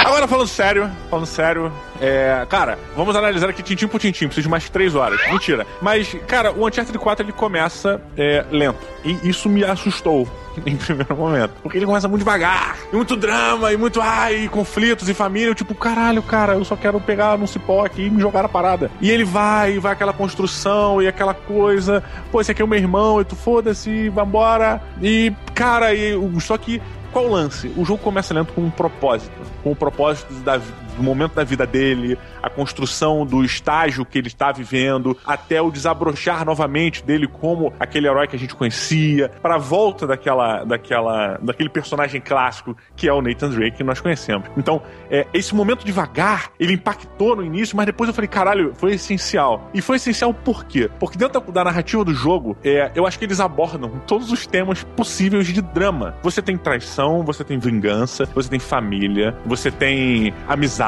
Agora 0.07 0.25
falando 0.25 0.47
sério, 0.47 0.89
falando 1.09 1.25
sério, 1.25 1.69
é, 1.99 2.47
cara, 2.49 2.79
vamos 2.95 3.13
analisar 3.13 3.49
aqui 3.49 3.61
tintim 3.61 3.89
por 3.89 3.99
tintim, 3.99 4.27
preciso 4.27 4.43
de 4.43 4.49
mais 4.49 4.69
três 4.69 4.95
horas. 4.95 5.19
Mentira. 5.29 5.67
Mas, 5.81 6.15
cara, 6.25 6.53
o 6.53 6.65
Uncharted 6.65 6.97
4 6.97 7.25
ele 7.25 7.33
começa 7.33 7.99
é, 8.15 8.45
lento. 8.49 8.79
E 9.03 9.29
isso 9.29 9.49
me 9.49 9.65
assustou 9.65 10.25
em 10.65 10.77
primeiro 10.77 11.13
momento. 11.13 11.51
Porque 11.61 11.77
ele 11.77 11.85
começa 11.85 12.07
muito 12.07 12.21
devagar, 12.21 12.77
e 12.91 12.95
muito 12.95 13.17
drama, 13.17 13.73
e 13.73 13.75
muito 13.75 13.99
ai, 13.99 14.45
e 14.45 14.47
conflitos, 14.47 15.09
e 15.09 15.13
família. 15.13 15.49
Eu, 15.49 15.55
tipo, 15.55 15.75
caralho, 15.75 16.23
cara, 16.23 16.53
eu 16.53 16.63
só 16.63 16.77
quero 16.77 17.01
pegar 17.01 17.37
num 17.37 17.45
cipó 17.45 17.85
aqui 17.85 18.03
e 18.03 18.09
me 18.09 18.21
jogar 18.21 18.43
na 18.43 18.49
parada. 18.49 18.89
E 19.01 19.11
ele 19.11 19.25
vai, 19.25 19.73
e 19.73 19.79
vai 19.79 19.91
aquela 19.91 20.13
construção, 20.13 21.01
e 21.01 21.07
aquela 21.07 21.33
coisa. 21.33 22.01
Pô, 22.31 22.39
esse 22.39 22.51
aqui 22.51 22.61
é 22.61 22.65
o 22.65 22.67
meu 22.67 22.79
irmão, 22.79 23.19
e 23.19 23.25
tu 23.25 23.35
foda-se, 23.35 24.07
vambora. 24.07 24.81
E, 25.01 25.33
cara, 25.53 25.93
e, 25.93 26.17
só 26.39 26.57
que 26.57 26.81
qual 27.11 27.25
o 27.25 27.31
lance? 27.31 27.71
O 27.77 27.85
jogo 27.85 28.01
começa 28.03 28.33
lento 28.33 28.53
com 28.53 28.61
um 28.61 28.69
propósito. 28.69 29.35
Com 29.63 29.71
o 29.71 29.75
propósito 29.75 30.33
da, 30.35 30.59
do 30.97 31.03
momento 31.03 31.35
da 31.35 31.43
vida 31.43 31.65
dele, 31.65 32.17
a 32.41 32.49
construção 32.49 33.25
do 33.25 33.43
estágio 33.43 34.05
que 34.05 34.17
ele 34.17 34.27
está 34.27 34.51
vivendo, 34.51 35.17
até 35.25 35.61
o 35.61 35.71
desabrochar 35.71 36.43
novamente 36.43 37.03
dele 37.03 37.27
como 37.27 37.71
aquele 37.79 38.07
herói 38.07 38.27
que 38.27 38.35
a 38.35 38.39
gente 38.39 38.55
conhecia, 38.55 39.29
para 39.41 39.55
a 39.55 39.57
volta 39.57 40.05
daquela, 40.05 40.63
daquela, 40.63 41.37
daquele 41.41 41.69
personagem 41.69 42.19
clássico 42.19 42.75
que 42.95 43.07
é 43.07 43.13
o 43.13 43.21
Nathan 43.21 43.49
Drake 43.49 43.77
que 43.77 43.83
nós 43.83 44.01
conhecemos. 44.01 44.49
Então, 44.57 44.81
é, 45.09 45.27
esse 45.33 45.53
momento 45.53 45.85
devagar, 45.85 46.51
ele 46.59 46.73
impactou 46.73 47.35
no 47.35 47.43
início, 47.43 47.77
mas 47.77 47.85
depois 47.85 48.07
eu 48.07 48.13
falei, 48.13 48.27
caralho, 48.27 48.73
foi 48.75 48.93
essencial. 48.93 49.69
E 49.73 49.81
foi 49.81 49.97
essencial 49.97 50.33
por 50.33 50.65
quê? 50.65 50.89
Porque 50.99 51.17
dentro 51.17 51.39
da, 51.51 51.63
narrativa 51.63 52.03
do 52.03 52.13
jogo, 52.13 52.57
é, 52.63 52.91
eu 52.95 53.05
acho 53.05 53.19
que 53.19 53.25
eles 53.25 53.39
abordam 53.39 54.01
todos 54.07 54.31
os 54.31 54.47
temas 54.47 54.83
possíveis 54.83 55.47
de 55.47 55.61
drama. 55.61 56.15
Você 56.23 56.41
tem 56.41 56.57
traição, 56.57 57.23
você 57.23 57.43
tem 57.43 57.59
vingança, 57.59 58.25
você 58.33 58.49
tem 58.49 58.59
família, 58.59 59.35
você 59.45 59.69
tem 59.69 60.33
amizade, 60.47 60.86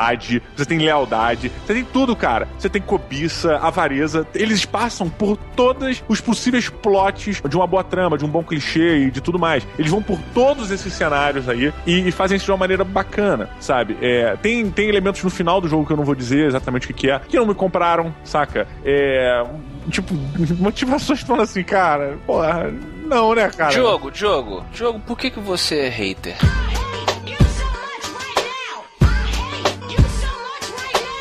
você 0.55 0.65
tem 0.65 0.77
lealdade, 0.77 1.51
você 1.65 1.73
tem 1.73 1.83
tudo, 1.83 2.15
cara. 2.15 2.47
Você 2.57 2.69
tem 2.69 2.81
cobiça, 2.81 3.57
avareza. 3.57 4.25
Eles 4.33 4.65
passam 4.65 5.09
por 5.09 5.37
todos 5.37 6.03
os 6.07 6.21
possíveis 6.21 6.69
plots 6.69 7.41
de 7.47 7.55
uma 7.55 7.67
boa 7.67 7.83
trama, 7.83 8.17
de 8.17 8.25
um 8.25 8.29
bom 8.29 8.43
clichê 8.43 8.97
e 8.99 9.11
de 9.11 9.21
tudo 9.21 9.37
mais. 9.39 9.65
Eles 9.77 9.91
vão 9.91 10.01
por 10.01 10.19
todos 10.33 10.71
esses 10.71 10.93
cenários 10.93 11.49
aí 11.49 11.73
e, 11.85 12.07
e 12.07 12.11
fazem 12.11 12.37
isso 12.37 12.45
de 12.45 12.51
uma 12.51 12.57
maneira 12.57 12.83
bacana, 12.83 13.49
sabe? 13.59 13.97
É, 14.01 14.35
tem, 14.41 14.69
tem 14.71 14.87
elementos 14.89 15.23
no 15.23 15.29
final 15.29 15.59
do 15.59 15.67
jogo 15.67 15.85
que 15.85 15.93
eu 15.93 15.97
não 15.97 16.05
vou 16.05 16.15
dizer 16.15 16.47
exatamente 16.47 16.89
o 16.89 16.93
que, 16.93 17.09
é, 17.09 17.19
que 17.19 17.37
não 17.37 17.45
me 17.45 17.55
compraram, 17.55 18.13
saca? 18.23 18.67
É. 18.83 19.43
Tipo, 19.89 20.13
motivações 20.59 21.21
falando 21.21 21.43
assim, 21.43 21.63
cara, 21.63 22.17
porra, 22.25 22.71
não, 23.05 23.33
né, 23.33 23.49
cara? 23.49 23.71
Diogo, 23.71 24.11
Diogo, 24.11 24.65
Diogo, 24.71 24.99
por 24.99 25.17
que, 25.17 25.31
que 25.31 25.39
você 25.39 25.79
é 25.79 25.89
hater? 25.89 26.37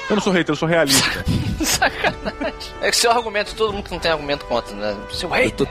Eu 0.09 0.17
não 0.17 0.23
sou 0.23 0.33
hater, 0.33 0.53
eu 0.53 0.57
sou 0.57 0.69
realista. 0.69 1.25
Sacanagem. 1.79 2.73
É 2.81 2.91
que 2.91 2.97
seu 2.97 3.11
argumento, 3.11 3.55
todo 3.55 3.73
mundo 3.73 3.85
que 3.85 3.91
não 3.93 3.99
tem 3.99 4.11
argumento 4.11 4.45
contra, 4.47 4.75
né? 4.75 4.97
Seu 5.13 5.29
hater. 5.31 5.67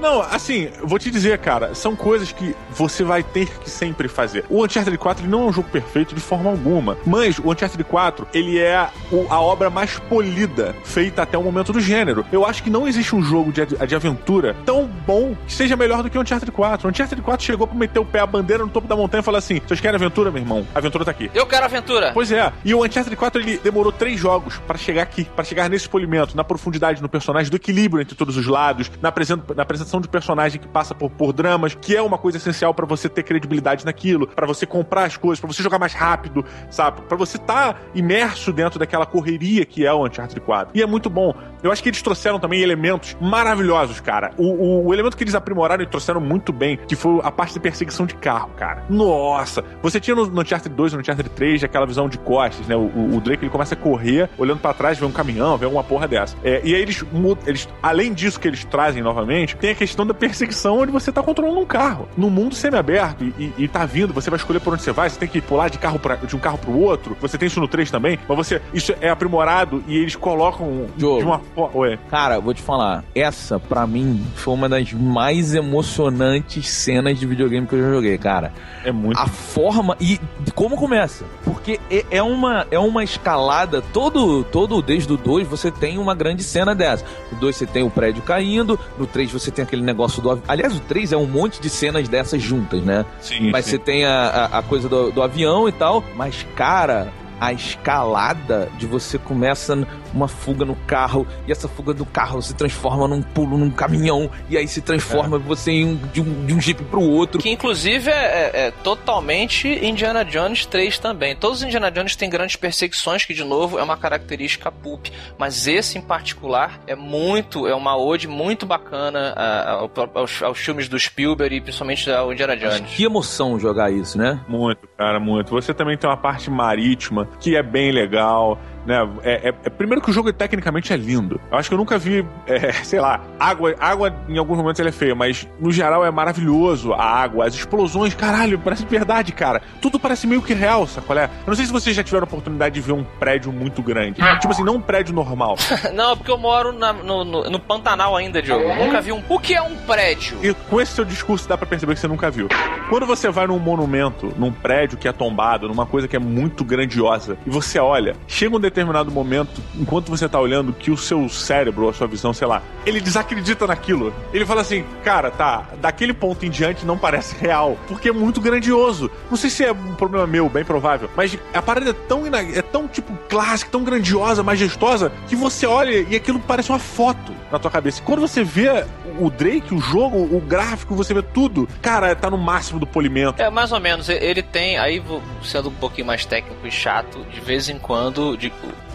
Não, 0.00 0.20
assim, 0.22 0.70
eu 0.80 0.86
vou 0.86 0.98
te 0.98 1.10
dizer, 1.10 1.38
cara, 1.38 1.74
são 1.74 1.94
coisas 1.96 2.32
que 2.32 2.54
você 2.70 3.02
vai 3.04 3.22
ter 3.22 3.48
que 3.58 3.68
sempre 3.70 4.08
fazer. 4.08 4.44
O 4.48 4.64
Uncharted 4.64 4.96
4 4.98 5.24
ele 5.24 5.30
não 5.30 5.42
é 5.42 5.46
um 5.46 5.52
jogo 5.52 5.68
perfeito 5.68 6.14
de 6.14 6.20
forma 6.20 6.50
alguma, 6.50 6.96
mas 7.06 7.38
o 7.38 7.50
Uncharted 7.50 7.82
4 7.84 8.26
ele 8.32 8.58
é 8.58 8.88
o- 9.10 9.26
a 9.30 9.40
obra 9.40 9.70
mais 9.70 9.98
polida 9.98 10.74
feita 10.84 11.22
até 11.22 11.36
o 11.38 11.42
momento 11.42 11.72
do 11.72 11.80
gênero. 11.80 12.24
Eu 12.32 12.44
acho 12.46 12.62
que 12.62 12.70
não 12.70 12.86
existe 12.86 13.14
um 13.14 13.22
jogo 13.22 13.52
de, 13.52 13.64
de 13.66 13.94
aventura 13.94 14.56
tão 14.64 14.86
bom 14.86 15.34
que 15.46 15.52
seja 15.52 15.76
melhor 15.76 16.02
do 16.02 16.10
que 16.10 16.18
o 16.18 16.20
Uncharted 16.20 16.50
4. 16.50 16.86
O 16.86 16.90
Uncharted 16.90 17.20
4 17.22 17.44
chegou 17.44 17.66
pra 17.66 17.76
meter 17.76 17.98
o 17.98 18.04
pé 18.04 18.20
a 18.20 18.26
bandeira 18.26 18.64
no 18.64 18.70
topo 18.70 18.86
da 18.88 18.96
montanha 18.96 19.20
e 19.20 19.24
falar 19.24 19.38
assim: 19.38 19.60
vocês 19.66 19.80
querem 19.80 19.96
aventura, 19.96 20.30
meu 20.30 20.40
irmão? 20.42 20.66
A 20.74 20.78
aventura 20.78 21.04
tá 21.04 21.10
aqui. 21.10 21.30
Eu 21.34 21.46
quero 21.46 21.64
aventura. 21.64 22.10
Pois 22.14 22.30
é, 22.32 22.52
e 22.64 22.74
o 22.74 22.84
Uncharted 22.84 23.16
4 23.16 23.40
ele 23.40 23.58
demorou 23.58 23.92
três 23.92 24.18
jogos 24.18 24.58
pra 24.66 24.76
chegar 24.78 25.02
aqui, 25.02 25.24
pra 25.24 25.41
chegar 25.44 25.68
nesse 25.68 25.88
polimento, 25.88 26.36
na 26.36 26.44
profundidade 26.44 27.00
no 27.02 27.08
personagem, 27.08 27.50
do 27.50 27.56
equilíbrio 27.56 28.00
entre 28.02 28.14
todos 28.14 28.36
os 28.36 28.46
lados, 28.46 28.90
na, 29.00 29.08
apresen- 29.08 29.42
na 29.56 29.62
apresentação 29.62 30.00
de 30.00 30.08
personagem 30.08 30.60
que 30.60 30.68
passa 30.68 30.94
por, 30.94 31.10
por 31.10 31.32
dramas, 31.32 31.74
que 31.74 31.96
é 31.96 32.02
uma 32.02 32.18
coisa 32.18 32.38
essencial 32.38 32.74
pra 32.74 32.84
você 32.86 33.08
ter 33.08 33.22
credibilidade 33.22 33.84
naquilo, 33.84 34.26
pra 34.26 34.46
você 34.46 34.66
comprar 34.66 35.04
as 35.04 35.16
coisas, 35.16 35.40
pra 35.40 35.50
você 35.52 35.62
jogar 35.62 35.78
mais 35.78 35.94
rápido, 35.94 36.44
sabe? 36.70 37.02
Pra 37.02 37.16
você 37.16 37.36
estar 37.36 37.80
imerso 37.94 38.52
dentro 38.52 38.78
daquela 38.78 39.06
correria 39.06 39.64
que 39.64 39.86
é 39.86 39.92
o 39.92 40.04
Uncharted 40.06 40.40
4. 40.40 40.76
E 40.76 40.82
é 40.82 40.86
muito 40.86 41.08
bom. 41.08 41.34
Eu 41.62 41.70
acho 41.70 41.82
que 41.82 41.88
eles 41.88 42.02
trouxeram 42.02 42.38
também 42.40 42.60
elementos 42.60 43.16
maravilhosos, 43.20 44.00
cara. 44.00 44.30
O, 44.36 44.44
o- 44.44 44.86
o 44.88 44.94
elemento 44.94 45.16
que 45.16 45.22
eles 45.24 45.34
aprimoraram 45.34 45.82
e 45.82 45.86
trouxeram 45.86 46.20
muito 46.20 46.52
bem, 46.52 46.76
que 46.88 46.96
foi 46.96 47.20
a 47.22 47.30
parte 47.30 47.54
de 47.54 47.60
perseguição 47.60 48.04
de 48.06 48.14
carro, 48.16 48.50
cara. 48.56 48.84
Nossa! 48.90 49.62
Você 49.82 50.00
tinha 50.00 50.16
no, 50.16 50.26
no 50.26 50.40
Uncharted 50.42 50.74
2 50.74 50.92
no 50.94 51.00
Uncharted 51.00 51.28
3 51.30 51.62
aquela 51.64 51.86
visão 51.86 52.08
de 52.08 52.18
costas, 52.18 52.66
né? 52.66 52.74
O, 52.76 52.80
o- 52.80 53.16
o 53.16 53.20
Drake 53.20 53.44
ele 53.44 53.50
começa 53.50 53.74
a 53.74 53.78
correr, 53.78 54.28
olhando 54.36 54.58
pra 54.60 54.72
trás, 54.74 54.98
vê 54.98 55.04
um 55.06 55.12
um 55.12 55.14
caminhão, 55.32 55.56
vem 55.56 55.66
alguma 55.66 55.82
porra 55.82 56.06
dessa. 56.06 56.36
É, 56.44 56.60
e 56.62 56.74
aí 56.74 56.82
eles, 56.82 57.04
eles, 57.46 57.68
além 57.82 58.12
disso 58.12 58.38
que 58.38 58.46
eles 58.46 58.64
trazem 58.64 59.02
novamente, 59.02 59.56
tem 59.56 59.70
a 59.70 59.74
questão 59.74 60.06
da 60.06 60.14
perseguição 60.14 60.78
onde 60.78 60.92
você 60.92 61.10
tá 61.10 61.22
controlando 61.22 61.60
um 61.60 61.64
carro. 61.64 62.08
No 62.16 62.30
mundo 62.30 62.54
semi-aberto 62.54 63.24
e, 63.24 63.32
e, 63.38 63.64
e 63.64 63.68
tá 63.68 63.84
vindo, 63.86 64.12
você 64.12 64.30
vai 64.30 64.38
escolher 64.38 64.60
por 64.60 64.74
onde 64.74 64.82
você 64.82 64.92
vai, 64.92 65.08
você 65.08 65.18
tem 65.18 65.28
que 65.28 65.40
pular 65.40 65.68
de, 65.68 65.78
carro 65.78 65.98
pra, 65.98 66.16
de 66.16 66.36
um 66.36 66.38
carro 66.38 66.58
pro 66.58 66.78
outro. 66.78 67.16
Você 67.20 67.38
tem 67.38 67.46
isso 67.46 67.60
no 67.60 67.68
3 67.68 67.90
também, 67.90 68.18
mas 68.28 68.36
você. 68.36 68.60
Isso 68.74 68.94
é 69.00 69.08
aprimorado 69.08 69.82
e 69.86 69.96
eles 69.96 70.16
colocam 70.16 70.86
Jogo. 70.96 71.18
de 71.18 71.24
uma 71.24 71.38
forma. 71.38 71.98
Cara, 72.10 72.38
vou 72.38 72.54
te 72.54 72.62
falar, 72.62 73.04
essa 73.14 73.58
pra 73.58 73.86
mim 73.86 74.24
foi 74.34 74.54
uma 74.54 74.68
das 74.68 74.92
mais 74.92 75.54
emocionantes 75.54 76.68
cenas 76.68 77.18
de 77.18 77.26
videogame 77.26 77.66
que 77.66 77.74
eu 77.74 77.82
já 77.82 77.90
joguei, 77.90 78.18
cara. 78.18 78.52
É 78.84 78.92
muito. 78.92 79.18
A 79.18 79.26
forma 79.26 79.96
e 80.00 80.20
como 80.54 80.76
começa? 80.76 81.24
Porque 81.44 81.80
é, 81.90 82.04
é 82.10 82.22
uma 82.22 82.66
é 82.70 82.78
uma 82.78 83.02
escalada 83.04 83.82
todo 83.92 84.44
todo 84.44 84.82
desde 84.82 85.12
o 85.12 85.16
2 85.24 85.46
você 85.48 85.70
tem 85.70 85.98
uma 85.98 86.14
grande 86.14 86.42
cena 86.42 86.74
dessa. 86.74 87.04
No 87.30 87.38
2 87.38 87.56
você 87.56 87.66
tem 87.66 87.82
o 87.82 87.90
prédio 87.90 88.22
caindo, 88.22 88.78
no 88.98 89.06
3 89.06 89.32
você 89.32 89.50
tem 89.50 89.62
aquele 89.62 89.82
negócio 89.82 90.22
do 90.22 90.42
Aliás, 90.48 90.76
o 90.76 90.80
3 90.80 91.12
é 91.12 91.16
um 91.16 91.26
monte 91.26 91.60
de 91.60 91.68
cenas 91.68 92.08
dessas 92.08 92.42
juntas, 92.42 92.82
né? 92.82 93.04
Sim, 93.20 93.50
Mas 93.50 93.64
sim. 93.64 93.72
você 93.72 93.78
tem 93.78 94.04
a, 94.04 94.28
a, 94.28 94.58
a 94.58 94.62
coisa 94.62 94.88
do, 94.88 95.10
do 95.10 95.22
avião 95.22 95.68
e 95.68 95.72
tal. 95.72 96.02
Mas, 96.16 96.46
cara, 96.56 97.12
a 97.40 97.52
escalada 97.52 98.68
de 98.78 98.86
você 98.86 99.18
começa 99.18 99.86
uma 100.14 100.28
fuga 100.28 100.64
no 100.64 100.74
carro 100.86 101.26
e 101.46 101.52
essa 101.52 101.66
fuga 101.68 101.92
do 101.94 102.04
carro 102.04 102.40
se 102.42 102.54
transforma 102.54 103.08
num 103.08 103.22
pulo 103.22 103.56
num 103.56 103.70
caminhão 103.70 104.30
e 104.48 104.56
aí 104.56 104.68
se 104.68 104.80
transforma 104.80 105.38
você 105.38 105.70
em 105.72 105.86
um- 105.86 105.96
de, 106.12 106.20
um, 106.20 106.46
de 106.46 106.54
um 106.54 106.60
jeep 106.60 106.82
pro 106.84 107.00
outro. 107.00 107.40
Que 107.40 107.48
inclusive 107.50 108.10
é, 108.10 108.14
é- 108.54 108.66
é 108.66 108.70
totalmente 108.70 109.68
Indiana 109.68 110.24
Jones 110.24 110.66
3 110.66 110.98
também. 110.98 111.34
Todos 111.34 111.58
os 111.58 111.64
Indiana 111.64 111.90
Jones 111.90 112.14
têm 112.16 112.28
grandes 112.30 112.56
perseguições, 112.56 113.24
que 113.24 113.34
de 113.34 113.44
novo 113.44 113.78
é 113.78 113.82
uma 113.82 113.96
característica 113.96 114.70
pulp. 114.70 115.06
Mas 115.38 115.66
esse 115.66 115.98
em 115.98 116.02
particular 116.02 116.80
é 116.86 116.94
muito, 116.94 117.66
é 117.66 117.74
uma 117.74 117.96
ode 117.96 118.28
muito 118.28 118.66
bacana 118.66 119.32
a- 119.36 119.70
ao- 119.72 119.90
aos, 120.14 120.42
aos 120.42 120.58
filmes 120.58 120.88
do 120.88 120.98
Spielberg 120.98 121.56
e 121.56 121.60
principalmente 121.60 122.10
ao 122.10 122.32
Indiana 122.32 122.56
Jones. 122.56 122.80
Que 122.94 123.04
emoção 123.04 123.58
jogar 123.58 123.90
isso, 123.90 124.16
né? 124.18 124.40
Muito, 124.46 124.86
cara, 124.96 125.18
muito. 125.18 125.50
Você 125.50 125.72
também 125.74 125.96
tem 125.96 126.08
uma 126.08 126.16
parte 126.16 126.50
marítima 126.50 127.28
que 127.40 127.56
é 127.56 127.62
bem 127.62 127.90
legal. 127.90 128.58
Né? 128.86 128.96
É, 129.22 129.48
é- 129.50 129.54
é- 129.64 129.70
primeiro 129.70 130.00
que 130.02 130.10
o 130.10 130.12
jogo 130.12 130.32
tecnicamente 130.32 130.92
é 130.92 130.96
lindo. 130.96 131.40
Eu 131.50 131.58
acho 131.58 131.68
que 131.68 131.74
eu 131.74 131.78
nunca 131.78 131.98
vi, 131.98 132.24
é, 132.46 132.72
sei 132.84 133.00
lá, 133.00 133.20
água, 133.38 133.74
água 133.78 134.12
em 134.28 134.36
alguns 134.38 134.56
momentos 134.58 134.80
ela 134.80 134.88
é 134.88 134.92
feia, 134.92 135.14
mas 135.14 135.46
no 135.60 135.70
geral 135.70 136.04
é 136.04 136.10
maravilhoso 136.10 136.92
a 136.92 137.04
água, 137.04 137.46
as 137.46 137.54
explosões, 137.54 138.14
caralho, 138.14 138.58
parece 138.58 138.84
de 138.84 138.90
verdade, 138.90 139.32
cara. 139.32 139.62
Tudo 139.80 139.98
parece 140.00 140.26
meio 140.26 140.42
que 140.42 140.54
real, 140.54 140.86
sacolé? 140.86 141.24
Eu 141.24 141.48
não 141.48 141.54
sei 141.54 141.66
se 141.66 141.72
vocês 141.72 141.94
já 141.94 142.02
tiveram 142.02 142.24
a 142.24 142.28
oportunidade 142.28 142.74
de 142.74 142.80
ver 142.80 142.92
um 142.92 143.04
prédio 143.04 143.52
muito 143.52 143.82
grande. 143.82 144.20
Tipo 144.40 144.52
assim, 144.52 144.64
não 144.64 144.76
um 144.76 144.80
prédio 144.80 145.14
normal. 145.14 145.56
Não, 145.94 146.16
porque 146.16 146.30
eu 146.30 146.38
moro 146.38 146.72
na- 146.72 146.92
no, 146.92 147.24
no- 147.24 147.50
no 147.50 147.58
Pantanal 147.60 148.16
ainda, 148.16 148.40
Diogo. 148.40 148.74
Nunca 148.74 149.00
vi 149.00 149.12
um. 149.12 149.22
O 149.28 149.38
que 149.38 149.54
é 149.54 149.60
um 149.62 149.76
prédio? 149.76 150.38
E 150.42 150.54
com 150.54 150.80
esse 150.80 150.92
seu 150.92 151.04
discurso 151.04 151.48
dá 151.48 151.56
pra 151.56 151.66
perceber 151.66 151.94
que 151.94 152.00
você 152.00 152.08
nunca 152.08 152.30
viu. 152.30 152.48
Quando 152.88 153.04
você 153.06 153.28
vai 153.30 153.46
num 153.46 153.58
monumento, 153.58 154.32
num 154.38 154.50
prédio 154.50 154.96
que 154.98 155.06
é 155.06 155.12
tombado, 155.12 155.68
numa 155.68 155.84
coisa 155.86 156.08
que 156.08 156.16
é 156.16 156.18
muito 156.18 156.64
grandiosa, 156.64 157.36
e 157.46 157.50
você 157.50 157.78
olha, 157.78 158.14
chega 158.26 158.56
um 158.56 158.60
determinado 158.72 159.10
momento, 159.10 159.60
enquanto 159.78 160.08
você 160.10 160.28
tá 160.28 160.40
olhando, 160.40 160.72
que 160.72 160.90
o 160.90 160.96
seu 160.96 161.28
cérebro, 161.28 161.88
a 161.88 161.92
sua 161.92 162.06
visão, 162.06 162.32
sei 162.32 162.46
lá, 162.48 162.62
ele 162.86 163.00
desacredita 163.00 163.66
naquilo. 163.66 164.12
Ele 164.32 164.46
fala 164.46 164.62
assim, 164.62 164.84
cara, 165.04 165.30
tá, 165.30 165.66
daquele 165.80 166.12
ponto 166.14 166.44
em 166.46 166.50
diante 166.50 166.84
não 166.86 166.96
parece 166.98 167.36
real, 167.36 167.76
porque 167.86 168.08
é 168.08 168.12
muito 168.12 168.40
grandioso. 168.40 169.10
Não 169.30 169.36
sei 169.36 169.50
se 169.50 169.64
é 169.64 169.72
um 169.72 169.94
problema 169.94 170.26
meu, 170.26 170.48
bem 170.48 170.64
provável, 170.64 171.08
mas 171.16 171.38
a 171.54 171.62
parada 171.62 171.90
é 171.90 171.92
tão, 171.92 172.22
é 172.26 172.62
tão 172.62 172.88
tipo 172.88 173.12
clássica, 173.28 173.70
tão 173.70 173.84
grandiosa, 173.84 174.42
majestosa, 174.42 175.12
que 175.28 175.36
você 175.36 175.66
olha 175.66 176.06
e 176.08 176.16
aquilo 176.16 176.40
parece 176.40 176.70
uma 176.70 176.78
foto 176.78 177.32
na 177.50 177.58
tua 177.58 177.70
cabeça. 177.70 178.02
Quando 178.02 178.20
você 178.20 178.42
vê 178.42 178.84
o 179.20 179.28
Drake, 179.30 179.74
o 179.74 179.78
jogo, 179.80 180.16
o 180.34 180.40
gráfico, 180.40 180.94
você 180.94 181.12
vê 181.12 181.22
tudo, 181.22 181.68
cara, 181.82 182.14
tá 182.16 182.30
no 182.30 182.38
máximo 182.38 182.80
do 182.80 182.86
polimento. 182.86 183.40
É, 183.42 183.50
mais 183.50 183.70
ou 183.72 183.80
menos. 183.80 184.08
Ele 184.08 184.42
tem, 184.42 184.78
aí 184.78 185.02
sendo 185.42 185.68
um 185.68 185.74
pouquinho 185.74 186.06
mais 186.06 186.24
técnico 186.24 186.66
e 186.66 186.70
chato, 186.70 187.18
de 187.32 187.40
vez 187.40 187.68
em 187.68 187.78
quando, 187.78 188.36
de- 188.36 188.52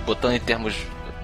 botando 0.07 0.33
em 0.33 0.39
termos 0.39 0.73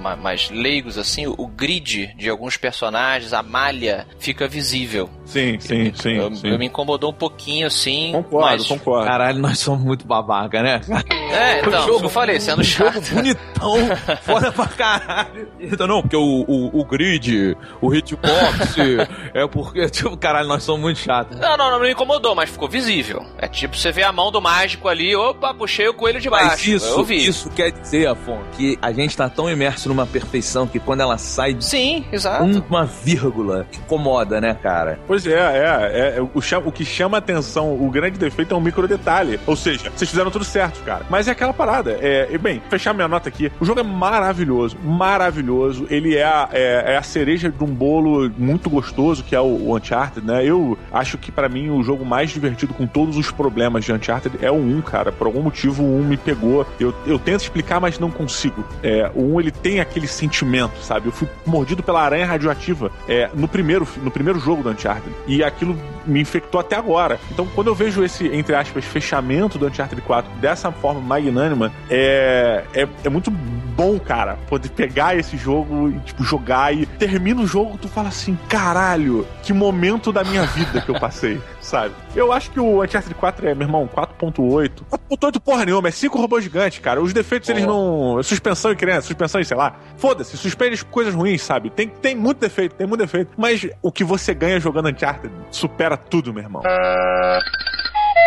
mais 0.03 0.49
leigos 0.49 0.97
assim, 0.97 1.27
o 1.27 1.47
grid 1.47 2.13
de 2.15 2.29
alguns 2.29 2.57
personagens, 2.57 3.33
a 3.33 3.41
malha, 3.41 4.07
fica 4.19 4.47
visível. 4.47 5.09
Sim, 5.25 5.57
sim, 5.59 5.91
sim. 5.95 6.13
eu, 6.13 6.35
sim. 6.35 6.47
eu 6.49 6.59
me 6.59 6.65
incomodou 6.65 7.11
um 7.11 7.13
pouquinho 7.13 7.67
assim. 7.67 8.11
Concordo, 8.11 8.57
mas... 8.57 8.67
concordo. 8.67 9.05
Caralho, 9.05 9.39
nós 9.39 9.59
somos 9.59 9.83
muito 9.83 10.05
babaca, 10.05 10.61
né? 10.61 10.81
É, 11.33 11.61
então, 11.61 11.83
O 11.83 11.87
jogo- 11.87 12.05
eu 12.05 12.09
falei, 12.09 12.39
sendo 12.39 12.61
um 12.61 12.63
chato. 12.63 12.93
jogo 13.01 13.15
bonitão, 13.15 13.75
foda 14.21 14.51
pra 14.51 14.67
caralho. 14.67 15.47
Então, 15.59 15.87
não, 15.87 16.01
porque 16.03 16.15
o, 16.15 16.45
o, 16.47 16.79
o 16.79 16.85
grid, 16.85 17.57
o 17.81 17.91
hitbox, 17.91 18.75
é 19.33 19.47
porque, 19.47 19.89
tipo, 19.89 20.15
caralho, 20.15 20.47
nós 20.47 20.61
somos 20.61 20.81
muito 20.81 20.99
chatos. 20.99 21.39
Não, 21.39 21.57
não, 21.57 21.71
não 21.71 21.79
me 21.79 21.91
incomodou, 21.91 22.35
mas 22.35 22.51
ficou 22.51 22.69
visível. 22.69 23.25
É 23.39 23.47
tipo, 23.47 23.75
você 23.75 23.91
vê 23.91 24.03
a 24.03 24.11
mão 24.11 24.31
do 24.31 24.39
mágico 24.39 24.87
ali, 24.87 25.15
opa, 25.15 25.55
puxei 25.55 25.87
o 25.87 25.93
coelho 25.95 26.21
de 26.21 26.29
baixo. 26.29 26.47
Mas 26.49 26.67
isso, 26.67 26.87
eu 26.99 27.03
vi. 27.03 27.25
isso 27.25 27.49
quer 27.49 27.71
dizer, 27.71 28.07
Afonso, 28.07 28.43
que 28.55 28.77
a 28.79 28.91
gente 28.91 29.17
tá 29.17 29.27
tão 29.27 29.49
imerso 29.49 29.89
numa 29.93 30.05
perfeição 30.07 30.65
que 30.67 30.79
quando 30.79 31.01
ela 31.01 31.17
sai 31.17 31.53
de 31.53 31.63
Sim, 31.63 32.03
exato. 32.11 32.43
uma 32.69 32.85
vírgula, 32.85 33.67
incomoda, 33.73 34.41
né, 34.41 34.55
cara? 34.61 34.99
Pois 35.07 35.25
é, 35.25 35.31
é, 35.33 36.15
é, 36.17 36.21
o, 36.33 36.41
chama- 36.41 36.67
o 36.67 36.71
que 36.71 36.83
chama 36.83 37.17
atenção, 37.17 37.73
o 37.73 37.89
grande 37.89 38.17
defeito 38.17 38.53
é 38.53 38.57
um 38.57 38.61
micro 38.61 38.87
detalhe. 38.87 39.39
Ou 39.45 39.55
seja, 39.55 39.91
vocês 39.95 40.09
fizeram 40.09 40.31
tudo 40.31 40.43
certo, 40.45 40.81
cara. 40.83 41.05
Mas 41.09 41.27
é 41.27 41.31
aquela 41.31 41.53
parada. 41.53 41.97
É, 42.01 42.27
e 42.31 42.37
bem, 42.37 42.61
fechar 42.69 42.93
minha 42.93 43.07
nota 43.07 43.29
aqui. 43.29 43.51
O 43.59 43.65
jogo 43.65 43.79
é 43.79 43.83
maravilhoso, 43.83 44.77
maravilhoso. 44.83 45.85
Ele 45.89 46.15
é 46.15 46.23
a, 46.23 46.49
é, 46.51 46.93
é 46.93 46.97
a 46.97 47.03
cereja 47.03 47.49
de 47.51 47.63
um 47.63 47.67
bolo 47.67 48.31
muito 48.37 48.69
gostoso, 48.69 49.23
que 49.23 49.35
é 49.35 49.39
o, 49.39 49.43
o 49.43 49.75
Uncharted, 49.77 50.25
né? 50.25 50.43
Eu 50.45 50.77
acho 50.91 51.17
que 51.17 51.31
pra 51.31 51.47
mim 51.47 51.69
o 51.69 51.83
jogo 51.83 52.03
mais 52.05 52.31
divertido 52.31 52.73
com 52.73 52.87
todos 52.87 53.15
os 53.17 53.29
problemas 53.31 53.85
de 53.85 53.93
Uncharted 53.93 54.37
é 54.41 54.49
o 54.49 54.55
1, 54.55 54.81
cara. 54.81 55.11
Por 55.11 55.27
algum 55.27 55.41
motivo 55.41 55.83
o 55.83 55.99
1 55.99 56.03
me 56.03 56.17
pegou. 56.17 56.65
Eu, 56.79 56.93
eu 57.05 57.19
tento 57.19 57.41
explicar, 57.41 57.79
mas 57.79 57.99
não 57.99 58.09
consigo. 58.09 58.63
É, 58.81 59.09
o 59.13 59.35
1 59.35 59.39
ele 59.41 59.51
tem 59.51 59.79
aquele 59.83 60.07
sentimento, 60.07 60.77
sabe? 60.81 61.07
Eu 61.07 61.11
fui 61.11 61.27
mordido 61.45 61.83
pela 61.83 62.01
aranha 62.01 62.25
radioativa 62.25 62.91
é, 63.07 63.29
no, 63.33 63.47
primeiro, 63.47 63.87
no 64.01 64.11
primeiro 64.11 64.39
jogo 64.39 64.63
do 64.63 64.69
Uncharted. 64.69 65.13
E 65.27 65.43
aquilo 65.43 65.77
me 66.05 66.21
infectou 66.21 66.59
até 66.59 66.75
agora. 66.75 67.19
Então, 67.31 67.47
quando 67.53 67.67
eu 67.67 67.75
vejo 67.75 68.03
esse, 68.03 68.27
entre 68.27 68.55
aspas, 68.55 68.83
fechamento 68.85 69.57
do 69.57 69.67
Uncharted 69.67 70.01
4 70.01 70.31
dessa 70.39 70.71
forma 70.71 70.99
magnânima, 70.99 71.71
é, 71.89 72.63
é, 72.73 72.87
é 73.03 73.09
muito 73.09 73.31
bom, 73.31 73.99
cara, 73.99 74.37
poder 74.47 74.69
pegar 74.69 75.17
esse 75.17 75.35
jogo 75.35 75.89
e, 75.89 75.99
tipo, 76.01 76.23
jogar 76.23 76.73
e 76.73 76.85
termina 76.85 77.41
o 77.41 77.47
jogo, 77.47 77.77
tu 77.77 77.87
fala 77.87 78.09
assim, 78.09 78.37
caralho, 78.47 79.27
que 79.41 79.51
momento 79.51 80.11
da 80.11 80.23
minha 80.23 80.45
vida 80.45 80.81
que 80.81 80.89
eu 80.89 80.99
passei, 80.99 81.41
sabe? 81.59 81.93
Eu 82.15 82.31
acho 82.31 82.51
que 82.51 82.59
o 82.59 82.83
Uncharted 82.83 83.15
4 83.15 83.47
é, 83.47 83.55
meu 83.55 83.67
irmão, 83.67 83.89
4.8. 83.93 84.83
4.8 84.91 85.39
porra 85.39 85.65
nenhuma, 85.65 85.87
é 85.87 85.91
5 85.91 86.17
robôs 86.17 86.43
gigantes, 86.43 86.79
cara. 86.79 87.01
Os 87.01 87.13
defeitos, 87.13 87.49
eles 87.49 87.65
não... 87.65 88.21
Suspensão 88.21 88.71
e 88.71 88.75
criança, 88.75 89.07
suspensão 89.07 89.41
e 89.41 89.45
sei 89.45 89.57
lá. 89.57 89.72
Foda-se, 89.97 90.35
suspende 90.37 90.73
as 90.73 90.83
coisas 90.83 91.13
ruins, 91.13 91.41
sabe? 91.41 91.69
Tem, 91.69 91.87
tem 91.87 92.15
muito 92.15 92.39
defeito, 92.39 92.75
tem 92.75 92.87
muito 92.87 93.01
defeito. 93.01 93.31
Mas 93.37 93.67
o 93.81 93.91
que 93.91 94.03
você 94.03 94.33
ganha 94.33 94.59
jogando 94.59 94.89
Uncharted 94.89 95.33
supera 95.51 95.95
tudo, 95.95 96.33
meu 96.33 96.43
irmão. 96.43 96.61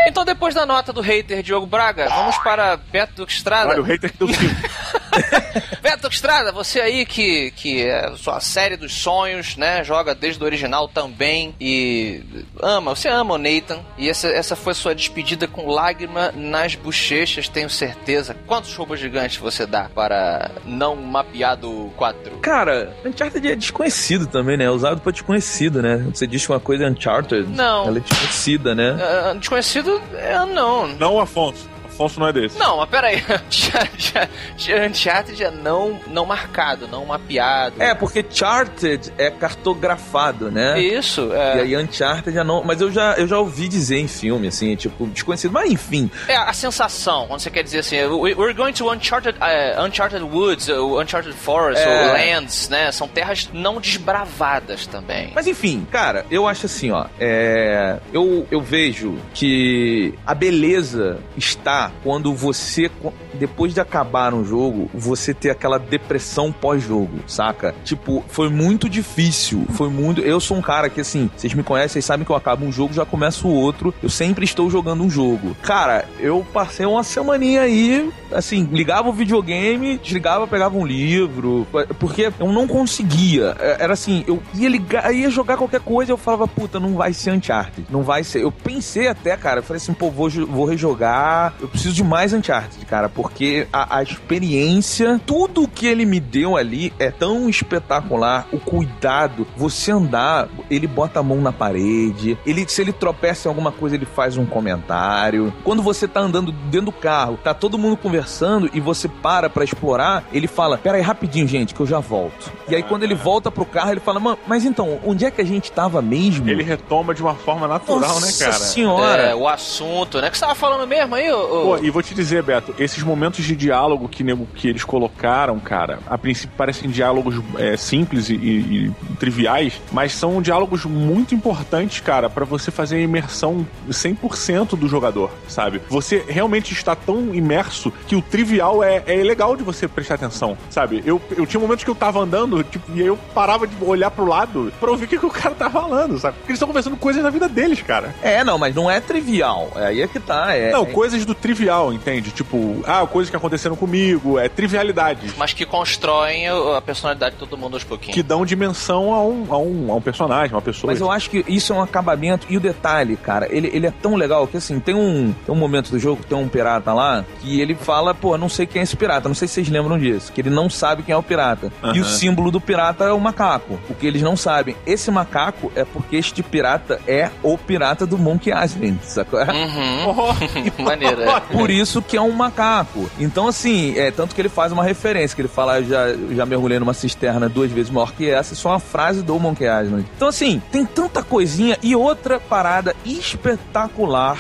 Então, 0.09 0.24
depois 0.24 0.55
da 0.55 0.64
nota 0.64 0.92
do 0.92 1.01
hater 1.01 1.42
Diogo 1.42 1.66
Braga, 1.66 2.09
vamos 2.09 2.38
para 2.38 2.76
Beto 2.76 3.24
Estrada. 3.24 3.70
Olha, 3.70 3.80
o 3.80 3.84
hater 3.84 4.12
deu 4.16 4.28
5. 4.28 4.38
Beto 5.82 6.08
Estrada, 6.08 6.52
você 6.52 6.80
aí 6.80 7.06
que, 7.06 7.50
que 7.52 7.82
é 7.82 8.12
sua 8.16 8.40
série 8.40 8.76
dos 8.76 8.92
sonhos, 8.94 9.56
né? 9.56 9.82
Joga 9.84 10.14
desde 10.14 10.42
o 10.42 10.46
original 10.46 10.88
também 10.88 11.54
e 11.60 12.22
ama, 12.62 12.94
você 12.94 13.08
ama 13.08 13.34
o 13.34 13.38
Nathan. 13.38 13.80
E 13.98 14.08
essa, 14.08 14.28
essa 14.28 14.56
foi 14.56 14.74
sua 14.74 14.94
despedida 14.94 15.46
com 15.46 15.68
lágrima 15.68 16.32
nas 16.34 16.74
bochechas, 16.74 17.48
tenho 17.48 17.70
certeza. 17.70 18.36
Quantos 18.46 18.74
robôs 18.74 19.00
gigantes 19.00 19.36
você 19.36 19.66
dá 19.66 19.88
para 19.94 20.50
não 20.64 20.96
mapeado 20.96 21.92
4? 21.96 22.38
Cara, 22.38 22.94
Uncharted 23.04 23.46
é 23.50 23.56
desconhecido 23.56 24.26
também, 24.26 24.56
né? 24.56 24.64
É 24.64 24.70
usado 24.70 25.00
pra 25.00 25.12
desconhecido, 25.12 25.82
né? 25.82 26.04
Você 26.12 26.26
diz 26.26 26.44
que 26.44 26.52
uma 26.52 26.60
coisa 26.60 26.84
é 26.84 26.90
Uncharted, 26.90 27.46
Não. 27.48 27.86
ela 27.86 27.98
é 27.98 28.00
desconhecida, 28.00 28.74
né? 28.74 28.96
Ah, 29.00 29.34
desconhecido? 29.34 30.00
É, 30.14 30.44
não. 30.46 30.86
Não 30.88 31.14
o 31.14 31.20
Afonso. 31.20 31.68
Afonso 31.97 32.20
não 32.20 32.28
é 32.28 32.32
desse. 32.32 32.59
Não, 32.59 32.76
mas 32.76 32.88
peraí. 32.90 33.22
Já- 33.51 33.88
já- 33.97 34.28
já- 34.57 34.86
Uncharted 34.86 35.42
é 35.42 35.51
não, 35.51 35.99
não 36.09 36.24
marcado, 36.26 36.86
não 36.86 37.05
mapeado. 37.07 37.82
É, 37.82 37.94
porque 37.94 38.24
Charted 38.28 39.12
é 39.18 39.30
cartografado, 39.30 40.51
né? 40.51 40.78
Isso, 40.80 41.30
E 41.32 41.36
é. 41.36 41.53
aí 41.62 41.76
Uncharted 41.76 42.34
já 42.34 42.44
não. 42.44 42.62
Mas 42.62 42.80
eu 42.80 42.90
já, 42.92 43.14
eu 43.14 43.26
já 43.26 43.38
ouvi 43.38 43.68
dizer 43.68 43.99
em 43.99 44.09
filme, 44.09 44.49
assim, 44.49 44.74
tipo, 44.76 45.07
desconhecido. 45.07 45.53
Mas 45.53 45.70
enfim. 45.70 46.11
É 46.28 46.36
a 46.36 46.53
sensação, 46.53 47.26
quando 47.26 47.40
você 47.40 47.51
quer 47.51 47.62
dizer 47.62 47.78
assim, 47.80 47.97
"We- 48.05 48.34
we're 48.34 48.53
going 48.55 48.72
to 48.74 48.90
uncharted, 48.92 49.36
eh, 49.40 49.76
uncharted 49.80 50.22
woods, 50.22 50.68
ou 50.68 51.01
uncharted 51.01 51.34
forest, 51.34 51.82
É. 51.82 51.88
ou 52.07 52.12
lands, 52.12 52.68
né? 52.68 52.92
São 52.92 53.09
terras 53.09 53.49
não 53.53 53.80
desbravadas 53.80 54.86
também. 54.86 55.32
Mas 55.34 55.47
enfim, 55.47 55.86
cara, 55.90 56.24
eu 56.30 56.47
acho 56.47 56.66
assim, 56.66 56.90
ó. 56.90 57.07
É, 57.18 57.99
eu, 58.12 58.47
eu 58.51 58.61
vejo 58.61 59.16
que 59.34 60.14
a 60.26 60.34
beleza 60.34 61.18
está 61.36 61.86
quando 62.03 62.34
você, 62.34 62.91
depois 63.34 63.74
de 63.74 63.80
acabar 63.80 64.34
um 64.34 64.45
jogo, 64.45 64.91
você 64.95 65.32
ter 65.32 65.51
aquela 65.51 65.78
depressão 65.78 66.53
pós-jogo, 66.53 67.20
saca? 67.26 67.74
Tipo, 67.84 68.24
foi 68.28 68.49
muito 68.49 68.89
difícil. 68.89 69.66
Foi 69.70 69.89
muito. 69.89 70.20
Eu 70.20 70.41
sou 70.41 70.57
um 70.57 70.62
cara 70.62 70.89
que, 70.89 71.01
assim, 71.01 71.30
vocês 71.37 71.53
me 71.55 71.62
conhecem, 71.62 71.95
vocês 71.95 72.05
sabem 72.05 72.24
que 72.24 72.30
eu 72.30 72.37
acabo 72.37 72.64
um 72.64 72.72
jogo, 72.72 72.95
já 72.95 73.05
começo 73.05 73.49
o 73.49 73.53
outro. 73.53 73.95
Eu 74.03 74.09
sempre 74.09 74.45
estou 74.45 74.70
jogando 74.70 75.03
um 75.03 75.11
jogo. 75.11 75.57
Cara, 75.62 76.05
eu 76.18 76.45
passei 76.53 76.87
uma 76.87 77.03
semaninha 77.03 77.62
aí, 77.62 78.11
assim, 78.32 78.64
ligava 78.64 79.09
o 79.09 79.12
videogame, 79.12 79.99
desligava, 79.99 80.47
pegava 80.47 80.76
um 80.76 80.87
livro, 80.87 81.66
porque 81.99 82.32
eu 82.39 82.53
não 82.53 82.66
conseguia. 82.66 83.57
É, 83.59 83.76
era 83.80 83.93
assim, 83.93 84.24
eu 84.26 84.43
ia 84.55 84.68
ligar, 84.68 85.12
ia 85.14 85.30
jogar 85.30 85.57
qualquer 85.57 85.80
coisa, 85.80 86.12
eu 86.12 86.16
falava, 86.16 86.47
puta, 86.49 86.80
não 86.80 86.95
vai 86.95 87.12
ser 87.12 87.32
Uncharted, 87.32 87.87
não 87.91 88.03
vai 88.03 88.24
ser. 88.24 88.43
Eu 88.43 88.53
pensei 88.53 89.09
até, 89.09 89.37
cara, 89.37 89.61
eu 89.61 89.62
falei 89.62 89.78
assim, 89.78 89.95
pô, 89.95 90.11
vou, 90.11 90.28
vou 90.30 90.64
rejogar, 90.64 91.55
eu 91.61 91.68
preciso 91.77 91.95
de 91.95 92.03
mais 92.05 92.33
Uncharted, 92.33 92.85
cara, 92.87 93.09
porque 93.09 93.66
a, 93.72 93.99
a 93.99 94.03
experiência, 94.03 95.20
tudo 95.27 95.68
que 95.68 95.87
ele 95.87 96.05
me 96.07 96.18
deu 96.18 96.57
ali 96.57 96.93
é 96.99 97.11
tão 97.11 97.49
espetacular, 97.49 98.47
o 98.53 98.59
cuidado, 98.59 99.47
você 99.57 99.93
andar, 99.93 100.49
ele 100.70 100.87
bota 100.87 101.20
a 101.20 101.22
mão 101.22 101.41
na 101.41 101.53
parede, 101.53 102.39
ele, 102.47 102.66
se 102.68 102.81
ele 102.81 102.93
tropeça 102.93 103.49
em 103.49 103.51
alguma 103.51 103.70
coisa, 103.70 103.95
ele 103.95 104.07
faz 104.07 104.37
um 104.37 104.47
comentário. 104.47 105.53
Quando 105.64 105.83
você 105.83 106.09
tá 106.09 106.20
andando 106.20 106.51
dentro 106.51 106.87
do 106.87 106.93
carro, 106.93 107.39
tá 107.43 107.53
todo 107.53 107.77
mundo 107.79 107.97
conversando 107.97 108.70
e 108.72 108.81
você 108.81 109.07
para 109.09 109.51
pra 109.51 109.62
explorar, 109.64 110.24
ele 110.33 110.47
fala, 110.47 110.79
pera 110.79 110.97
aí 110.97 111.03
rapidinho, 111.03 111.47
gente, 111.47 111.74
que 111.74 111.81
eu 111.81 111.87
já 111.87 112.01
volto. 112.01 112.51
E 112.68 112.74
aí 112.74 112.83
quando 112.83 113.03
ele 113.03 113.14
volta 113.14 113.51
pro 113.51 113.64
carro, 113.66 113.91
ele 113.91 114.01
fala, 114.01 114.18
mano, 114.18 114.39
mas 114.47 114.64
então, 114.64 114.99
onde 115.05 115.24
é 115.24 115.31
que 115.31 115.41
a 115.43 115.47
gente 115.47 115.70
tava 115.70 116.01
mesmo? 116.01 116.49
Ele 116.49 116.62
retoma 116.62 117.12
de 117.14 117.20
uma 117.22 117.35
forma 117.35 117.68
natural, 117.68 118.01
Nossa 118.01 118.27
né, 118.27 118.33
cara? 118.39 118.64
senhora! 118.64 119.22
É, 119.22 119.35
o 119.35 119.47
assunto, 119.47 120.20
né? 120.20 120.31
Que 120.31 120.39
você 120.39 120.45
tava 120.45 120.55
falando 120.55 120.87
mesmo 120.89 121.14
aí, 121.14 121.31
ô, 121.31 121.65
ô- 121.65 121.65
Pô, 121.66 121.78
e 121.84 121.90
vou 121.90 122.02
te 122.02 122.14
dizer, 122.14 122.42
Beto, 122.42 122.74
esses 122.78 123.02
momentos 123.02 123.44
de 123.44 123.56
diálogo 123.56 124.08
que, 124.08 124.24
que 124.54 124.68
eles 124.68 124.84
colocaram, 124.84 125.58
cara, 125.58 125.98
a 126.06 126.16
princípio 126.16 126.54
parecem 126.56 126.88
diálogos 126.90 127.40
é, 127.58 127.76
simples 127.76 128.28
e, 128.30 128.34
e- 128.34 128.86
e 128.86 128.92
triviais, 129.18 129.80
mas 129.92 130.12
são 130.12 130.40
diálogos 130.40 130.84
muito 130.84 131.34
importantes, 131.34 132.00
cara, 132.00 132.28
pra 132.30 132.44
você 132.44 132.70
fazer 132.70 132.96
a 132.96 133.00
imersão 133.00 133.66
100% 133.90 134.76
do 134.76 134.88
jogador, 134.88 135.30
sabe? 135.48 135.80
Você 135.88 136.24
realmente 136.28 136.72
está 136.72 136.94
tão 136.94 137.34
imerso 137.34 137.92
que 138.06 138.14
o 138.16 138.22
trivial 138.22 138.82
é, 138.82 139.02
é 139.06 139.16
legal 139.22 139.56
de 139.56 139.62
você 139.62 139.88
prestar 139.88 140.14
atenção, 140.14 140.56
sabe? 140.70 141.02
Eu, 141.04 141.20
eu 141.36 141.46
tinha 141.46 141.60
momentos 141.60 141.84
que 141.84 141.90
eu 141.90 141.94
tava 141.94 142.20
andando, 142.20 142.62
tipo, 142.64 142.84
e 142.94 143.00
aí 143.00 143.06
eu 143.06 143.18
parava 143.34 143.66
de 143.66 143.74
olhar 143.82 144.10
pro 144.10 144.24
lado 144.26 144.72
pra 144.78 144.90
ouvir 144.90 145.06
o 145.06 145.08
que, 145.08 145.18
que 145.18 145.26
o 145.26 145.30
cara 145.30 145.54
tá 145.54 145.68
falando, 145.70 146.18
sabe? 146.18 146.36
Porque 146.38 146.52
eles 146.52 146.56
estão 146.58 146.68
conversando 146.68 146.96
coisas 146.96 147.22
da 147.22 147.30
vida 147.30 147.48
deles, 147.48 147.82
cara. 147.82 148.14
É, 148.22 148.44
não, 148.44 148.58
mas 148.58 148.74
não 148.74 148.90
é 148.90 149.00
trivial. 149.00 149.70
É 149.76 149.86
aí 149.86 150.02
é 150.02 150.06
que 150.06 150.20
tá. 150.20 150.54
É, 150.54 150.70
Não, 150.72 150.82
é- 150.84 150.86
coisas 150.86 151.24
do 151.24 151.34
trivial, 151.34 151.55
entende? 151.92 152.30
Tipo, 152.30 152.82
ah, 152.86 153.07
coisas 153.07 153.30
que 153.30 153.36
aconteceram 153.36 153.76
comigo, 153.76 154.38
é 154.38 154.48
trivialidades. 154.48 155.34
Mas 155.36 155.52
que 155.52 155.64
constroem 155.64 156.48
a 156.48 156.80
personalidade 156.80 157.34
de 157.34 157.40
todo 157.40 157.57
mundo 157.57 157.74
aos 157.74 157.84
pouquinhos. 157.84 158.14
Que 158.14 158.22
dão 158.22 158.44
dimensão 158.44 159.12
a 159.12 159.22
um, 159.22 159.46
a 159.50 159.59
um, 159.59 159.92
a 159.92 159.94
um 159.96 160.00
personagem, 160.00 160.54
uma 160.54 160.62
pessoa. 160.62 160.92
Mas 160.92 161.00
eu 161.00 161.11
acho 161.11 161.30
que 161.30 161.44
isso 161.48 161.72
é 161.72 161.76
um 161.76 161.82
acabamento. 161.82 162.46
E 162.48 162.57
o 162.57 162.61
detalhe, 162.61 163.16
cara, 163.16 163.46
ele, 163.50 163.70
ele 163.72 163.86
é 163.86 163.90
tão 163.90 164.14
legal 164.14 164.46
que 164.46 164.57
assim, 164.57 164.78
tem 164.80 164.94
um, 164.94 165.34
tem 165.44 165.54
um 165.54 165.59
momento 165.59 165.90
do 165.90 165.98
jogo, 165.98 166.22
tem 166.24 166.36
um 166.36 166.48
pirata 166.48 166.92
lá, 166.92 167.24
que 167.40 167.61
ele 167.61 167.74
fala, 167.74 168.14
pô, 168.14 168.36
não 168.36 168.48
sei 168.48 168.66
quem 168.66 168.80
é 168.80 168.82
esse 168.82 168.96
pirata, 168.96 169.28
não 169.28 169.34
sei 169.34 169.48
se 169.48 169.54
vocês 169.54 169.68
lembram 169.68 169.98
disso, 169.98 170.32
que 170.32 170.40
ele 170.40 170.50
não 170.50 170.68
sabe 170.68 171.02
quem 171.02 171.12
é 171.12 171.16
o 171.16 171.22
pirata. 171.22 171.72
E 171.94 172.00
o 172.00 172.04
símbolo 172.04 172.50
do 172.50 172.61
pirata 172.61 173.04
é 173.04 173.12
o 173.12 173.20
macaco. 173.20 173.78
O 173.88 173.94
que 173.94 174.07
eles 174.07 174.22
não 174.22 174.36
sabem. 174.36 174.76
Esse 174.86 175.11
macaco 175.11 175.72
é 175.74 175.84
porque 175.84 176.16
este 176.16 176.42
pirata 176.42 177.00
é 177.07 177.30
o 177.42 177.57
pirata 177.57 178.07
do 178.07 178.18
Monkey 178.18 178.52
Island, 178.52 178.98
sacou? 179.02 179.40
Uhum. 179.40 180.34
Maneiro, 180.84 181.22
é. 181.22 181.42
Por 181.51 181.70
isso 181.70 182.03
que 182.03 182.16
é 182.16 182.20
um 182.20 182.32
macaco. 182.32 183.09
Então, 183.18 183.49
assim, 183.49 183.97
é 183.97 184.11
tanto 184.11 184.34
que 184.34 184.40
ele 184.40 184.49
faz 184.49 184.72
uma 184.72 184.82
referência, 184.82 185.34
que 185.34 185.42
ele 185.42 185.49
fala, 185.49 185.82
já, 185.82 186.14
já 186.30 186.47
mergulhei 186.47 186.78
numa 186.78 186.94
cisterna 186.94 187.49
duas 187.49 187.70
vezes 187.70 187.90
maior 187.90 188.12
que 188.12 188.28
essa, 188.28 188.55
isso 188.55 188.66
é 188.68 188.70
uma 188.72 188.80
frase 188.80 189.22
do 189.22 189.38
Monkey 189.38 189.64
Island. 189.64 190.07
Então, 190.16 190.28
assim, 190.28 190.61
tem 190.70 190.84
tanta 190.84 191.22
coisinha 191.22 191.78
e 191.82 191.94
outra 191.94 192.40
parada 192.40 192.94
espetacular 193.05 194.38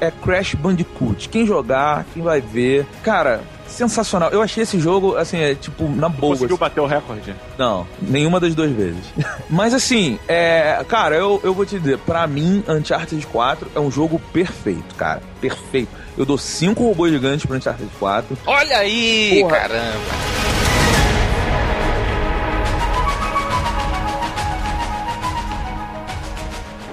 é 0.00 0.10
Crash 0.10 0.54
Bandicoot. 0.54 1.28
Quem 1.28 1.46
jogar, 1.46 2.04
quem 2.12 2.22
vai 2.22 2.40
ver. 2.40 2.86
Cara, 3.02 3.42
sensacional. 3.74 4.30
Eu 4.30 4.40
achei 4.40 4.62
esse 4.62 4.78
jogo, 4.78 5.16
assim, 5.16 5.38
é 5.38 5.54
tipo, 5.54 5.88
na 5.88 6.08
boa. 6.08 6.34
Conseguiu 6.34 6.56
bater 6.56 6.80
o 6.80 6.86
recorde? 6.86 7.34
Não, 7.58 7.86
nenhuma 8.00 8.40
das 8.40 8.54
duas 8.54 8.70
vezes. 8.70 9.04
Mas 9.50 9.74
assim, 9.74 10.18
é. 10.28 10.84
Cara, 10.88 11.16
eu, 11.16 11.40
eu 11.42 11.52
vou 11.52 11.66
te 11.66 11.78
dizer, 11.78 11.98
pra 11.98 12.26
mim, 12.26 12.62
Uncharted 12.68 13.26
4 13.26 13.70
é 13.74 13.80
um 13.80 13.90
jogo 13.90 14.20
perfeito, 14.32 14.94
cara. 14.94 15.22
Perfeito. 15.40 16.03
Eu 16.16 16.24
dou 16.24 16.38
cinco 16.38 16.84
robôs 16.84 17.12
gigantes 17.12 17.44
pro 17.44 17.56
Uncharted 17.56 17.90
4. 17.98 18.38
Olha 18.46 18.78
aí, 18.78 19.40
Porra. 19.40 19.58
caramba. 19.60 20.34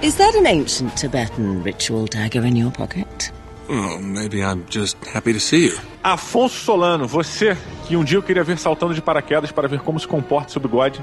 Is 0.02 0.16
that 0.16 0.36
an 0.36 0.46
ancient 0.46 0.96
Tibetan 0.96 1.62
ritual 1.62 2.06
dagger 2.06 2.44
in 2.44 2.56
your 2.56 2.72
pocket? 2.72 3.30
Well, 3.68 4.00
maybe 4.00 4.42
I'm 4.42 4.64
just 4.68 4.96
happy 5.06 5.32
to 5.32 5.38
see 5.38 5.68
you. 5.68 5.78
Afonso 6.02 6.56
Solano, 6.56 7.06
você 7.06 7.56
que 7.86 7.96
um 7.96 8.02
dia 8.02 8.18
eu 8.18 8.22
queria 8.22 8.42
ver 8.42 8.58
saltando 8.58 8.92
de 8.92 9.00
paraquedas 9.00 9.52
para 9.52 9.68
ver 9.68 9.78
como 9.80 10.00
se 10.00 10.08
comporta 10.08 10.50
seu 10.50 10.60
bigode. 10.60 11.00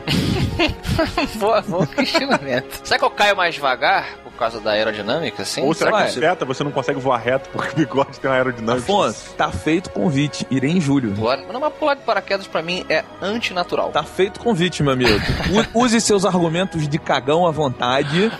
boa, 1.39 1.61
bom 1.61 1.85
questionamento. 1.85 2.81
Será 2.83 2.99
que 2.99 3.05
eu 3.05 3.09
caio 3.09 3.37
mais 3.37 3.55
devagar 3.55 4.19
causa 4.39 4.59
da 4.59 4.71
aerodinâmica, 4.71 5.43
assim? 5.43 5.61
Ou 5.61 5.73
será 5.73 6.03
que 6.03 6.11
seta 6.11 6.45
você 6.45 6.63
não 6.63 6.71
consegue 6.71 6.99
voar 6.99 7.17
reto 7.17 7.49
porque 7.49 7.73
o 7.73 7.75
bigode 7.75 8.19
tem 8.19 8.29
uma 8.29 8.37
aerodinâmica? 8.37 8.83
Afonso, 8.83 9.33
tá 9.35 9.51
feito 9.51 9.87
o 9.87 9.89
convite. 9.91 10.47
Irei 10.49 10.71
em 10.71 10.81
julho. 10.81 11.13
Não, 11.51 11.59
mas 11.59 11.73
pular 11.73 11.95
de 11.95 12.01
paraquedas 12.01 12.47
pra 12.47 12.61
mim 12.61 12.85
é 12.89 13.03
antinatural. 13.21 13.91
Tá 13.91 14.03
feito 14.03 14.37
o 14.37 14.39
convite, 14.39 14.81
meu 14.81 14.93
amigo. 14.93 15.19
Use 15.73 15.99
seus 16.01 16.25
argumentos 16.25 16.87
de 16.87 16.97
cagão 16.97 17.45
à 17.45 17.51
vontade, 17.51 18.31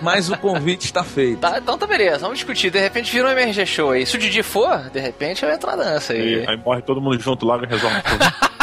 mas 0.00 0.30
o 0.30 0.36
convite 0.36 0.84
está 0.84 1.02
feito. 1.02 1.40
Tá, 1.40 1.58
então 1.58 1.78
tá 1.78 1.86
beleza, 1.86 2.18
vamos 2.18 2.38
discutir. 2.38 2.70
De 2.70 2.80
repente 2.80 3.10
vira 3.10 3.28
um 3.28 3.30
MRG 3.30 3.66
show 3.66 3.90
aí. 3.90 4.04
Se 4.04 4.16
o 4.16 4.18
Didi 4.18 4.42
for, 4.42 4.90
de 4.90 5.00
repente 5.00 5.44
eu 5.44 5.50
entro 5.50 5.70
na 5.70 5.76
dança 5.76 6.12
aí. 6.12 6.44
E 6.44 6.48
aí 6.48 6.56
morre 6.56 6.82
todo 6.82 7.00
mundo 7.00 7.18
junto 7.20 7.46
logo 7.46 7.64
e 7.64 7.68
resolve 7.68 8.02
tudo. 8.02 8.26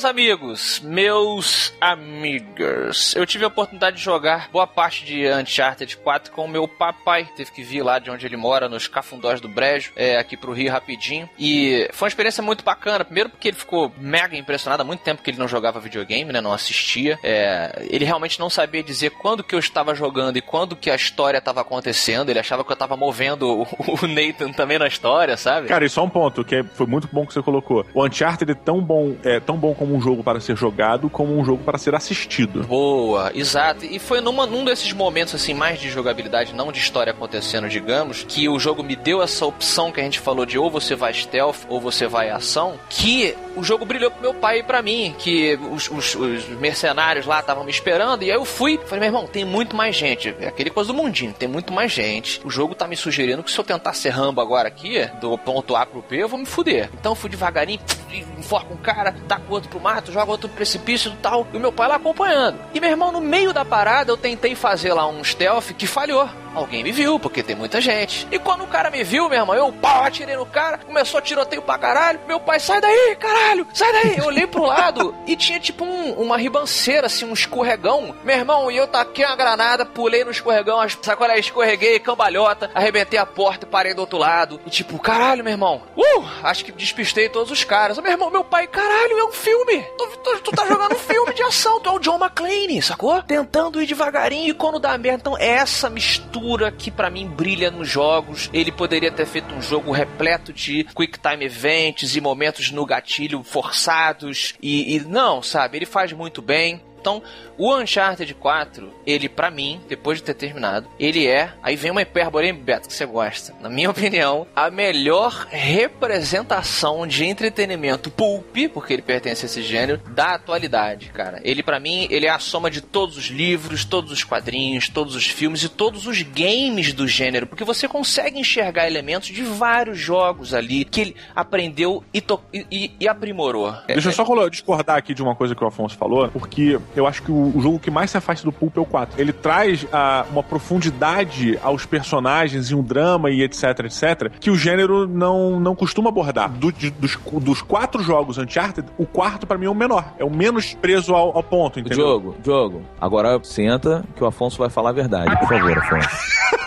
Meus 0.00 0.10
amigos, 0.10 0.80
meus 0.82 1.74
amigos, 1.78 3.14
eu 3.14 3.26
tive 3.26 3.44
a 3.44 3.48
oportunidade 3.48 3.98
de 3.98 4.02
jogar 4.02 4.48
boa 4.50 4.66
parte 4.66 5.04
de 5.04 5.30
Uncharted 5.30 5.94
4 5.98 6.32
com 6.32 6.46
o 6.46 6.48
meu 6.48 6.66
papai. 6.66 7.28
Teve 7.36 7.52
que 7.52 7.62
vir 7.62 7.82
lá 7.82 7.98
de 7.98 8.10
onde 8.10 8.24
ele 8.24 8.34
mora, 8.38 8.66
nos 8.66 8.88
Cafundós 8.88 9.42
do 9.42 9.48
Brejo, 9.48 9.92
é, 9.94 10.16
aqui 10.16 10.38
pro 10.38 10.54
Rio 10.54 10.72
rapidinho. 10.72 11.28
E 11.38 11.86
foi 11.92 12.06
uma 12.06 12.08
experiência 12.08 12.42
muito 12.42 12.64
bacana. 12.64 13.04
Primeiro 13.04 13.28
porque 13.28 13.48
ele 13.48 13.58
ficou 13.58 13.92
mega 13.98 14.34
impressionado. 14.34 14.80
Há 14.80 14.86
muito 14.86 15.00
tempo 15.02 15.22
que 15.22 15.30
ele 15.30 15.38
não 15.38 15.46
jogava 15.46 15.78
videogame, 15.78 16.32
né? 16.32 16.40
Não 16.40 16.54
assistia. 16.54 17.18
É, 17.22 17.86
ele 17.90 18.06
realmente 18.06 18.40
não 18.40 18.48
sabia 18.48 18.82
dizer 18.82 19.10
quando 19.10 19.44
que 19.44 19.54
eu 19.54 19.58
estava 19.58 19.94
jogando 19.94 20.38
e 20.38 20.40
quando 20.40 20.76
que 20.76 20.90
a 20.90 20.94
história 20.96 21.36
estava 21.36 21.60
acontecendo. 21.60 22.30
Ele 22.30 22.38
achava 22.38 22.64
que 22.64 22.70
eu 22.70 22.74
estava 22.74 22.96
movendo 22.96 23.46
o, 23.50 23.62
o 24.02 24.06
Nathan 24.06 24.50
também 24.52 24.78
na 24.78 24.86
história, 24.86 25.36
sabe? 25.36 25.68
Cara, 25.68 25.84
e 25.84 25.90
só 25.90 26.02
um 26.02 26.08
ponto 26.08 26.42
que 26.42 26.54
é- 26.56 26.64
foi 26.64 26.86
muito 26.86 27.06
bom 27.12 27.26
que 27.26 27.34
você 27.34 27.42
colocou. 27.42 27.84
O 27.92 28.02
Uncharted 28.06 28.50
é 28.50 28.54
tão 28.54 28.80
bom, 28.80 29.14
é 29.22 29.38
tão 29.38 29.58
bom 29.58 29.74
como 29.74 29.89
um 29.94 30.00
jogo 30.00 30.22
para 30.22 30.40
ser 30.40 30.56
jogado, 30.56 31.08
como 31.10 31.38
um 31.38 31.44
jogo 31.44 31.62
para 31.64 31.78
ser 31.78 31.94
assistido. 31.94 32.64
Boa, 32.64 33.30
exato. 33.34 33.84
E 33.84 33.98
foi 33.98 34.20
numa, 34.20 34.46
num 34.46 34.64
desses 34.64 34.92
momentos 34.92 35.34
assim 35.34 35.54
mais 35.54 35.78
de 35.80 35.90
jogabilidade, 35.90 36.54
não 36.54 36.72
de 36.72 36.78
história 36.78 37.10
acontecendo, 37.12 37.68
digamos, 37.68 38.24
que 38.28 38.48
o 38.48 38.58
jogo 38.58 38.82
me 38.82 38.96
deu 38.96 39.22
essa 39.22 39.44
opção 39.46 39.90
que 39.92 40.00
a 40.00 40.04
gente 40.04 40.18
falou 40.20 40.44
de 40.46 40.58
ou 40.58 40.70
você 40.70 40.94
vai 40.94 41.12
stealth 41.14 41.58
ou 41.68 41.80
você 41.80 42.06
vai 42.06 42.30
ação, 42.30 42.74
que 42.88 43.34
o 43.56 43.62
jogo 43.62 43.84
brilhou 43.84 44.10
pro 44.10 44.20
meu 44.22 44.34
pai 44.34 44.60
e 44.60 44.62
pra 44.62 44.82
mim, 44.82 45.14
que 45.18 45.58
os, 45.72 45.90
os- 45.90 46.14
os 46.14 46.48
mercenários 46.58 47.26
lá 47.26 47.40
estavam 47.40 47.64
me 47.64 47.70
esperando, 47.70 48.22
e 48.22 48.30
aí 48.30 48.36
eu 48.36 48.44
fui, 48.44 48.78
falei, 48.86 49.00
meu 49.00 49.08
irmão, 49.08 49.26
tem 49.26 49.44
muito 49.44 49.74
mais 49.76 49.96
gente, 49.96 50.34
é 50.40 50.48
aquele 50.48 50.70
coisa 50.70 50.92
do 50.92 50.94
mundinho, 50.96 51.32
tem 51.32 51.48
muito 51.48 51.72
mais 51.72 51.90
gente. 51.92 52.40
O 52.44 52.50
jogo 52.50 52.74
tá 52.74 52.86
me 52.86 52.96
sugerindo 52.96 53.42
que 53.42 53.50
se 53.50 53.58
eu 53.58 53.64
tentar 53.64 53.92
ser 53.94 54.10
rambo 54.10 54.40
agora 54.40 54.68
aqui, 54.68 55.06
do 55.20 55.36
ponto 55.38 55.74
A 55.76 55.84
pro 55.86 56.04
B, 56.08 56.22
eu 56.22 56.28
vou 56.28 56.38
me 56.38 56.46
fuder. 56.46 56.90
Então 56.98 57.12
eu 57.12 57.16
fui 57.16 57.28
devagarinho, 57.30 57.80
enforca 58.38 58.72
um 58.72 58.76
cara, 58.76 59.14
taca 59.28 59.42
o 59.48 59.52
outro 59.52 59.68
pro 59.68 59.79
mato, 59.80 60.12
joga 60.12 60.30
outro 60.30 60.48
precipício 60.48 61.12
e 61.12 61.16
tal, 61.16 61.46
e 61.52 61.56
o 61.56 61.60
meu 61.60 61.72
pai 61.72 61.88
lá 61.88 61.96
acompanhando. 61.96 62.58
E 62.74 62.80
meu 62.80 62.90
irmão, 62.90 63.10
no 63.10 63.20
meio 63.20 63.52
da 63.52 63.64
parada, 63.64 64.12
eu 64.12 64.16
tentei 64.16 64.54
fazer 64.54 64.92
lá 64.92 65.06
um 65.08 65.24
stealth 65.24 65.72
que 65.72 65.86
falhou. 65.86 66.28
Alguém 66.54 66.82
me 66.82 66.90
viu, 66.92 67.18
porque 67.18 67.42
tem 67.42 67.54
muita 67.54 67.80
gente. 67.80 68.26
E 68.30 68.38
quando 68.38 68.64
o 68.64 68.66
cara 68.66 68.90
me 68.90 69.04
viu, 69.04 69.28
meu 69.28 69.38
irmão, 69.38 69.54
eu 69.54 69.72
pau, 69.72 70.02
atirei 70.04 70.36
no 70.36 70.44
cara, 70.46 70.78
começou 70.78 71.20
tiroteio 71.20 71.62
pra 71.62 71.78
caralho. 71.78 72.20
Meu 72.26 72.40
pai, 72.40 72.58
sai 72.58 72.80
daí, 72.80 73.16
caralho, 73.18 73.66
sai 73.72 73.92
daí. 73.92 74.18
Eu 74.18 74.24
olhei 74.24 74.46
pro 74.46 74.64
lado 74.66 75.14
e 75.26 75.36
tinha 75.36 75.60
tipo 75.60 75.84
um- 75.84 76.12
uma 76.14 76.36
ribanceira, 76.36 77.06
assim, 77.06 77.24
um 77.24 77.32
escorregão. 77.32 78.14
Meu 78.24 78.36
irmão, 78.36 78.70
e 78.70 78.76
eu 78.76 78.86
taquei 78.88 79.24
uma 79.24 79.36
granada, 79.36 79.86
pulei 79.86 80.24
no 80.24 80.30
escorregão, 80.30 80.80
qual 81.16 81.30
é? 81.30 81.38
Escorreguei, 81.38 81.98
cambalhota, 82.00 82.70
arrebentei 82.74 83.18
a 83.18 83.26
porta 83.26 83.64
e 83.64 83.68
parei 83.68 83.94
do 83.94 84.00
outro 84.00 84.18
lado. 84.18 84.60
E 84.66 84.70
tipo, 84.70 84.98
caralho, 84.98 85.44
meu 85.44 85.52
irmão, 85.52 85.82
uh, 85.96 86.24
acho 86.42 86.64
que 86.64 86.72
despistei 86.72 87.28
todos 87.28 87.50
os 87.52 87.62
caras. 87.64 87.96
Meu 87.98 88.10
irmão, 88.10 88.30
meu 88.30 88.42
pai, 88.42 88.66
caralho, 88.66 89.18
é 89.18 89.24
um 89.24 89.32
filme. 89.32 89.82
Tu, 89.96 90.06
tu- 90.24 90.40
tu 90.44 90.50
tá 90.52 90.66
jogando 90.66 90.94
um 90.94 90.98
filme 90.98 91.32
de 91.32 91.42
ação, 91.42 91.78
tu 91.80 91.88
é 91.90 91.92
o 91.92 91.98
John 91.98 92.18
McClane, 92.18 92.82
sacou? 92.82 93.22
Tentando 93.22 93.80
ir 93.80 93.86
devagarinho 93.86 94.48
e 94.48 94.54
quando 94.54 94.78
dá 94.80 94.96
merda. 94.98 95.20
Então, 95.20 95.36
essa 95.38 95.88
mistura 95.90 96.39
que 96.70 96.90
para 96.90 97.10
mim 97.10 97.26
brilha 97.26 97.70
nos 97.70 97.88
jogos. 97.88 98.50
Ele 98.52 98.72
poderia 98.72 99.10
ter 99.10 99.26
feito 99.26 99.54
um 99.54 99.62
jogo 99.62 99.92
repleto 99.92 100.52
de 100.52 100.84
quick 100.84 101.18
time 101.18 101.44
events 101.44 102.16
e 102.16 102.20
momentos 102.20 102.70
no 102.70 102.84
gatilho 102.86 103.42
forçados 103.42 104.54
e, 104.62 104.96
e 104.96 105.00
não, 105.00 105.42
sabe? 105.42 105.78
Ele 105.78 105.86
faz 105.86 106.12
muito 106.12 106.40
bem. 106.42 106.82
Então, 107.00 107.22
o 107.56 107.74
Uncharted 107.74 108.34
4, 108.34 108.92
ele 109.06 109.28
para 109.28 109.50
mim, 109.50 109.80
depois 109.88 110.18
de 110.18 110.24
ter 110.24 110.34
terminado, 110.34 110.88
ele 110.98 111.26
é, 111.26 111.52
aí 111.62 111.76
vem 111.76 111.90
uma 111.90 112.02
hipérbole, 112.02 112.52
Beto, 112.52 112.88
que 112.88 112.94
você 112.94 113.06
gosta. 113.06 113.54
Na 113.60 113.68
minha 113.68 113.88
opinião, 113.90 114.46
a 114.54 114.70
melhor 114.70 115.46
representação 115.50 117.06
de 117.06 117.24
entretenimento 117.24 118.10
pulp, 118.10 118.56
porque 118.72 118.92
ele 118.92 119.02
pertence 119.02 119.44
a 119.44 119.46
esse 119.46 119.62
gênero, 119.62 120.00
da 120.08 120.34
atualidade, 120.34 121.10
cara. 121.10 121.40
Ele 121.42 121.62
para 121.62 121.80
mim, 121.80 122.06
ele 122.10 122.26
é 122.26 122.30
a 122.30 122.38
soma 122.38 122.70
de 122.70 122.80
todos 122.80 123.16
os 123.16 123.26
livros, 123.26 123.84
todos 123.84 124.12
os 124.12 124.24
quadrinhos, 124.24 124.88
todos 124.88 125.14
os 125.14 125.26
filmes 125.26 125.62
e 125.62 125.68
todos 125.68 126.06
os 126.06 126.22
games 126.22 126.92
do 126.92 127.08
gênero, 127.08 127.46
porque 127.46 127.64
você 127.64 127.88
consegue 127.88 128.38
enxergar 128.38 128.86
elementos 128.86 129.28
de 129.28 129.42
vários 129.42 129.98
jogos 129.98 130.52
ali 130.52 130.84
que 130.84 131.00
ele 131.00 131.16
aprendeu 131.34 132.04
e, 132.12 132.22
e, 132.52 132.90
e 133.00 133.08
aprimorou. 133.08 133.72
Deixa 133.86 134.08
eu 134.08 134.12
só 134.12 134.48
discordar 134.48 134.96
aqui 134.96 135.14
de 135.14 135.22
uma 135.22 135.34
coisa 135.34 135.54
que 135.54 135.62
o 135.62 135.66
Afonso 135.66 135.96
falou, 135.96 136.28
porque 136.28 136.78
eu 136.94 137.06
acho 137.06 137.22
que 137.22 137.30
o, 137.30 137.56
o, 137.56 137.60
jogo 137.60 137.78
que 137.78 137.90
mais 137.90 138.10
se 138.10 138.16
afasta 138.16 138.44
do 138.44 138.52
Pulp 138.52 138.76
é 138.76 138.80
o 138.80 138.84
4. 138.84 139.20
Ele 139.20 139.32
traz 139.32 139.82
uh, 139.84 139.88
uma 140.30 140.42
profundidade 140.42 141.58
aos 141.62 141.86
personagens 141.86 142.70
e 142.70 142.74
um 142.74 142.82
drama 142.82 143.30
e 143.30 143.42
etc, 143.42 143.80
etc, 143.80 144.30
que 144.38 144.50
o 144.50 144.56
gênero 144.56 145.06
não, 145.06 145.60
não 145.60 145.74
costuma 145.74 146.08
abordar. 146.08 146.50
Do, 146.50 146.72
de, 146.72 146.90
dos, 146.90 147.16
dos 147.16 147.62
quatro 147.62 148.02
jogos 148.02 148.38
Uncharted, 148.38 148.88
o 148.98 149.06
quarto 149.06 149.46
para 149.46 149.58
mim 149.58 149.66
é 149.66 149.70
o 149.70 149.74
menor. 149.74 150.12
É 150.18 150.24
o 150.24 150.30
menos 150.30 150.74
preso 150.74 151.14
ao, 151.14 151.36
ao 151.36 151.42
ponto, 151.42 151.78
entendeu? 151.78 151.98
Jogo, 151.98 152.36
jogo. 152.44 152.82
Agora 153.00 153.38
senta 153.42 154.04
que 154.16 154.22
o 154.22 154.26
Afonso 154.26 154.58
vai 154.58 154.70
falar 154.70 154.90
a 154.90 154.94
verdade. 154.94 155.38
Por 155.38 155.48
favor, 155.48 155.78
Afonso. 155.78 156.08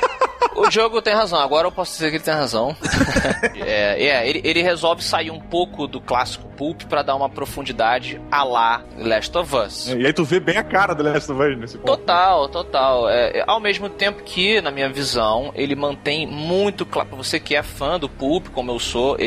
O 0.56 0.70
jogo 0.70 1.02
tem 1.02 1.14
razão, 1.14 1.40
agora 1.40 1.68
eu 1.68 1.72
posso 1.72 1.94
dizer 1.94 2.10
que 2.10 2.18
ele 2.18 2.24
tem 2.24 2.34
razão. 2.34 2.76
é, 3.56 4.04
é 4.04 4.30
ele, 4.30 4.42
ele, 4.44 4.62
resolve 4.62 5.04
sair 5.04 5.32
um 5.32 5.40
pouco 5.40 5.88
do 5.88 6.00
clássico 6.00 6.48
Pulp 6.50 6.84
para 6.84 7.02
dar 7.02 7.16
uma 7.16 7.30
profundidade 7.30 8.22
a 8.32 8.44
lá 8.44 8.84
Last 8.98 9.36
of 9.38 9.56
Us. 9.56 9.90
É, 9.90 9.98
e 9.98 10.06
aí 10.06 10.14
tu 10.14 10.24
vê 10.24 10.40
bem 10.40 10.58
a 10.58 10.64
cara 10.64 10.94
do 10.94 11.04
Last 11.04 11.32
of 11.32 11.42
Us 11.42 11.58
nesse 11.58 11.78
ponto. 11.78 11.98
Total, 11.98 12.48
total. 12.48 13.10
É, 13.10 13.40
é 13.40 13.44
ao 13.48 13.60
mesmo 13.60 13.90
tempo 13.90 14.24
que, 14.24 14.62
na 14.62 14.72
minha 14.72 14.90
visão, 14.90 15.52
ele 15.56 15.76
mantém 15.76 16.28
muito 16.28 16.86
claro. 16.86 17.10
Pra 17.10 17.18
você 17.18 17.40
que 17.40 17.56
é 17.56 17.64
fã 17.64 18.00
do 18.00 18.08
Pulp, 18.08 18.48
como 18.50 18.72
eu 18.72 18.80
sou, 18.80 19.18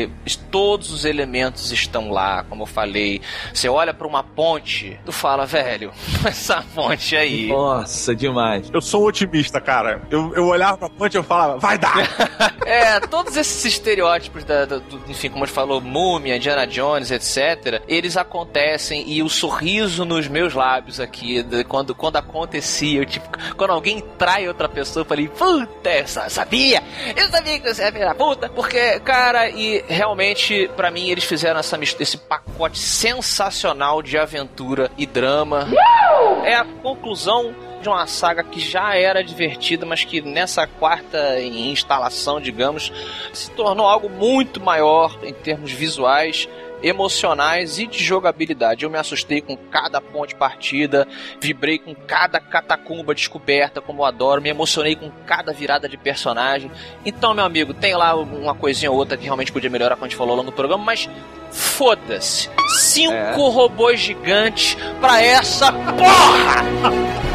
todos 0.49 0.91
os 0.91 1.05
elementos 1.05 1.71
estão 1.71 2.09
lá, 2.09 2.43
como 2.43 2.63
eu 2.63 2.67
falei. 2.67 3.21
Você 3.53 3.67
olha 3.67 3.93
para 3.93 4.07
uma 4.07 4.23
ponte, 4.23 4.99
tu 5.05 5.11
fala, 5.11 5.45
velho, 5.45 5.91
essa 6.25 6.63
ponte 6.73 7.15
aí. 7.15 7.47
Nossa, 7.47 8.15
demais. 8.15 8.69
Eu 8.73 8.81
sou 8.81 9.03
um 9.03 9.07
otimista, 9.07 9.59
cara. 9.59 10.01
Eu, 10.09 10.33
eu 10.33 10.47
olhava 10.47 10.77
pra 10.77 10.89
ponte 10.89 11.16
eu 11.17 11.23
falava, 11.23 11.57
vai 11.57 11.77
dar! 11.77 11.97
é, 12.65 12.99
todos 12.99 13.35
esses 13.35 13.65
estereótipos, 13.65 14.43
da, 14.43 14.65
da, 14.65 14.77
do, 14.77 15.01
enfim, 15.07 15.29
como 15.29 15.43
a 15.43 15.47
gente 15.47 15.55
falou, 15.55 15.81
múmia, 15.81 16.37
Indiana 16.37 16.65
Jones, 16.65 17.11
etc., 17.11 17.81
eles 17.87 18.17
acontecem 18.17 19.07
e 19.07 19.21
o 19.21 19.29
sorriso 19.29 20.05
nos 20.05 20.27
meus 20.27 20.53
lábios 20.53 20.99
aqui, 20.99 21.43
de, 21.43 21.63
quando, 21.63 21.95
quando 21.95 22.17
acontecia, 22.17 22.99
eu, 22.99 23.05
tipo, 23.05 23.27
quando 23.55 23.71
alguém 23.71 24.01
trai 24.17 24.47
outra 24.47 24.69
pessoa, 24.69 25.01
eu 25.01 25.07
falei, 25.07 25.27
puta, 25.27 25.89
eu 25.89 26.07
sabia! 26.07 26.83
Eu 27.15 27.29
sabia 27.29 27.59
que 27.59 27.73
você 27.73 27.83
ia 27.83 27.91
virar 27.91 28.15
puta! 28.15 28.49
Porque, 28.49 28.99
cara, 29.01 29.49
e 29.49 29.83
realmente, 29.87 30.69
para 30.75 30.91
mim, 30.91 31.09
eles 31.09 31.23
fizeram 31.23 31.59
essa, 31.59 31.77
esse 31.81 32.17
pacote 32.17 32.79
sensacional 32.79 34.01
de 34.01 34.17
aventura 34.17 34.91
e 34.97 35.05
drama. 35.05 35.67
É 36.43 36.55
a 36.55 36.65
conclusão 36.81 37.53
de 37.81 37.89
uma 37.89 38.05
saga 38.07 38.43
que 38.43 38.59
já 38.59 38.95
era 38.95 39.23
divertida, 39.23 39.85
mas 39.85 40.03
que 40.03 40.21
nessa 40.21 40.67
quarta 40.67 41.39
instalação, 41.41 42.39
digamos, 42.39 42.91
se 43.33 43.51
tornou 43.51 43.85
algo 43.85 44.09
muito 44.09 44.59
maior 44.59 45.17
em 45.23 45.33
termos 45.33 45.71
visuais 45.71 46.47
emocionais 46.81 47.79
e 47.79 47.87
de 47.87 48.03
jogabilidade. 48.03 48.83
Eu 48.83 48.89
me 48.89 48.97
assustei 48.97 49.41
com 49.41 49.55
cada 49.55 49.99
ponte 49.99 50.35
partida, 50.35 51.07
vibrei 51.39 51.77
com 51.77 51.95
cada 51.95 52.39
catacumba 52.39 53.15
descoberta, 53.15 53.81
como 53.81 54.01
eu 54.01 54.05
adoro, 54.05 54.41
me 54.41 54.49
emocionei 54.49 54.95
com 54.95 55.09
cada 55.25 55.51
virada 55.51 55.89
de 55.89 55.97
personagem. 55.97 56.71
Então, 57.05 57.33
meu 57.33 57.45
amigo, 57.45 57.73
tem 57.73 57.95
lá 57.95 58.15
uma 58.15 58.55
coisinha 58.55 58.91
ou 58.91 58.97
outra 58.97 59.17
que 59.17 59.23
realmente 59.23 59.51
podia 59.51 59.69
melhorar 59.69 59.95
quando 59.95 60.05
a 60.05 60.09
gente 60.09 60.17
falou 60.17 60.35
lá 60.35 60.43
no 60.43 60.51
programa, 60.51 60.83
mas 60.83 61.09
foda-se. 61.51 62.49
Cinco 62.79 63.13
é. 63.13 63.33
robôs 63.33 63.99
gigantes 63.99 64.77
pra 64.99 65.21
essa 65.21 65.71
porra! 65.71 67.26